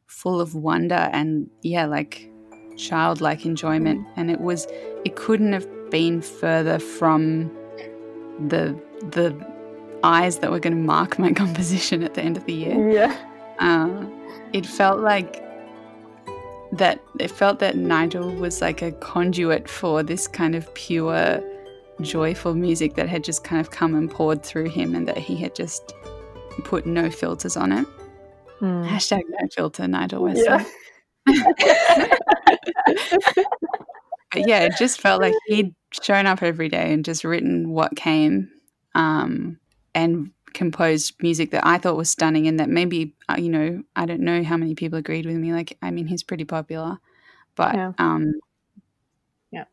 full 0.06 0.40
of 0.40 0.54
wonder 0.54 1.08
and 1.12 1.48
yeah 1.62 1.84
like 1.86 2.30
childlike 2.76 3.44
enjoyment 3.44 4.06
and 4.16 4.30
it 4.30 4.40
was 4.40 4.66
it 5.04 5.16
couldn't 5.16 5.52
have 5.52 5.66
been 5.90 6.20
further 6.22 6.78
from 6.78 7.50
the 8.48 8.74
the 9.10 9.34
eyes 10.04 10.38
that 10.38 10.50
were 10.50 10.60
going 10.60 10.74
to 10.76 10.82
mark 10.82 11.18
my 11.18 11.32
composition 11.42 12.02
at 12.02 12.14
the 12.14 12.22
end 12.22 12.36
of 12.36 12.44
the 12.46 12.52
year 12.52 12.90
Yeah. 12.90 13.16
uh, 13.58 14.06
it 14.52 14.64
felt 14.64 15.00
like 15.00 15.42
that 16.72 17.02
it 17.18 17.30
felt 17.30 17.58
that 17.60 17.76
Nigel 17.76 18.34
was 18.34 18.60
like 18.60 18.82
a 18.82 18.92
conduit 18.92 19.68
for 19.68 20.02
this 20.02 20.28
kind 20.28 20.54
of 20.54 20.72
pure 20.74 21.42
joyful 22.00 22.54
music 22.54 22.94
that 22.94 23.08
had 23.08 23.24
just 23.24 23.44
kind 23.44 23.60
of 23.60 23.70
come 23.70 23.94
and 23.94 24.10
poured 24.10 24.42
through 24.42 24.68
him 24.68 24.94
and 24.94 25.08
that 25.08 25.18
he 25.18 25.36
had 25.36 25.54
just 25.54 25.94
put 26.64 26.86
no 26.86 27.10
filters 27.10 27.56
on 27.56 27.72
it. 27.72 27.86
Mm. 28.60 28.88
Hashtag 28.88 29.22
no 29.28 29.48
filter, 29.54 29.86
Nigel 29.88 30.22
Westlake. 30.22 30.66
Yeah. 31.26 32.08
but 34.32 34.46
yeah, 34.46 34.60
it 34.60 34.74
just 34.78 35.00
felt 35.00 35.20
like 35.20 35.34
he'd 35.46 35.74
shown 36.02 36.26
up 36.26 36.42
every 36.42 36.68
day 36.68 36.92
and 36.92 37.04
just 37.04 37.24
written 37.24 37.70
what 37.70 37.96
came 37.96 38.50
um, 38.94 39.58
and 39.94 40.30
composed 40.58 41.14
music 41.22 41.52
that 41.52 41.64
I 41.64 41.78
thought 41.78 41.96
was 41.96 42.10
stunning 42.10 42.48
and 42.48 42.58
that 42.58 42.68
maybe, 42.68 43.14
uh, 43.28 43.36
you 43.38 43.48
know, 43.48 43.80
I 43.94 44.06
don't 44.06 44.22
know 44.22 44.42
how 44.42 44.56
many 44.56 44.74
people 44.74 44.98
agreed 44.98 45.24
with 45.24 45.36
me. 45.36 45.52
Like, 45.52 45.78
I 45.80 45.92
mean, 45.92 46.08
he's 46.08 46.24
pretty 46.24 46.44
popular, 46.44 46.98
but 47.54 47.76
Yeah. 47.76 47.92
um, 47.98 48.32
Yeah. 49.52 49.66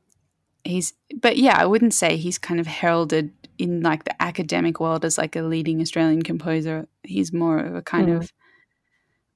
he's, 0.64 0.94
but 1.22 1.38
yeah, 1.38 1.58
I 1.58 1.66
wouldn't 1.66 1.96
say 1.96 2.18
he's 2.18 2.38
kind 2.38 2.60
of 2.60 2.68
heralded 2.68 3.34
in 3.58 3.82
like 3.82 4.04
the 4.04 4.22
academic 4.22 4.80
world 4.80 5.04
as 5.04 5.18
like 5.18 5.36
a 5.36 5.42
leading 5.42 5.82
Australian 5.82 6.22
composer. 6.22 6.88
He's 7.02 7.34
more 7.34 7.58
of 7.58 7.74
a 7.76 7.82
kind 7.82 8.10
Mm. 8.10 8.18
of 8.18 8.34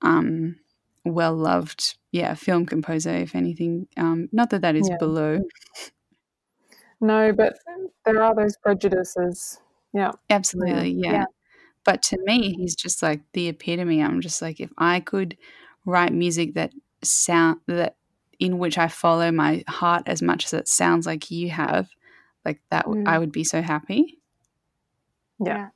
um, 0.03 0.55
well 1.03 1.35
loved, 1.35 1.97
yeah, 2.11 2.35
film 2.35 2.67
composer, 2.67 3.09
if 3.15 3.33
anything. 3.35 3.87
Um, 3.97 4.29
not 4.31 4.51
that 4.51 4.61
that 4.61 4.75
is 4.75 4.87
Yeah. 4.87 4.97
below 4.99 5.39
No, 7.01 7.31
but 7.33 7.53
there 8.05 8.21
are 8.21 8.35
those 8.35 8.55
prejudices. 8.57 9.59
Yeah. 9.93 10.11
Absolutely, 10.29 10.91
yeah. 10.91 11.11
Yeah. 11.13 11.25
But 11.89 12.03
to 12.03 12.19
me, 12.23 12.53
he's 12.53 12.75
just 12.75 13.01
like 13.01 13.21
the 13.33 13.47
epitome. 13.47 14.03
I'm 14.03 14.21
just 14.21 14.43
like, 14.43 14.59
if 14.59 14.69
I 14.77 14.99
could 14.99 15.35
write 15.85 16.13
music 16.13 16.53
that 16.53 16.71
sound 17.01 17.61
that 17.65 17.95
in 18.39 18.59
which 18.59 18.77
I 18.77 18.87
follow 18.87 19.31
my 19.31 19.63
heart 19.67 20.03
as 20.05 20.21
much 20.21 20.45
as 20.45 20.53
it 20.53 20.67
sounds 20.67 21.07
like 21.07 21.31
you 21.31 21.49
have, 21.49 21.89
like 22.45 22.61
that, 22.69 22.83
w 22.83 22.95
I 23.07 23.17
Mm. 23.17 23.19
would 23.19 23.31
be 23.31 23.43
so 23.43 23.63
happy. 23.63 24.19
Yeah. 25.39 25.69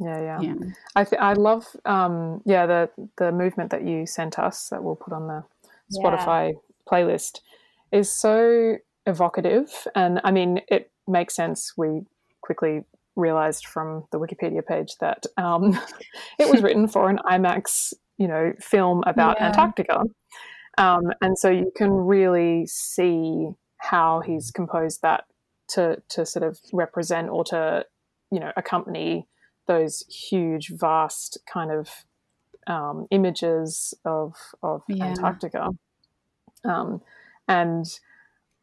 Yeah. 0.00 0.20
Yeah. 0.20 0.42
Yeah, 0.42 0.54
I 0.96 1.04
th- 1.04 1.20
I 1.20 1.34
love 1.34 1.66
um 1.84 2.42
yeah 2.46 2.66
the 2.66 2.90
the 3.18 3.32
movement 3.32 3.70
that 3.70 3.84
you 3.86 4.06
sent 4.06 4.38
us 4.38 4.68
that 4.70 4.82
we'll 4.82 4.96
put 4.96 5.12
on 5.12 5.28
the 5.28 5.44
Yeah. 5.90 6.00
Spotify 6.00 6.52
playlist 6.90 7.40
is 7.92 8.10
so 8.10 8.76
evocative 9.06 9.86
and 9.94 10.20
I 10.24 10.30
mean 10.30 10.60
it 10.68 10.90
makes 11.06 11.34
sense 11.36 11.74
we 11.76 12.02
quickly 12.40 12.84
realized 13.16 13.66
from 13.66 14.04
the 14.10 14.18
Wikipedia 14.18 14.64
page 14.64 14.96
that 15.00 15.26
um 15.36 15.78
it 16.38 16.48
was 16.48 16.62
written 16.64 16.88
for 16.88 17.10
an 17.10 17.18
IMAX 17.24 17.92
you 18.18 18.28
know 18.28 18.52
film 18.60 19.02
about 19.06 19.36
Yeah. 19.38 19.48
Antarctica 19.48 20.02
um 20.78 21.02
and 21.20 21.38
so 21.38 21.50
you 21.50 21.70
can 21.76 21.90
really 21.90 22.66
see 22.66 23.48
how 23.78 24.20
he's 24.20 24.50
composed 24.50 25.02
that 25.02 25.24
to 25.68 26.02
to 26.08 26.24
sort 26.24 26.42
of 26.42 26.58
represent 26.72 27.28
or 27.28 27.44
to 27.44 27.84
you 28.30 28.40
know 28.40 28.52
accompany 28.56 29.26
those 29.66 30.04
huge, 30.08 30.72
vast 30.74 31.38
kind 31.52 31.70
of 31.70 31.88
um, 32.66 33.06
images 33.10 33.94
of 34.04 34.34
of 34.62 34.82
Yeah. 34.88 35.06
Antarctica. 35.06 35.68
Um, 36.64 37.00
and 37.48 37.86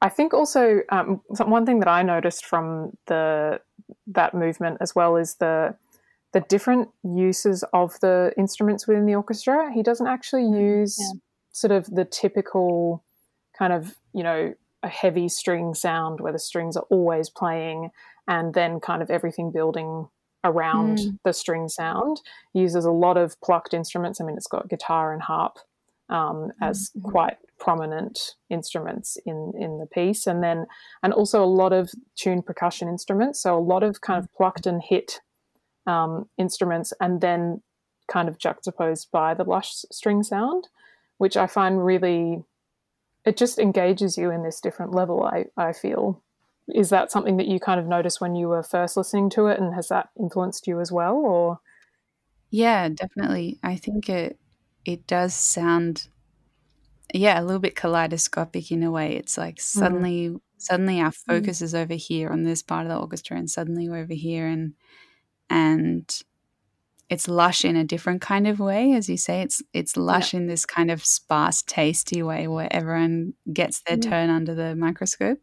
I 0.02 0.10
think 0.10 0.34
also 0.34 0.82
um, 0.90 1.22
one 1.28 1.66
thing 1.66 1.80
that 1.80 1.88
I 1.88 2.04
noticed 2.04 2.46
from 2.46 2.98
the 3.08 3.60
that 4.08 4.34
movement 4.34 4.78
as 4.82 4.96
well 4.96 5.16
is 5.16 5.36
the 5.36 5.76
the 6.32 6.42
different 6.42 6.90
uses 7.04 7.64
of 7.74 8.00
the 8.02 8.32
instruments 8.38 8.88
within 8.88 9.08
the 9.08 9.16
orchestra. 9.16 9.72
He 9.74 9.82
doesn't 9.82 10.06
actually 10.06 10.44
mm-hmm. 10.44 10.62
use 10.62 10.98
yeah. 11.00 11.20
sort 11.52 11.72
of 11.72 11.88
the 11.88 12.06
typical 12.06 13.04
kind 13.58 13.74
of 13.74 13.96
you 14.14 14.24
know 14.24 14.54
a 14.84 14.88
heavy 14.88 15.28
string 15.28 15.74
sound 15.74 16.22
where 16.22 16.32
the 16.32 16.40
strings 16.40 16.78
are 16.78 16.86
always 16.90 17.30
playing 17.30 17.90
and 18.28 18.54
then 18.54 18.80
kind 18.80 19.02
of 19.02 19.10
everything 19.10 19.52
building 19.52 20.08
around 20.46 21.00
mm. 21.00 21.18
the 21.26 21.34
string 21.34 21.68
sound. 21.68 22.22
He 22.54 22.62
uses 22.62 22.86
a 22.86 22.92
lot 22.92 23.18
of 23.18 23.40
plucked 23.42 23.74
instruments. 23.74 24.22
I 24.22 24.24
mean, 24.24 24.38
it's 24.38 24.48
got 24.48 24.70
guitar 24.70 25.12
and 25.12 25.22
harp 25.22 25.60
um, 26.10 26.52
as 26.62 26.92
quite 27.04 27.38
prominent 27.60 28.36
instruments 28.50 29.18
in 29.26 29.54
in 29.58 29.80
the 29.80 29.86
piece, 29.86 30.28
and 30.28 30.44
then 30.44 30.66
and 31.04 31.14
also 31.14 31.44
a 31.44 31.46
lot 31.46 31.74
of 31.74 31.92
tuned 32.16 32.46
percussion 32.46 32.88
instruments. 32.88 33.42
So 33.42 33.58
a 33.58 33.60
lot 33.60 33.84
of 33.84 34.02
kind 34.02 34.24
of 34.24 34.32
plucked 34.34 34.66
and 34.66 34.82
hit 34.82 35.22
um, 35.88 36.30
instruments, 36.38 36.94
and 37.00 37.22
then 37.22 37.62
kind 38.08 38.28
of 38.28 38.40
juxtaposed 38.40 39.12
by 39.12 39.34
the 39.34 39.44
lush 39.44 39.72
string 39.92 40.24
sound, 40.24 40.68
which 41.18 41.38
I 41.38 41.48
find 41.48 41.86
really 41.86 42.44
it 43.26 43.38
just 43.38 43.60
engages 43.60 44.18
you 44.18 44.32
in 44.32 44.44
this 44.44 44.60
different 44.60 44.94
level. 44.94 45.24
I 45.24 45.46
I 45.58 45.74
feel 45.74 46.24
is 46.68 46.90
that 46.90 47.12
something 47.12 47.38
that 47.38 47.48
you 47.48 47.60
kind 47.60 47.80
of 47.80 47.88
noticed 47.88 48.22
when 48.22 48.36
you 48.36 48.48
were 48.48 48.62
first 48.62 48.96
listening 48.96 49.30
to 49.32 49.48
it 49.48 49.60
and 49.60 49.74
has 49.74 49.88
that 49.88 50.10
influenced 50.20 50.68
you 50.68 50.80
as 50.80 50.92
well 50.92 51.16
or 51.16 51.60
yeah, 52.52 52.90
definitely. 52.90 53.60
I 53.62 53.76
think 53.76 54.10
it 54.10 54.40
it 54.86 55.08
does 55.08 55.34
sound, 55.34 56.10
yeah, 57.14 57.40
a 57.40 57.44
little 57.44 57.60
bit 57.60 57.76
kaleidoscopic 57.76 58.72
in 58.72 58.84
a 58.84 58.92
way. 58.92 59.16
It's 59.16 59.38
like 59.38 59.58
hmm. 59.58 59.80
suddenly, 59.80 60.36
suddenly 60.58 61.00
our 61.00 61.12
hmm. 61.12 61.34
focus 61.34 61.62
is 61.62 61.76
over 61.76 61.96
here 61.96 62.30
on 62.30 62.44
this 62.44 62.62
part 62.62 62.86
of 62.86 62.90
the 62.90 62.98
orchestra, 62.98 63.38
and 63.38 63.50
suddenly 63.50 63.90
we're 63.90 64.00
over 64.00 64.14
here, 64.14 64.48
and 64.48 64.74
and 65.50 66.22
it's 67.10 67.28
lush 67.28 67.66
in 67.66 67.76
a 67.76 67.84
different 67.84 68.22
kind 68.22 68.48
of 68.48 68.60
way, 68.60 68.94
as 68.94 69.10
you 69.10 69.18
say. 69.18 69.42
It's 69.42 69.62
it's 69.74 69.98
lush 69.98 70.34
in 70.34 70.48
this 70.48 70.66
kind 70.66 70.92
of 70.92 71.04
sparse, 71.04 71.62
tasty 71.62 72.22
way 72.22 72.48
where 72.48 72.72
everyone 72.72 73.34
gets 73.52 73.82
their 73.82 73.98
hmm. 73.98 74.10
turn 74.10 74.30
under 74.30 74.54
the 74.54 74.76
microscope. 74.76 75.40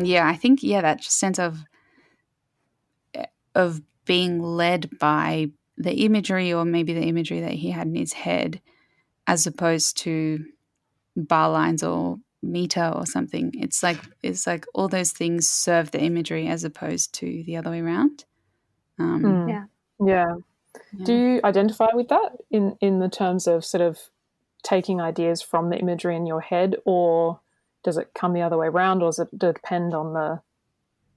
And 0.00 0.08
yeah 0.08 0.26
i 0.26 0.34
think 0.34 0.62
yeah 0.62 0.80
that 0.80 1.00
just 1.00 1.18
sense 1.18 1.38
of 1.38 1.58
eh, 3.14 3.26
of 3.54 3.80
being 4.06 4.40
led 4.40 4.98
by 4.98 5.46
the 5.76 6.04
imagery 6.04 6.52
or 6.52 6.64
maybe 6.64 6.92
the 6.92 7.02
imagery 7.02 7.40
that 7.40 7.52
he 7.52 7.70
had 7.70 7.86
in 7.86 7.94
his 7.94 8.12
head 8.12 8.60
as 9.26 9.46
opposed 9.46 9.96
to 9.98 10.44
bar 11.16 11.50
lines 11.50 11.82
or 11.82 12.18
meter 12.42 12.90
or 12.94 13.04
something 13.04 13.50
it's 13.54 13.82
like 13.82 13.98
it's 14.22 14.46
like 14.46 14.64
all 14.74 14.88
those 14.88 15.12
things 15.12 15.48
serve 15.48 15.90
the 15.90 16.00
imagery 16.00 16.48
as 16.48 16.64
opposed 16.64 17.12
to 17.12 17.42
the 17.44 17.56
other 17.56 17.70
way 17.70 17.80
around 17.80 18.24
um, 18.98 19.22
Mm. 19.22 19.48
Yeah. 19.48 19.64
yeah 20.06 20.34
yeah. 20.92 21.04
do 21.04 21.12
you 21.12 21.40
identify 21.44 21.88
with 21.92 22.08
that 22.08 22.32
in 22.50 22.76
in 22.80 23.00
the 23.00 23.08
terms 23.08 23.46
of 23.46 23.64
sort 23.64 23.82
of 23.82 23.98
taking 24.62 25.00
ideas 25.00 25.42
from 25.42 25.68
the 25.68 25.78
imagery 25.78 26.16
in 26.16 26.26
your 26.26 26.40
head 26.40 26.76
or 26.84 27.40
does 27.82 27.96
it 27.96 28.10
come 28.14 28.32
the 28.32 28.42
other 28.42 28.58
way 28.58 28.66
around 28.66 29.02
or 29.02 29.08
does 29.08 29.18
it 29.18 29.38
depend 29.38 29.94
on 29.94 30.12
the 30.12 30.40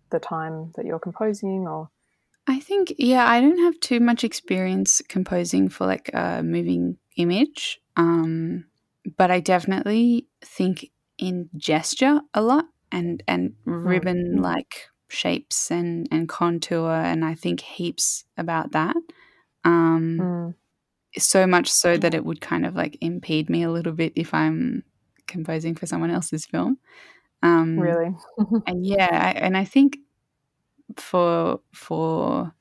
the 0.10 0.20
time 0.20 0.72
that 0.76 0.86
you're 0.86 1.00
composing 1.00 1.68
or 1.68 1.90
I 2.46 2.60
think, 2.60 2.94
yeah, 2.98 3.26
I 3.30 3.40
don't 3.40 3.60
have 3.60 3.80
too 3.80 4.00
much 4.02 4.24
experience 4.24 5.02
composing 5.08 5.70
for 5.70 5.86
like 5.86 6.10
a 6.14 6.44
moving 6.44 6.98
image, 7.16 7.80
um, 7.96 8.66
but 9.18 9.32
I 9.32 9.40
definitely 9.40 10.28
think 10.44 10.90
in 11.18 11.50
gesture 11.56 12.20
a 12.34 12.42
lot 12.42 12.66
and 12.92 13.24
and 13.28 13.54
ribbon 13.66 14.42
like 14.42 14.88
shapes 15.08 15.72
and 15.72 16.08
and 16.12 16.28
contour, 16.28 16.92
and 16.92 17.24
I 17.24 17.34
think 17.36 17.62
heaps 17.62 18.26
about 18.38 18.72
that. 18.72 18.96
Um, 19.64 20.18
Mm. 20.20 20.56
so 21.18 21.48
much 21.48 21.72
so 21.72 21.98
that 21.98 22.14
it 22.14 22.26
would 22.26 22.42
kind 22.42 22.66
of 22.66 22.76
like 22.76 22.98
impede 23.02 23.50
me 23.50 23.64
a 23.64 23.72
little 23.72 23.94
bit 23.94 24.14
if 24.16 24.34
I'm 24.34 24.84
composing 25.28 25.76
for 25.76 25.86
someone 25.86 26.12
else's 26.12 26.46
film. 26.46 26.78
Um, 27.44 27.78
really 27.78 28.16
and 28.68 28.86
yeah, 28.86 29.10
I, 29.12 29.32
and 29.40 29.58
I 29.58 29.66
think 29.66 29.98
for 30.98 31.60
for 31.74 32.54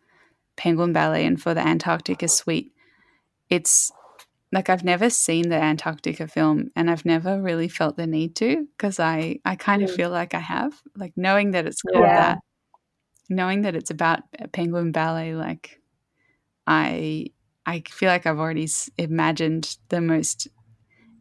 Penguin 0.56 0.92
Ballet 0.92 1.26
and 1.26 1.40
for 1.40 1.54
the 1.54 1.60
Antarctica 1.66 2.28
Suite, 2.28 2.72
it's 3.50 3.92
like 4.52 4.70
I've 4.70 4.84
never 4.84 5.10
seen 5.10 5.48
the 5.50 5.56
Antarctica 5.62 6.28
film, 6.28 6.70
and 6.76 6.90
I've 6.90 7.04
never 7.06 7.42
really 7.42 7.68
felt 7.68 7.96
the 7.96 8.06
need 8.06 8.36
to 8.36 8.66
because 8.76 9.00
I 9.00 9.40
I 9.44 9.56
kind 9.56 9.82
of 9.82 9.90
Mm. 9.90 9.96
feel 9.96 10.10
like 10.10 10.34
I 10.34 10.40
have, 10.40 10.74
like 10.96 11.12
knowing 11.16 11.52
that 11.52 11.66
it's 11.66 11.82
called 11.82 12.04
Yeah. 12.06 12.14
that, 12.14 12.38
knowing 13.30 13.62
that 13.62 13.76
it's 13.76 13.90
about 13.90 14.20
Penguin 14.52 14.92
Ballet, 14.92 15.34
like 15.36 15.80
I 16.66 17.26
I 17.66 17.82
feel 17.88 18.08
like 18.08 18.26
I've 18.26 18.38
already 18.38 18.64
s- 18.64 18.90
imagined 18.98 19.76
the 19.88 20.00
most 20.00 20.48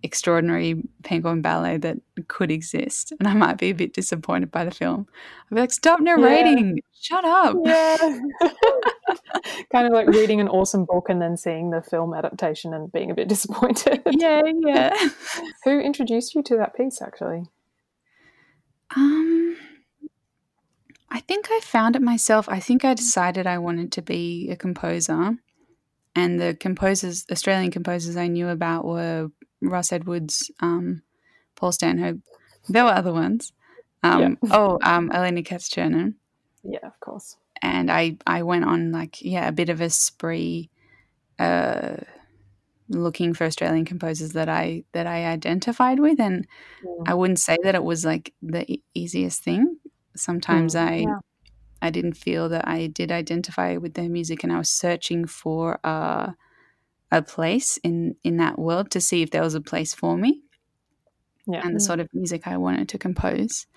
extraordinary 0.04 0.84
penguin 1.04 1.41
ballet 1.41 1.78
that 1.78 1.97
could 2.28 2.52
exist, 2.52 3.14
and 3.20 3.28
I 3.28 3.34
might 3.34 3.58
be 3.58 3.70
a 3.70 3.76
bit 3.76 3.93
disappointed 3.93 4.52
by 4.52 4.66
the 4.66 4.72
film. 4.72 5.08
I'd 5.52 5.56
be 5.56 5.62
like, 5.62 5.72
"Stop 5.72 5.99
narrating! 5.99 6.80
Shut 6.99 7.26
up!" 7.26 7.56
Yeah. 7.64 7.97
kind 9.72 9.88
of 9.88 9.93
like 9.93 10.08
reading 10.08 10.39
an 10.39 10.47
awesome 10.47 10.86
book 10.86 11.08
and 11.10 11.22
then 11.22 11.38
seeing 11.38 11.72
the 11.72 11.82
film 11.82 12.14
adaptation 12.14 12.74
and 12.74 12.91
being 12.91 13.12
a 13.12 13.16
bit 13.16 13.28
disappointed. 13.30 14.02
yeah, 14.12 14.41
yeah. 14.66 15.10
Who 15.64 15.80
introduced 15.80 16.36
you 16.36 16.43
to 16.43 16.58
that 16.58 16.76
piece, 16.76 17.02
actually? 17.02 17.43
Um, 18.95 19.56
I 21.10 21.20
think 21.22 21.47
I 21.49 21.60
found 21.64 21.95
it 21.95 22.02
myself. 22.02 22.49
I 22.49 22.60
think 22.60 22.84
I 22.84 22.93
decided 22.93 23.47
I 23.47 23.58
wanted 23.58 23.91
to 23.93 24.02
be 24.02 24.49
a 24.49 24.56
composer, 24.56 25.38
and 26.16 26.39
the 26.39 26.56
composers, 26.60 27.26
Australian 27.32 27.72
composers 27.72 28.18
I 28.18 28.28
knew 28.28 28.49
about 28.49 28.86
were 28.86 29.30
Ross 29.62 29.91
Edwards, 29.91 30.51
um, 30.59 31.01
Paul 31.55 31.72
Stanhope. 31.72 32.20
There 32.70 32.84
were 32.84 32.91
other 32.93 33.14
ones. 33.14 33.53
Um, 34.03 34.38
Oh, 34.49 34.80
um, 34.84 35.12
Elena 35.12 35.43
Katz-Chernin. 35.43 36.16
Yeah, 36.64 36.80
of 36.86 36.99
course. 36.99 37.38
and 37.64 37.91
I 37.91 38.18
I 38.26 38.41
went 38.43 38.66
on 38.66 38.91
like 38.91 39.22
yeah 39.22 39.47
a 39.47 39.51
bit 39.51 39.70
of 39.70 39.82
a 39.82 39.89
spree, 39.89 40.70
uh, 41.39 41.97
looking 42.89 43.34
for 43.34 43.45
Australian 43.45 43.86
composers 43.86 44.32
that 44.34 44.49
I 44.49 44.84
that 44.93 45.05
I 45.07 45.26
identified 45.26 45.99
with, 45.99 46.20
and 46.20 46.47
Mm. 46.84 47.03
I 47.07 47.14
wouldn't 47.14 47.39
say 47.39 47.57
that 47.64 47.76
it 47.76 47.84
was 47.84 48.03
like 48.05 48.34
the 48.41 48.64
e- 48.72 48.84
easiest 48.95 49.43
thing. 49.43 49.78
Sometimes 50.16 50.76
I 50.76 50.95
Yeah. 51.07 51.20
I 51.84 51.89
didn't 51.89 52.14
feel 52.18 52.49
that 52.49 52.68
I 52.68 52.88
did 52.88 53.12
identify 53.12 53.78
with 53.78 53.93
their 53.95 54.09
music, 54.09 54.43
and 54.43 54.51
I 54.53 54.57
was 54.57 54.70
searching 54.70 55.26
for 55.26 55.80
uh, 55.84 56.32
a 57.12 57.22
place 57.22 57.78
in 57.84 58.16
in 58.24 58.38
that 58.38 58.57
world 58.57 58.91
to 58.91 59.01
see 59.01 59.22
if 59.22 59.32
there 59.32 59.41
was 59.43 59.55
a 59.55 59.62
place 59.62 59.93
for 59.93 60.18
me 60.18 60.41
Yeah. 61.47 61.62
and 61.66 61.76
the 61.76 61.80
sort 61.80 61.99
of 61.99 62.07
music 62.14 62.47
I 62.47 62.57
wanted 62.57 62.89
to 62.89 62.97
compose. 62.97 63.68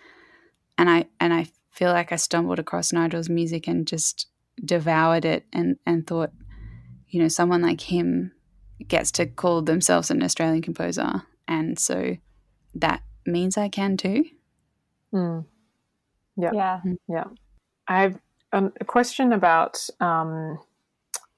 And 0.78 0.88
I 0.90 1.06
and 1.20 1.32
I 1.34 1.46
feel 1.70 1.90
like 1.92 2.12
I 2.12 2.16
stumbled 2.16 2.58
across 2.58 2.92
Nigel's 2.92 3.28
music 3.28 3.66
and 3.68 3.86
just 3.86 4.26
devoured 4.64 5.24
it 5.24 5.46
and 5.52 5.76
and 5.86 6.06
thought, 6.06 6.32
you 7.08 7.20
know, 7.20 7.28
someone 7.28 7.62
like 7.62 7.80
him 7.80 8.32
gets 8.88 9.10
to 9.12 9.26
call 9.26 9.62
themselves 9.62 10.10
an 10.10 10.22
Australian 10.22 10.62
composer, 10.62 11.22
and 11.48 11.78
so 11.78 12.16
that 12.74 13.02
means 13.26 13.56
I 13.56 13.68
can 13.68 13.96
too. 13.96 14.24
Mm. 15.12 15.44
Yeah. 16.36 16.80
yeah 17.08 17.24
I 17.86 18.00
have 18.02 18.18
um, 18.52 18.72
a 18.80 18.84
question 18.84 19.32
about 19.32 19.78
um, 20.00 20.58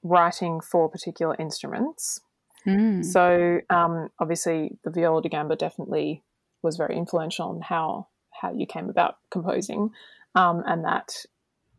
writing 0.07 0.59
for 0.61 0.89
particular 0.89 1.35
instruments. 1.39 2.21
Mm. 2.65 3.03
So 3.03 3.59
um, 3.69 4.09
obviously, 4.19 4.77
the 4.83 4.91
viola 4.91 5.21
da 5.21 5.29
gamba 5.29 5.55
definitely 5.55 6.23
was 6.61 6.77
very 6.77 6.97
influential 6.97 7.47
on 7.49 7.61
how 7.61 8.07
how 8.31 8.53
you 8.53 8.67
came 8.67 8.89
about 8.89 9.17
composing, 9.31 9.89
um, 10.35 10.63
and 10.67 10.85
that, 10.85 11.25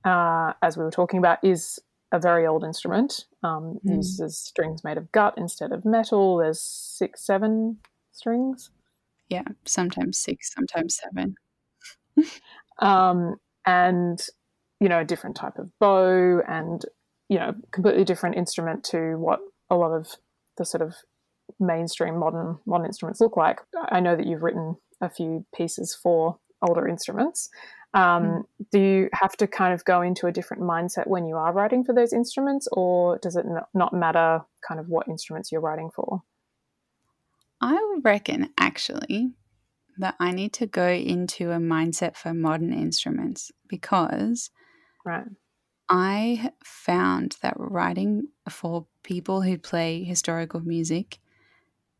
uh, 0.05 0.53
as 0.62 0.76
we 0.76 0.85
were 0.85 0.91
talking 0.91 1.18
about, 1.18 1.39
is 1.45 1.79
a 2.11 2.18
very 2.18 2.47
old 2.47 2.64
instrument. 2.64 3.26
Um, 3.43 3.79
Mm. 3.85 3.97
Uses 3.97 4.39
strings 4.39 4.83
made 4.83 4.97
of 4.99 5.12
gut 5.12 5.35
instead 5.37 5.72
of 5.72 5.85
metal. 5.85 6.39
There's 6.39 6.61
six, 6.61 7.24
seven 7.24 7.79
strings, 8.12 8.70
Yeah, 9.29 9.45
sometimes 9.66 10.18
six, 10.18 10.53
sometimes 10.55 10.97
seven. 10.97 11.37
um, 12.79 13.37
and 13.66 14.20
you 14.81 14.89
know, 14.89 15.01
a 15.01 15.05
different 15.05 15.37
type 15.37 15.59
of 15.59 15.76
bow, 15.79 16.41
and 16.49 16.85
you 17.29 17.39
know, 17.39 17.55
completely 17.70 18.05
different 18.05 18.37
instrument 18.37 18.85
to 18.85 19.16
what 19.16 19.41
a 19.70 19.76
lot 19.76 19.93
of 19.93 20.09
the 20.57 20.64
sort 20.64 20.83
of 20.83 20.95
mainstream 21.61 22.18
modern 22.18 22.59
modern 22.66 22.87
instruments 22.87 23.20
look 23.20 23.37
like. 23.37 23.61
I 23.91 24.01
know 24.01 24.16
that 24.16 24.26
you've 24.26 24.43
written 24.43 24.76
a 25.01 25.09
few 25.09 25.45
pieces 25.55 25.95
for 25.95 26.39
older 26.62 26.89
instruments. 26.89 27.51
Um, 27.95 28.45
Do 28.70 28.81
you 28.81 29.09
have 29.14 29.37
to 29.39 29.47
kind 29.47 29.72
of 29.72 29.85
go 29.85 30.03
into 30.03 30.26
a 30.26 30.33
different 30.33 30.62
mindset 30.62 31.07
when 31.07 31.26
you 31.26 31.37
are 31.37 31.53
writing 31.53 31.85
for 31.85 31.95
those 31.95 32.12
instruments, 32.12 32.68
or 32.72 33.18
does 33.18 33.37
it 33.37 33.47
not 33.74 33.95
matter 33.95 34.43
kind 34.66 34.79
of 34.79 34.89
what 34.89 35.09
instruments 35.09 35.51
you're 35.51 35.61
writing 35.61 35.91
for? 35.95 36.22
I 37.61 38.01
reckon 38.03 38.51
actually 38.59 39.33
that 39.99 40.14
I 40.20 40.33
need 40.33 40.53
to 40.55 40.66
go 40.66 40.89
into 40.89 41.51
a 41.51 41.57
mindset 41.57 42.16
for 42.16 42.33
modern 42.33 42.72
instruments 42.72 43.51
because 43.68 44.51
Right. 45.05 45.24
I 45.89 46.53
found 46.64 47.36
that 47.43 47.55
writing 47.59 48.28
for 48.49 48.86
people 49.03 49.43
who 49.43 49.59
play 49.59 50.05
historical 50.05 50.61
music 50.61 51.18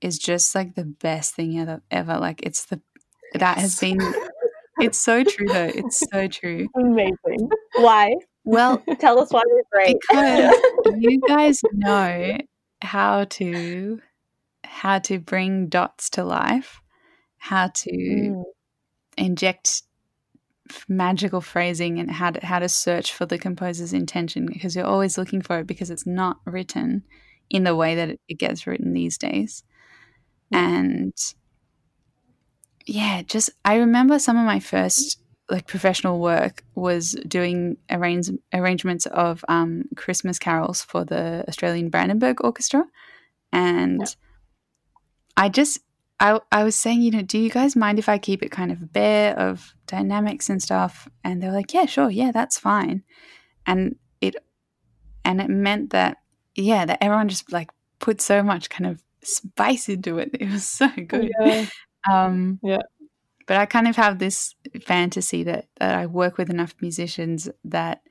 is 0.01 0.18
just 0.18 0.55
like 0.55 0.74
the 0.74 0.84
best 0.84 1.34
thing 1.34 1.59
ever. 1.59 1.82
ever. 1.91 2.18
Like 2.18 2.41
it's 2.43 2.66
the 2.66 2.80
that 3.34 3.59
has 3.59 3.80
been. 3.80 3.99
It's 4.80 4.99
so 4.99 5.24
true 5.24 5.49
though. 5.49 5.70
It's 5.74 6.09
so 6.11 6.28
true. 6.28 6.68
Amazing. 6.76 7.49
Why? 7.76 8.14
Well, 8.45 8.82
Tell 9.01 9.18
us 9.20 9.32
why 9.32 9.43
we're 9.47 9.62
great. 9.72 9.97
because 10.11 10.61
you 11.01 11.20
guys 11.26 11.61
know 11.72 12.39
how 12.82 13.24
to 13.24 14.01
how 14.64 14.99
to 15.01 15.18
bring 15.18 15.68
dots 15.68 16.11
to 16.11 16.24
life, 16.24 16.80
how 17.39 17.68
to 17.68 17.91
Mm. 17.91 18.45
inject 19.16 19.82
magical 20.89 21.41
phrasing 21.41 21.99
and 21.99 22.11
how 22.11 22.31
to, 22.31 22.45
how 22.45 22.59
to 22.59 22.69
search 22.69 23.12
for 23.12 23.27
the 23.27 23.39
composer's 23.39 23.93
intention 23.93 24.47
because 24.47 24.75
you're 24.75 24.87
always 24.87 25.19
looking 25.19 25.43
for 25.43 25.59
it 25.61 25.66
because 25.66 25.91
it's 25.91 26.07
not 26.07 26.39
written 26.45 27.03
in 27.51 27.64
the 27.64 27.77
way 27.77 27.95
that 27.95 28.19
it, 28.29 28.39
gets 28.39 28.66
written 28.66 28.93
these 28.93 29.19
days. 29.19 29.62
And 30.53 31.14
yeah, 32.87 33.23
just 33.23 33.51
I 33.64 33.77
remember 33.77 34.19
some 34.19 34.37
of 34.39 34.45
my 34.45 34.61
first 34.61 35.21
like 35.51 35.66
professional 35.66 36.21
work 36.21 36.62
was 36.75 37.12
doing 37.27 37.79
arrange, 37.91 38.29
arrangements 38.53 39.07
of 39.07 39.45
um, 39.49 39.85
Christmas 39.97 40.39
carols 40.39 40.83
for 40.83 41.05
the 41.05 41.45
Australian 41.49 41.89
Brandenburg 41.89 42.45
Orchestra, 42.45 42.85
and 43.53 44.01
Yeah. 44.01 44.07
I 45.37 45.49
just 45.49 45.79
I 46.21 46.41
I 46.51 46.64
was 46.64 46.75
saying, 46.75 47.03
you 47.03 47.11
know, 47.11 47.23
do 47.23 47.39
you 47.39 47.51
guys 47.51 47.77
mind 47.77 47.99
if 47.99 48.09
I 48.09 48.19
keep 48.19 48.43
it 48.43 48.51
kind 48.51 48.73
of 48.73 48.93
bare 48.93 49.39
of 49.39 49.75
dynamics 49.87 50.51
and 50.51 50.62
stuff? 50.62 51.09
And 51.25 51.43
they're 51.43 51.53
like, 51.53 51.73
yeah, 51.73 51.87
sure, 51.87 52.11
yeah, 52.11 52.33
that's 52.33 52.59
fine, 52.59 53.03
and 53.66 53.97
it 54.21 54.37
and 55.25 55.41
it 55.41 55.49
meant 55.51 55.91
that 55.91 56.19
yeah, 56.55 56.85
that 56.87 57.03
everyone 57.03 57.29
just 57.29 57.53
like 57.53 57.71
put 58.01 58.21
so 58.21 58.43
much 58.43 58.71
kind 58.71 58.91
of 58.91 59.03
spice 59.23 59.89
into 59.89 60.19
it. 60.19 60.31
It 60.41 60.51
was 60.51 60.64
so 60.69 60.89
good. 60.89 61.31
Yeah. 61.41 61.66
Um, 62.11 62.59
Yeah. 62.62 62.83
But 63.47 63.57
I 63.57 63.66
kind 63.66 63.89
of 63.89 63.97
have 63.97 64.19
this 64.19 64.55
fantasy 64.85 65.43
that, 65.45 65.69
that 65.81 65.95
I 65.95 66.07
work 66.07 66.37
with 66.37 66.51
enough 66.51 66.75
musicians 66.83 67.49
that 67.64 68.03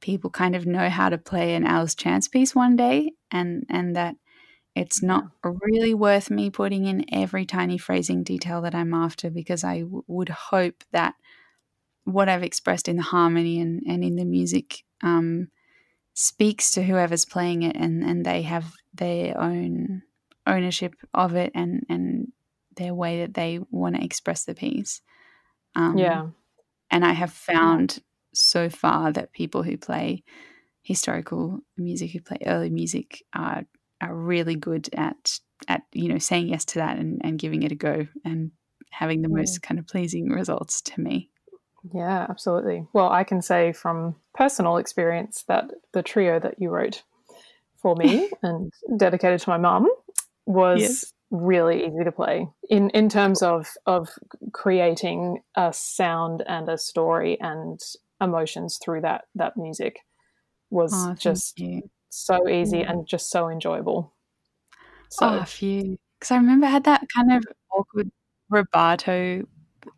people 0.00 0.28
kind 0.28 0.56
of 0.56 0.66
know 0.66 0.88
how 0.90 1.08
to 1.08 1.18
play 1.18 1.54
an 1.54 1.64
Alice 1.64 1.94
Chance 1.94 2.28
piece 2.28 2.54
one 2.54 2.76
day, 2.76 3.12
and 3.30 3.64
and 3.68 3.94
that 3.96 4.16
it's 4.74 5.02
not 5.02 5.26
really 5.44 5.94
worth 5.94 6.30
me 6.30 6.50
putting 6.50 6.86
in 6.86 7.04
every 7.12 7.44
tiny 7.46 7.78
phrasing 7.78 8.22
detail 8.24 8.62
that 8.62 8.74
I'm 8.74 8.94
after 8.94 9.30
because 9.30 9.64
I 9.64 9.80
w- 9.80 10.04
would 10.06 10.30
hope 10.30 10.82
that 10.92 11.14
what 12.04 12.28
I've 12.28 12.42
expressed 12.42 12.88
in 12.88 12.96
the 12.96 13.02
harmony 13.02 13.60
and, 13.60 13.82
and 13.86 14.04
in 14.04 14.16
the 14.16 14.24
music 14.24 14.84
um, 15.02 15.50
speaks 16.14 16.72
to 16.72 16.82
whoever's 16.84 17.24
playing 17.24 17.62
it 17.62 17.76
and, 17.76 18.04
and 18.04 18.24
they 18.26 18.42
have 18.42 18.74
their 18.94 19.38
own 19.40 20.02
ownership 20.46 20.94
of 21.14 21.34
it 21.36 21.52
and, 21.54 21.86
and 21.88 22.32
their 22.76 22.94
way 22.94 23.20
that 23.20 23.34
they 23.34 23.60
want 23.70 23.96
to 23.96 24.04
express 24.04 24.44
the 24.44 24.54
piece. 24.54 25.02
Um, 25.76 25.98
Yeah. 25.98 26.28
And 26.90 27.04
I 27.04 27.12
have 27.12 27.32
found 27.32 28.00
so 28.34 28.68
far 28.70 29.12
that 29.12 29.32
people 29.32 29.62
who 29.62 29.76
play 29.78 30.24
historical 30.82 31.60
music, 31.76 32.12
who 32.12 32.20
play 32.20 32.38
early 32.46 32.70
music, 32.70 33.22
are 33.34 33.64
are 34.02 34.14
really 34.14 34.56
good 34.56 34.88
at 34.94 35.38
at 35.68 35.82
you 35.92 36.08
know 36.08 36.18
saying 36.18 36.48
yes 36.48 36.64
to 36.66 36.80
that 36.80 36.98
and, 36.98 37.20
and 37.24 37.38
giving 37.38 37.62
it 37.62 37.72
a 37.72 37.76
go 37.76 38.06
and 38.24 38.50
having 38.90 39.22
the 39.22 39.28
Mm. 39.28 39.36
most 39.38 39.62
kind 39.62 39.78
of 39.78 39.86
pleasing 39.86 40.28
results 40.28 40.80
to 40.82 41.00
me. 41.00 41.30
Yeah, 41.94 42.26
absolutely. 42.28 42.86
Well, 42.92 43.10
I 43.10 43.24
can 43.24 43.42
say 43.42 43.72
from 43.72 44.16
personal 44.34 44.76
experience 44.76 45.44
that 45.48 45.70
the 45.92 46.02
trio 46.02 46.38
that 46.38 46.60
you 46.60 46.70
wrote 46.70 47.02
for 47.80 47.96
me 47.96 48.28
and 48.42 48.72
dedicated 48.96 49.40
to 49.40 49.50
my 49.50 49.56
mum 49.58 49.88
was 50.46 50.80
Yes. 50.80 51.12
really 51.30 51.86
easy 51.86 52.04
to 52.04 52.12
play 52.12 52.46
in 52.68 52.90
in 52.90 53.08
terms 53.08 53.42
of 53.42 53.66
of 53.86 54.10
creating 54.52 55.40
a 55.56 55.72
sound 55.72 56.42
and 56.46 56.68
a 56.68 56.76
story 56.76 57.40
and 57.40 57.80
emotions 58.20 58.78
through 58.84 59.00
that 59.00 59.24
that 59.34 59.56
music 59.56 60.00
was 60.70 60.92
Oh, 60.94 61.14
just 61.18 61.58
you. 61.58 61.82
So 62.12 62.48
easy 62.48 62.82
Mm. 62.82 62.90
and 62.90 63.06
just 63.06 63.30
so 63.30 63.48
enjoyable. 63.48 64.12
So 65.08 65.26
oh, 65.26 65.44
phew. 65.44 65.98
Because 66.18 66.30
I 66.30 66.36
remember 66.36 66.66
I 66.66 66.70
had 66.70 66.84
that 66.84 67.06
kind 67.14 67.32
of 67.32 67.44
awkward 67.70 68.10
rubato, 68.52 69.46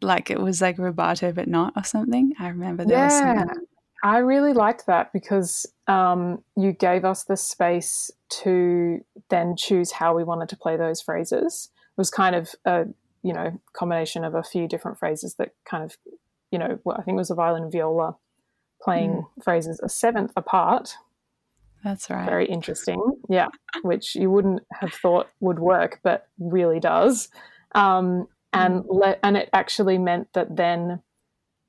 like 0.01 0.31
it 0.31 0.41
was 0.41 0.61
like 0.63 0.77
rubato 0.77 1.35
but 1.35 1.49
not 1.49 1.75
or 1.77 1.85
something. 1.85 2.33
I 2.39 2.49
remember 2.49 2.85
there 2.85 3.01
was 3.01 3.15
Yeah. 3.15 3.45
something 3.45 3.67
I 4.03 4.19
really 4.19 4.53
liked 4.53 4.87
that 4.87 5.13
because 5.13 5.67
um, 5.89 6.45
you 6.57 6.73
gave 6.73 7.05
us 7.05 7.25
the 7.25 7.37
space 7.37 8.11
to 8.43 9.01
then 9.31 9.57
choose 9.57 9.93
how 9.93 10.15
we 10.15 10.25
wanted 10.25 10.51
to 10.51 10.57
play 10.57 10.77
those 10.77 11.01
phrases. 11.01 11.71
It 11.75 12.01
was 12.01 12.11
kind 12.11 12.37
of 12.37 12.55
a 12.65 12.87
you 13.23 13.33
know 13.33 13.59
combination 13.73 14.25
of 14.25 14.35
a 14.35 14.43
few 14.43 14.69
different 14.69 14.99
phrases 14.99 15.37
that 15.37 15.53
kind 15.65 15.83
of 15.85 15.97
you 16.51 16.59
know 16.59 16.79
I 16.91 17.03
think 17.03 17.17
it 17.17 17.19
was 17.19 17.31
a 17.31 17.35
violin 17.35 17.65
and 17.65 17.73
viola 17.73 18.17
playing 18.83 19.27
phrases 19.43 19.81
a 19.83 19.89
seventh 19.89 20.33
apart. 20.37 20.97
That's 21.85 22.09
right. 22.09 22.25
Very 22.25 22.47
interesting, 22.47 23.01
yeah, 23.29 23.49
which 23.83 24.15
you 24.17 24.31
wouldn't 24.31 24.63
have 24.73 24.93
thought 24.95 25.29
would 25.41 25.59
work, 25.59 26.01
but 26.03 26.27
really 26.39 26.81
does. 26.81 27.29
Um, 27.75 28.27
and 28.55 28.85
le- 28.89 29.19
and 29.23 29.37
it 29.37 29.51
actually 29.53 29.99
meant 29.99 30.29
that 30.33 30.57
then 30.57 31.03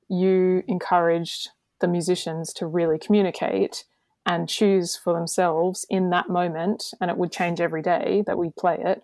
you 0.08 0.62
encouraged 0.66 1.50
the 1.80 1.88
musicians 1.88 2.52
to 2.54 2.66
really 2.66 2.98
communicate 2.98 3.84
and 4.24 4.48
choose 4.48 4.96
for 4.96 5.12
themselves 5.12 5.84
in 5.90 6.10
that 6.10 6.28
moment 6.28 6.92
and 7.00 7.10
it 7.10 7.16
would 7.16 7.30
change 7.32 7.60
every 7.60 7.82
day 7.82 8.24
that 8.26 8.38
we 8.38 8.50
play 8.58 8.76
it 8.78 9.02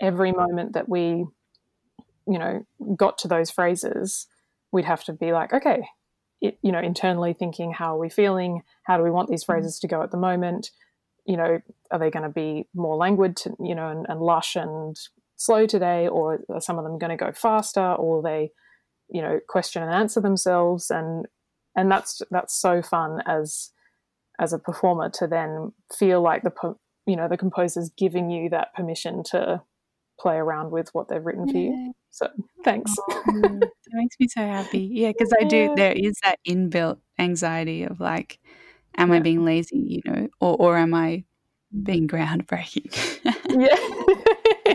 every 0.00 0.32
moment 0.32 0.72
that 0.72 0.88
we 0.88 1.24
you 2.26 2.38
know 2.38 2.64
got 2.96 3.18
to 3.18 3.28
those 3.28 3.50
phrases 3.50 4.26
we'd 4.72 4.84
have 4.84 5.04
to 5.04 5.12
be 5.12 5.32
like 5.32 5.52
okay 5.52 5.82
you 6.42 6.72
know 6.72 6.80
internally 6.80 7.32
thinking 7.32 7.72
how 7.72 7.96
are 7.96 7.98
we 7.98 8.10
feeling? 8.10 8.62
How 8.84 8.96
do 8.96 9.02
we 9.02 9.10
want 9.10 9.28
these 9.28 9.42
mm. 9.44 9.46
phrases 9.46 9.78
to 9.80 9.88
go 9.88 10.02
at 10.02 10.10
the 10.10 10.16
moment? 10.16 10.70
You 11.26 11.36
know 11.36 11.60
are 11.90 11.98
they 11.98 12.10
going 12.10 12.24
to 12.24 12.28
be 12.28 12.68
more 12.74 12.96
languid 12.96 13.36
to, 13.38 13.54
you 13.60 13.74
know 13.74 13.88
and, 13.88 14.06
and 14.08 14.20
lush 14.20 14.56
and 14.56 14.96
slow 15.36 15.66
today 15.66 16.08
or 16.08 16.40
are 16.48 16.60
some 16.60 16.78
of 16.78 16.84
them 16.84 16.98
going 16.98 17.16
to 17.16 17.24
go 17.24 17.32
faster 17.32 17.80
or 17.80 18.18
are 18.18 18.22
they 18.22 18.50
you 19.08 19.22
know 19.22 19.40
question 19.48 19.82
and 19.82 19.92
answer 19.92 20.20
themselves? 20.20 20.90
And 20.90 21.26
and 21.76 21.90
that's 21.90 22.22
that's 22.30 22.54
so 22.60 22.82
fun 22.82 23.22
as 23.26 23.70
as 24.40 24.52
a 24.52 24.58
performer 24.58 25.08
to 25.10 25.26
then 25.26 25.72
feel 25.96 26.20
like 26.20 26.42
the 26.42 26.74
you 27.06 27.16
know 27.16 27.28
the 27.28 27.36
composer's 27.36 27.90
giving 27.96 28.30
you 28.30 28.48
that 28.50 28.74
permission 28.74 29.22
to 29.30 29.62
play 30.22 30.36
around 30.36 30.70
with 30.70 30.88
what 30.94 31.08
they've 31.08 31.24
written 31.24 31.48
for 31.48 31.58
you 31.58 31.92
so 32.10 32.28
thanks 32.62 32.94
it 33.26 33.70
makes 33.92 34.16
me 34.20 34.28
so 34.28 34.40
happy. 34.40 34.88
Yeah, 34.92 35.12
because 35.12 35.32
I 35.40 35.44
do. 35.44 35.72
There 35.76 35.92
is 35.92 36.14
that 36.22 36.38
inbuilt 36.46 36.98
anxiety 37.18 37.84
of 37.84 38.00
like, 38.00 38.38
am 38.96 39.12
I 39.12 39.20
being 39.20 39.44
lazy? 39.44 39.78
You 39.78 40.00
know, 40.04 40.28
or 40.40 40.56
or 40.56 40.76
am 40.76 40.94
I 40.94 41.24
being 41.82 42.06
groundbreaking? 42.06 42.94
yeah 43.48 44.74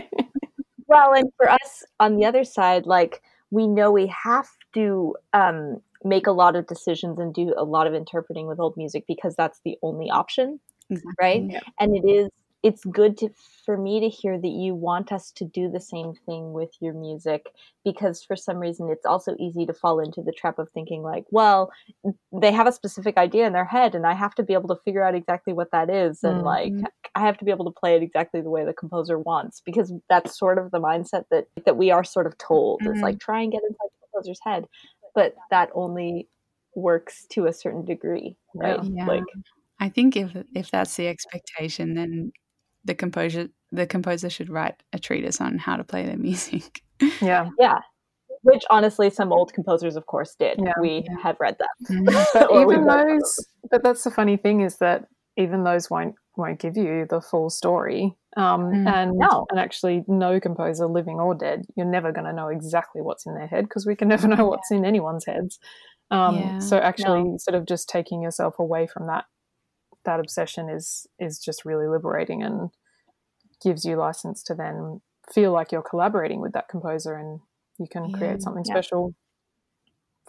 Well, 0.88 1.12
and 1.12 1.30
for 1.36 1.50
us 1.50 1.84
on 2.00 2.16
the 2.16 2.24
other 2.24 2.44
side, 2.44 2.86
like 2.86 3.22
we 3.50 3.66
know 3.66 3.92
we 3.92 4.06
have 4.06 4.48
to 4.74 5.14
um, 5.34 5.82
make 6.02 6.26
a 6.26 6.32
lot 6.32 6.56
of 6.56 6.66
decisions 6.66 7.18
and 7.18 7.34
do 7.34 7.54
a 7.58 7.64
lot 7.64 7.86
of 7.86 7.92
interpreting 7.92 8.46
with 8.46 8.58
old 8.58 8.74
music 8.76 9.04
because 9.06 9.36
that's 9.36 9.60
the 9.66 9.76
only 9.82 10.08
option, 10.08 10.60
Exactly. 10.88 11.12
right? 11.20 11.42
Yeah. 11.46 11.60
And 11.78 11.94
it 11.94 12.08
is 12.08 12.30
it's 12.62 12.84
good 12.84 13.16
to 13.18 13.30
for 13.64 13.76
me 13.76 14.00
to 14.00 14.08
hear 14.08 14.38
that 14.40 14.48
you 14.48 14.74
want 14.74 15.12
us 15.12 15.30
to 15.32 15.44
do 15.44 15.70
the 15.70 15.80
same 15.80 16.12
thing 16.26 16.52
with 16.52 16.70
your 16.80 16.92
music 16.94 17.46
because 17.84 18.24
for 18.24 18.34
some 18.36 18.58
reason 18.58 18.88
it's 18.90 19.06
also 19.06 19.36
easy 19.38 19.64
to 19.64 19.72
fall 19.72 20.00
into 20.00 20.22
the 20.22 20.32
trap 20.32 20.58
of 20.58 20.68
thinking 20.70 21.02
like 21.02 21.24
well 21.30 21.70
they 22.32 22.50
have 22.52 22.66
a 22.66 22.72
specific 22.72 23.16
idea 23.16 23.46
in 23.46 23.52
their 23.52 23.64
head 23.64 23.94
and 23.94 24.06
i 24.06 24.12
have 24.14 24.34
to 24.34 24.42
be 24.42 24.54
able 24.54 24.68
to 24.68 24.80
figure 24.84 25.02
out 25.02 25.14
exactly 25.14 25.52
what 25.52 25.70
that 25.70 25.88
is 25.88 26.24
and 26.24 26.42
Mhm. 26.42 26.42
like 26.42 26.74
i 27.14 27.20
have 27.20 27.38
to 27.38 27.44
be 27.44 27.50
able 27.52 27.64
to 27.64 27.78
play 27.78 27.94
it 27.96 28.02
exactly 28.02 28.40
the 28.40 28.50
way 28.50 28.64
the 28.64 28.74
composer 28.74 29.18
wants 29.18 29.60
because 29.64 29.92
that's 30.08 30.36
sort 30.38 30.58
of 30.58 30.70
the 30.72 30.80
mindset 30.80 31.24
that 31.30 31.46
that 31.64 31.76
we 31.76 31.90
are 31.90 32.04
sort 32.04 32.26
of 32.26 32.36
told 32.38 32.86
is 32.86 33.00
Mhm. 33.00 33.02
like 33.02 33.20
try 33.20 33.40
and 33.40 33.52
get 33.52 33.62
inside 33.62 33.88
the 34.00 34.06
composer's 34.12 34.40
head 34.42 34.66
but 35.14 35.34
that 35.50 35.70
only 35.74 36.28
works 36.74 37.24
to 37.30 37.46
a 37.46 37.52
certain 37.52 37.84
degree 37.84 38.36
right 38.54 38.80
Yeah. 38.82 39.06
like 39.06 39.24
I 39.80 39.88
think 39.88 40.16
if 40.16 40.36
if 40.54 40.70
that's 40.70 40.96
the 40.96 41.08
expectation, 41.08 41.94
then 41.94 42.32
the 42.84 42.94
composer 42.94 43.48
the 43.70 43.86
composer 43.86 44.30
should 44.30 44.48
write 44.48 44.82
a 44.92 44.98
treatise 44.98 45.40
on 45.40 45.58
how 45.58 45.76
to 45.76 45.84
play 45.84 46.06
their 46.06 46.16
music. 46.28 46.80
yeah 47.20 47.48
Yeah. 47.58 47.78
Which 48.42 48.62
honestly, 48.70 49.10
some 49.10 49.32
old 49.32 49.52
composers, 49.52 49.96
of 49.96 50.06
course, 50.06 50.36
did. 50.38 50.58
Yeah. 50.62 50.72
we 50.80 51.04
Yeah. 51.06 51.16
have 51.22 51.36
read 51.40 51.56
them. 51.58 52.04
but 52.32 52.50
Or 52.50 52.66
we 52.66 52.74
even 52.74 52.86
those 52.86 53.44
but 53.70 53.82
that's 53.82 54.04
the 54.04 54.10
funny 54.12 54.36
thing 54.36 54.60
is 54.60 54.78
that 54.78 55.06
even 55.36 55.64
those 55.64 55.90
won't 55.90 56.14
won't 56.36 56.60
give 56.60 56.76
you 56.76 57.04
the 57.10 57.20
full 57.20 57.50
story 57.50 58.16
um, 58.36 58.70
Mm. 58.72 58.86
and 58.88 59.12
No. 59.18 59.44
and 59.50 59.58
actually 59.58 60.04
no 60.06 60.38
composer 60.40 60.86
living 60.86 61.18
or 61.18 61.34
dead 61.34 61.66
you're 61.76 61.84
never 61.86 62.12
going 62.12 62.26
to 62.26 62.32
know 62.32 62.48
exactly 62.48 63.02
what's 63.02 63.26
in 63.26 63.34
their 63.34 63.48
head 63.48 63.64
because 63.64 63.84
we 63.86 63.96
can 63.96 64.06
never 64.14 64.28
know 64.28 64.46
what's 64.46 64.70
in 64.70 64.84
anyone's 64.84 65.26
heads 65.26 65.58
um, 66.12 66.36
Yeah. 66.36 66.58
so 66.60 66.78
actually 66.78 67.38
sort 67.38 67.56
of 67.56 67.66
just 67.66 67.88
taking 67.88 68.22
yourself 68.22 68.58
away 68.60 68.86
from 68.86 69.08
that 69.08 69.24
that 70.08 70.20
obsession 70.20 70.70
is 70.70 71.06
is 71.20 71.38
just 71.38 71.64
really 71.66 71.86
liberating 71.86 72.42
and 72.42 72.70
gives 73.62 73.84
you 73.84 73.96
license 73.96 74.42
to 74.44 74.54
then 74.54 75.00
feel 75.32 75.52
like 75.52 75.72
you're 75.72 75.82
collaborating 75.82 76.40
with 76.40 76.52
that 76.54 76.68
composer 76.68 77.14
and 77.16 77.40
you 77.78 77.88
can 77.88 78.08
Yeah. 78.08 78.18
create 78.18 78.42
something 78.42 78.64
Yeah. 78.64 78.74
special 78.74 79.14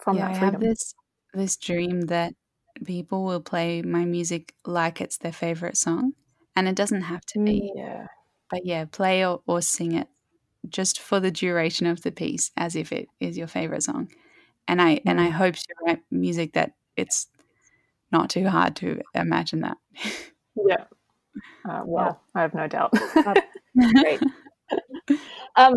from 0.02 0.16
yeah, 0.16 0.24
that 0.28 0.32
I 0.32 0.34
have 0.36 0.60
this 0.60 0.94
this 1.32 1.56
dream 1.56 2.02
that 2.02 2.34
people 2.84 3.24
will 3.24 3.40
play 3.40 3.82
my 3.82 4.04
music 4.04 4.54
like 4.66 5.00
it's 5.00 5.18
their 5.18 5.32
favorite 5.32 5.76
song, 5.76 6.12
and 6.56 6.68
it 6.68 6.76
doesn't 6.76 7.02
have 7.02 7.24
to 7.26 7.38
be. 7.44 7.62
Mm, 7.62 7.74
yeah 7.74 8.06
But 8.50 8.66
yeah, 8.66 8.86
play 8.86 9.26
or, 9.26 9.42
or 9.46 9.62
sing 9.62 9.92
it 9.94 10.08
just 10.68 11.00
for 11.00 11.20
the 11.20 11.30
duration 11.32 11.86
of 11.88 12.02
the 12.02 12.12
piece, 12.12 12.52
as 12.56 12.76
if 12.76 12.92
it 12.92 13.08
is 13.20 13.38
your 13.38 13.48
favorite 13.48 13.84
song. 13.84 14.12
And 14.68 14.82
I 14.82 15.02
and 15.06 15.20
I 15.20 15.28
mm. 15.28 15.30
hope 15.30 15.56
to 15.56 15.74
write 15.86 16.02
music 16.12 16.54
that 16.54 16.74
it's 16.96 17.28
not 18.12 18.30
too 18.30 18.48
hard 18.48 18.76
to 18.76 19.00
imagine 19.14 19.60
that. 19.60 19.76
Yeah. 20.56 20.84
Uh, 21.68 21.82
well, 21.84 22.18
I 22.34 22.40
have 22.40 22.54
no 22.54 22.66
doubt. 22.66 22.90
Great. 24.00 24.20
um, 25.56 25.74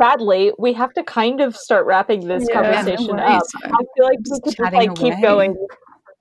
sadly, 0.00 0.52
we 0.58 0.74
have 0.74 0.92
to 0.94 1.02
kind 1.02 1.40
of 1.40 1.56
start 1.56 1.86
wrapping 1.86 2.28
this 2.28 2.46
Yeah, 2.46 2.62
conversation 2.62 3.06
worries. 3.16 3.24
up. 3.24 3.42
I 3.64 3.84
feel 3.96 4.04
like 4.04 4.18
we 4.18 4.24
Just 4.28 4.42
could 4.44 4.56
just 4.56 4.72
like 4.74 4.94
keep 4.96 5.14
going 5.22 5.56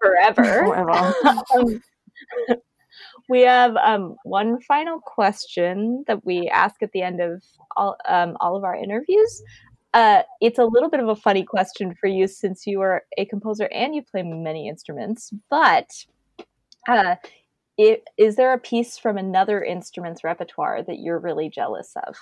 forever. 0.02 0.64
Whatever. 0.70 1.14
um, 1.58 1.82
we 3.30 3.42
have 3.42 3.76
um, 3.76 4.16
one 4.24 4.62
final 4.62 5.00
question 5.00 6.04
that 6.08 6.26
we 6.26 6.48
ask 6.50 6.82
at 6.82 6.92
the 6.94 7.02
end 7.02 7.20
of 7.20 7.44
all, 7.76 7.98
um, 8.08 8.38
all 8.40 8.56
of 8.56 8.64
our 8.64 8.76
interviews. 8.76 9.42
Uh, 9.94 10.24
it's 10.42 10.58
a 10.58 10.66
little 10.66 10.90
bit 10.90 11.00
of 11.00 11.08
a 11.08 11.16
funny 11.16 11.44
question 11.44 11.94
for 11.94 12.08
you 12.08 12.28
since 12.28 12.66
you 12.66 12.82
are 12.82 13.04
a 13.18 13.26
composer 13.26 13.70
and 13.72 13.94
you 13.94 14.02
play 14.02 14.24
many 14.24 14.68
instruments. 14.68 15.32
But 15.50 16.06
uh, 16.88 17.16
it, 17.78 18.08
is 18.18 18.36
there 18.36 18.54
a 18.54 18.60
piece 18.60 18.98
from 18.98 19.18
another 19.18 19.64
instrument's 19.64 20.24
repertoire 20.24 20.82
that 20.84 21.00
you're 21.00 21.20
really 21.20 21.50
jealous 21.50 21.94
of? 22.08 22.16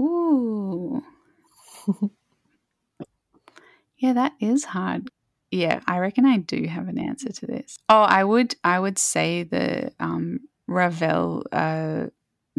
Ooh. 0.00 1.02
yeah, 3.98 4.12
that 4.12 4.34
is 4.40 4.64
hard. 4.64 5.10
Yeah, 5.50 5.80
I 5.86 5.98
reckon 5.98 6.26
I 6.26 6.38
do 6.38 6.66
have 6.66 6.88
an 6.88 6.98
answer 6.98 7.30
to 7.30 7.46
this. 7.46 7.78
Oh, 7.88 8.02
I 8.02 8.24
would 8.24 8.56
I 8.64 8.80
would 8.80 8.98
say 8.98 9.44
the 9.44 9.92
um 10.00 10.40
Ravel 10.66 11.44
uh 11.52 12.06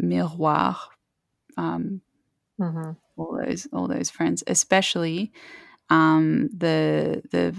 Miroir 0.00 0.76
um 1.58 2.00
hmm 2.58 2.92
all 3.16 3.40
those 3.44 3.66
all 3.72 3.88
those 3.88 4.10
friends, 4.10 4.42
especially 4.46 5.32
um 5.90 6.48
the 6.56 7.22
the 7.30 7.54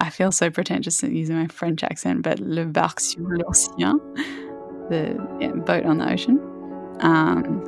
I 0.00 0.10
feel 0.10 0.30
so 0.30 0.50
pretentious 0.50 1.02
using 1.02 1.36
my 1.36 1.46
French 1.46 1.82
accent, 1.82 2.22
but 2.22 2.38
Le 2.38 2.64
Barque 2.66 3.00
sur 3.00 3.20
l'Océan, 3.22 3.98
the 4.90 5.16
yeah, 5.40 5.52
boat 5.52 5.86
on 5.86 5.98
the 5.98 6.12
ocean. 6.12 6.38
Um, 7.00 7.62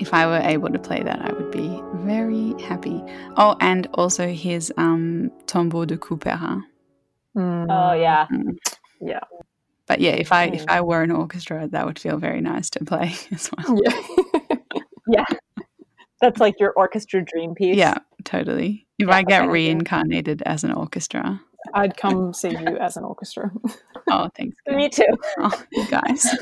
if 0.00 0.12
I 0.12 0.26
were 0.26 0.40
able 0.44 0.68
to 0.70 0.78
play 0.78 1.02
that, 1.02 1.20
I 1.22 1.32
would 1.32 1.50
be 1.50 1.80
very 2.04 2.54
happy. 2.62 3.02
Oh, 3.36 3.56
and 3.60 3.86
also 3.94 4.28
his 4.28 4.70
um, 4.76 5.30
Tombeau 5.46 5.86
de 5.86 5.96
Couperin. 5.96 6.62
Oh 7.36 7.92
yeah, 7.94 8.26
Yeah. 9.00 9.20
But 9.86 10.00
yeah, 10.00 10.12
if 10.12 10.30
I 10.32 10.44
if 10.46 10.66
Mm. 10.66 10.72
I 10.72 10.80
were 10.82 11.02
an 11.02 11.10
orchestra, 11.10 11.68
that 11.68 11.86
would 11.86 11.98
feel 11.98 12.18
very 12.18 12.40
nice 12.40 12.68
to 12.70 12.84
play 12.84 13.14
as 13.32 13.50
well. 13.56 13.80
Yeah, 13.82 14.56
Yeah. 15.08 15.24
That's 16.20 16.40
like 16.40 16.58
your 16.60 16.72
orchestra 16.72 17.24
dream 17.24 17.54
piece. 17.54 17.76
Yeah, 17.76 17.94
totally. 18.24 18.86
If 18.98 19.08
Yeah, 19.08 19.14
I 19.16 19.22
get 19.22 19.48
reincarnated 19.48 20.42
as 20.42 20.64
an 20.64 20.72
orchestra, 20.72 21.40
I'd 21.72 21.96
come 21.96 22.34
see 22.34 22.50
you 22.50 22.76
as 22.78 22.96
an 22.96 23.04
orchestra. 23.04 23.50
oh, 24.10 24.28
thanks, 24.36 24.56
guys. 24.66 24.76
me 24.76 24.88
too. 24.88 25.06
Oh, 25.38 25.64
you 25.72 25.86
guys. 25.88 26.24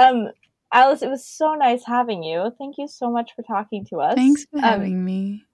um, 0.00 0.28
Alice, 0.72 1.02
it 1.02 1.08
was 1.08 1.26
so 1.26 1.54
nice 1.54 1.84
having 1.84 2.22
you. 2.22 2.52
Thank 2.58 2.76
you 2.78 2.88
so 2.88 3.10
much 3.10 3.32
for 3.34 3.42
talking 3.42 3.84
to 3.86 3.96
us. 4.00 4.14
Thanks 4.14 4.44
for 4.50 4.58
Um, 4.58 4.62
having 4.62 5.04
me. 5.04 5.44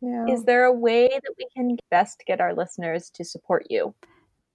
yeah. 0.00 0.26
Is 0.28 0.44
there 0.44 0.64
a 0.64 0.72
way 0.72 1.08
that 1.08 1.34
we 1.38 1.46
can 1.56 1.76
best 1.90 2.22
get 2.26 2.40
our 2.40 2.54
listeners 2.54 3.10
to 3.14 3.24
support 3.24 3.66
you 3.70 3.94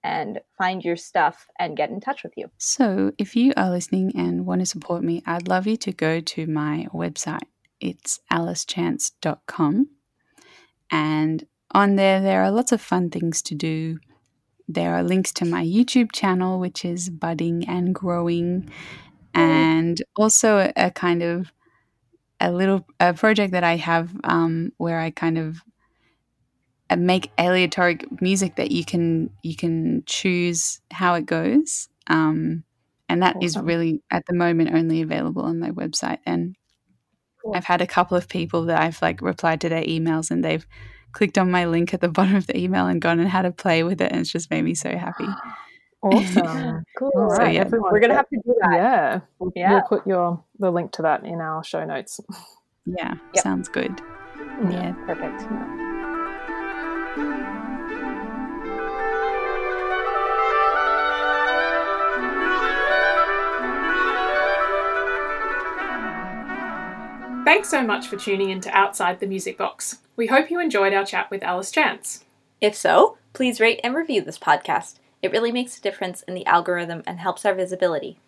and 0.02 0.40
find 0.56 0.84
your 0.84 0.96
stuff 0.96 1.46
and 1.58 1.76
get 1.76 1.90
in 1.90 2.00
touch 2.00 2.22
with 2.22 2.32
you? 2.36 2.50
So, 2.58 3.12
if 3.18 3.36
you 3.36 3.52
are 3.56 3.70
listening 3.70 4.12
and 4.16 4.46
want 4.46 4.60
to 4.60 4.66
support 4.66 5.02
me, 5.02 5.22
I'd 5.26 5.48
love 5.48 5.66
you 5.66 5.76
to 5.78 5.92
go 5.92 6.20
to 6.20 6.46
my 6.46 6.86
website. 6.92 7.42
It's 7.80 8.20
alicechance.com. 8.32 9.88
And 10.90 11.46
on 11.72 11.96
there, 11.96 12.20
there 12.20 12.42
are 12.42 12.50
lots 12.50 12.72
of 12.72 12.80
fun 12.80 13.10
things 13.10 13.42
to 13.42 13.54
do. 13.54 13.98
There 14.68 14.94
are 14.94 15.02
links 15.02 15.32
to 15.34 15.44
my 15.44 15.64
YouTube 15.64 16.12
channel, 16.12 16.58
which 16.58 16.84
is 16.84 17.08
Budding 17.10 17.68
and 17.68 17.94
Growing, 17.94 18.70
and 19.34 20.02
also 20.16 20.70
a, 20.76 20.90
kind 20.90 21.22
of 21.22 21.52
a 22.40 22.52
little 22.52 22.86
a 23.00 23.14
project 23.14 23.52
that 23.52 23.64
I 23.64 23.76
have 23.76 24.14
um, 24.24 24.72
where 24.76 25.00
I 25.00 25.10
kind 25.10 25.38
of 25.38 25.62
make 26.96 27.30
aleatoric 27.38 28.20
music 28.22 28.56
that 28.56 28.70
you 28.70 28.84
can 28.84 29.30
you 29.42 29.54
can 29.56 30.02
choose 30.06 30.80
how 30.90 31.14
it 31.14 31.26
goes, 31.26 31.88
um, 32.06 32.64
and 33.08 33.22
that 33.22 33.42
is 33.42 33.56
Awesome. 33.56 33.66
really 33.66 34.02
at 34.10 34.24
the 34.26 34.34
moment 34.34 34.74
only 34.74 35.02
available 35.02 35.42
on 35.42 35.58
my 35.60 35.70
website. 35.70 36.18
And 36.26 36.56
Cool. 37.42 37.54
I've 37.54 37.64
had 37.66 37.80
a 37.80 37.86
couple 37.86 38.16
of 38.16 38.28
people 38.28 38.64
that 38.64 38.80
I've 38.80 39.00
like 39.00 39.22
replied 39.22 39.60
to 39.60 39.68
their 39.68 39.84
emails 39.84 40.30
and 40.32 40.44
they've 40.44 40.66
clicked 41.12 41.38
on 41.38 41.50
my 41.52 41.66
link 41.66 41.94
at 41.94 42.00
the 42.00 42.08
bottom 42.18 42.34
of 42.34 42.46
the 42.48 42.58
email 42.58 42.86
and 42.86 43.00
gone 43.00 43.20
and 43.20 43.28
had 43.28 43.44
a 43.44 43.52
play 43.52 43.84
with 43.84 44.00
it, 44.00 44.10
and 44.10 44.20
it's 44.22 44.32
just 44.32 44.50
made 44.50 44.62
me 44.62 44.74
so 44.74 44.90
happy. 44.96 45.26
Awesome. 46.00 46.84
Cool. 46.96 47.10
All 47.16 47.30
So, 47.34 47.42
yeah. 47.44 47.60
everyone. 47.62 47.92
We're 47.92 47.98
gonna 48.00 48.14
have 48.14 48.28
to 48.28 48.36
do 48.44 48.54
that. 48.60 48.72
Yeah. 48.72 49.20
We'll, 49.40 49.52
Yeah. 49.56 49.72
we'll 49.72 49.82
put 49.82 50.06
your 50.06 50.44
the 50.60 50.70
link 50.70 50.92
to 50.92 51.02
that 51.02 51.24
in 51.24 51.40
our 51.40 51.64
show 51.64 51.84
notes. 51.84 52.20
Yeah, 52.86 53.14
Yep. 53.34 53.42
sounds 53.42 53.68
good. 53.68 54.00
Yeah, 54.70 54.92
Perfect. 55.06 55.42
Thanks 67.44 67.70
so 67.70 67.82
much 67.82 68.06
for 68.06 68.16
tuning 68.16 68.50
in 68.50 68.60
to 68.60 68.76
Outside 68.76 69.20
the 69.20 69.26
Music 69.26 69.56
Box. 69.56 69.98
We 70.16 70.26
hope 70.26 70.50
you 70.50 70.60
enjoyed 70.60 70.92
our 70.92 71.04
chat 71.04 71.30
with 71.30 71.42
Alice 71.42 71.70
Chance. 71.70 72.24
If 72.60 72.74
so, 72.74 73.16
please 73.32 73.58
rate 73.58 73.80
and 73.82 73.94
review 73.94 74.20
this 74.20 74.38
podcast. 74.38 74.98
It 75.22 75.32
really 75.32 75.50
makes 75.50 75.78
a 75.78 75.80
difference 75.80 76.22
in 76.22 76.34
the 76.34 76.44
algorithm 76.44 77.02
and 77.06 77.18
helps 77.18 77.46
our 77.46 77.54
visibility. 77.54 78.18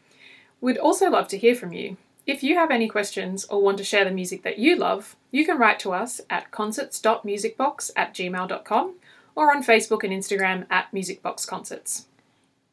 We'd 0.60 0.78
also 0.78 1.10
love 1.10 1.28
to 1.28 1.38
hear 1.38 1.54
from 1.54 1.72
you. 1.72 1.96
If 2.26 2.42
you 2.42 2.56
have 2.56 2.70
any 2.70 2.88
questions 2.88 3.44
or 3.46 3.62
want 3.62 3.78
to 3.78 3.84
share 3.84 4.04
the 4.04 4.10
music 4.10 4.42
that 4.42 4.58
you 4.58 4.76
love, 4.76 5.16
you 5.30 5.44
can 5.44 5.58
write 5.58 5.78
to 5.80 5.92
us 5.92 6.20
at 6.28 6.50
concerts.musicbox 6.50 7.90
at 7.96 8.14
gmail.com 8.14 8.94
or 9.34 9.54
on 9.54 9.64
Facebook 9.64 10.04
and 10.04 10.12
Instagram 10.12 10.66
at 10.70 10.92
musicboxconcerts. 10.92 12.04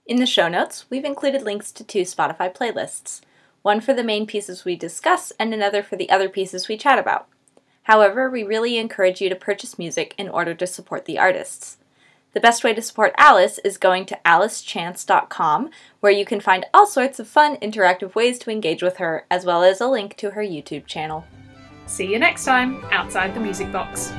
In 0.05 0.17
the 0.17 0.25
show 0.25 0.47
notes, 0.47 0.85
we've 0.89 1.05
included 1.05 1.41
links 1.41 1.71
to 1.73 1.83
two 1.83 2.01
Spotify 2.01 2.53
playlists 2.53 3.21
one 3.67 3.81
for 3.81 3.93
the 3.93 4.03
main 4.03 4.25
pieces 4.25 4.63
we 4.63 4.77
discuss, 4.77 5.33
and 5.37 5.53
another 5.53 5.83
for 5.83 5.97
the 5.97 6.09
other 6.09 6.29
pieces 6.29 6.69
we 6.69 6.77
chat 6.77 6.97
about. 6.97 7.27
However, 7.83 8.29
we 8.29 8.43
really 8.43 8.77
encourage 8.77 9.19
you 9.19 9.27
to 9.27 9.35
purchase 9.35 9.77
music 9.77 10.13
in 10.17 10.29
order 10.29 10.53
to 10.53 10.65
support 10.65 11.03
the 11.03 11.19
artists. 11.19 11.76
The 12.37 12.41
best 12.41 12.63
way 12.63 12.75
to 12.75 12.83
support 12.83 13.15
Alice 13.17 13.57
is 13.65 13.79
going 13.79 14.05
to 14.05 14.19
alicechance.com, 14.23 15.71
where 16.01 16.11
you 16.11 16.23
can 16.23 16.39
find 16.39 16.67
all 16.71 16.85
sorts 16.85 17.19
of 17.19 17.27
fun, 17.27 17.55
interactive 17.63 18.13
ways 18.13 18.37
to 18.37 18.51
engage 18.51 18.83
with 18.83 18.97
her, 18.97 19.25
as 19.31 19.43
well 19.43 19.63
as 19.63 19.81
a 19.81 19.87
link 19.87 20.15
to 20.17 20.29
her 20.29 20.43
YouTube 20.43 20.85
channel. 20.85 21.25
See 21.87 22.05
you 22.05 22.19
next 22.19 22.45
time, 22.45 22.85
Outside 22.91 23.33
the 23.33 23.39
Music 23.39 23.71
Box. 23.71 24.11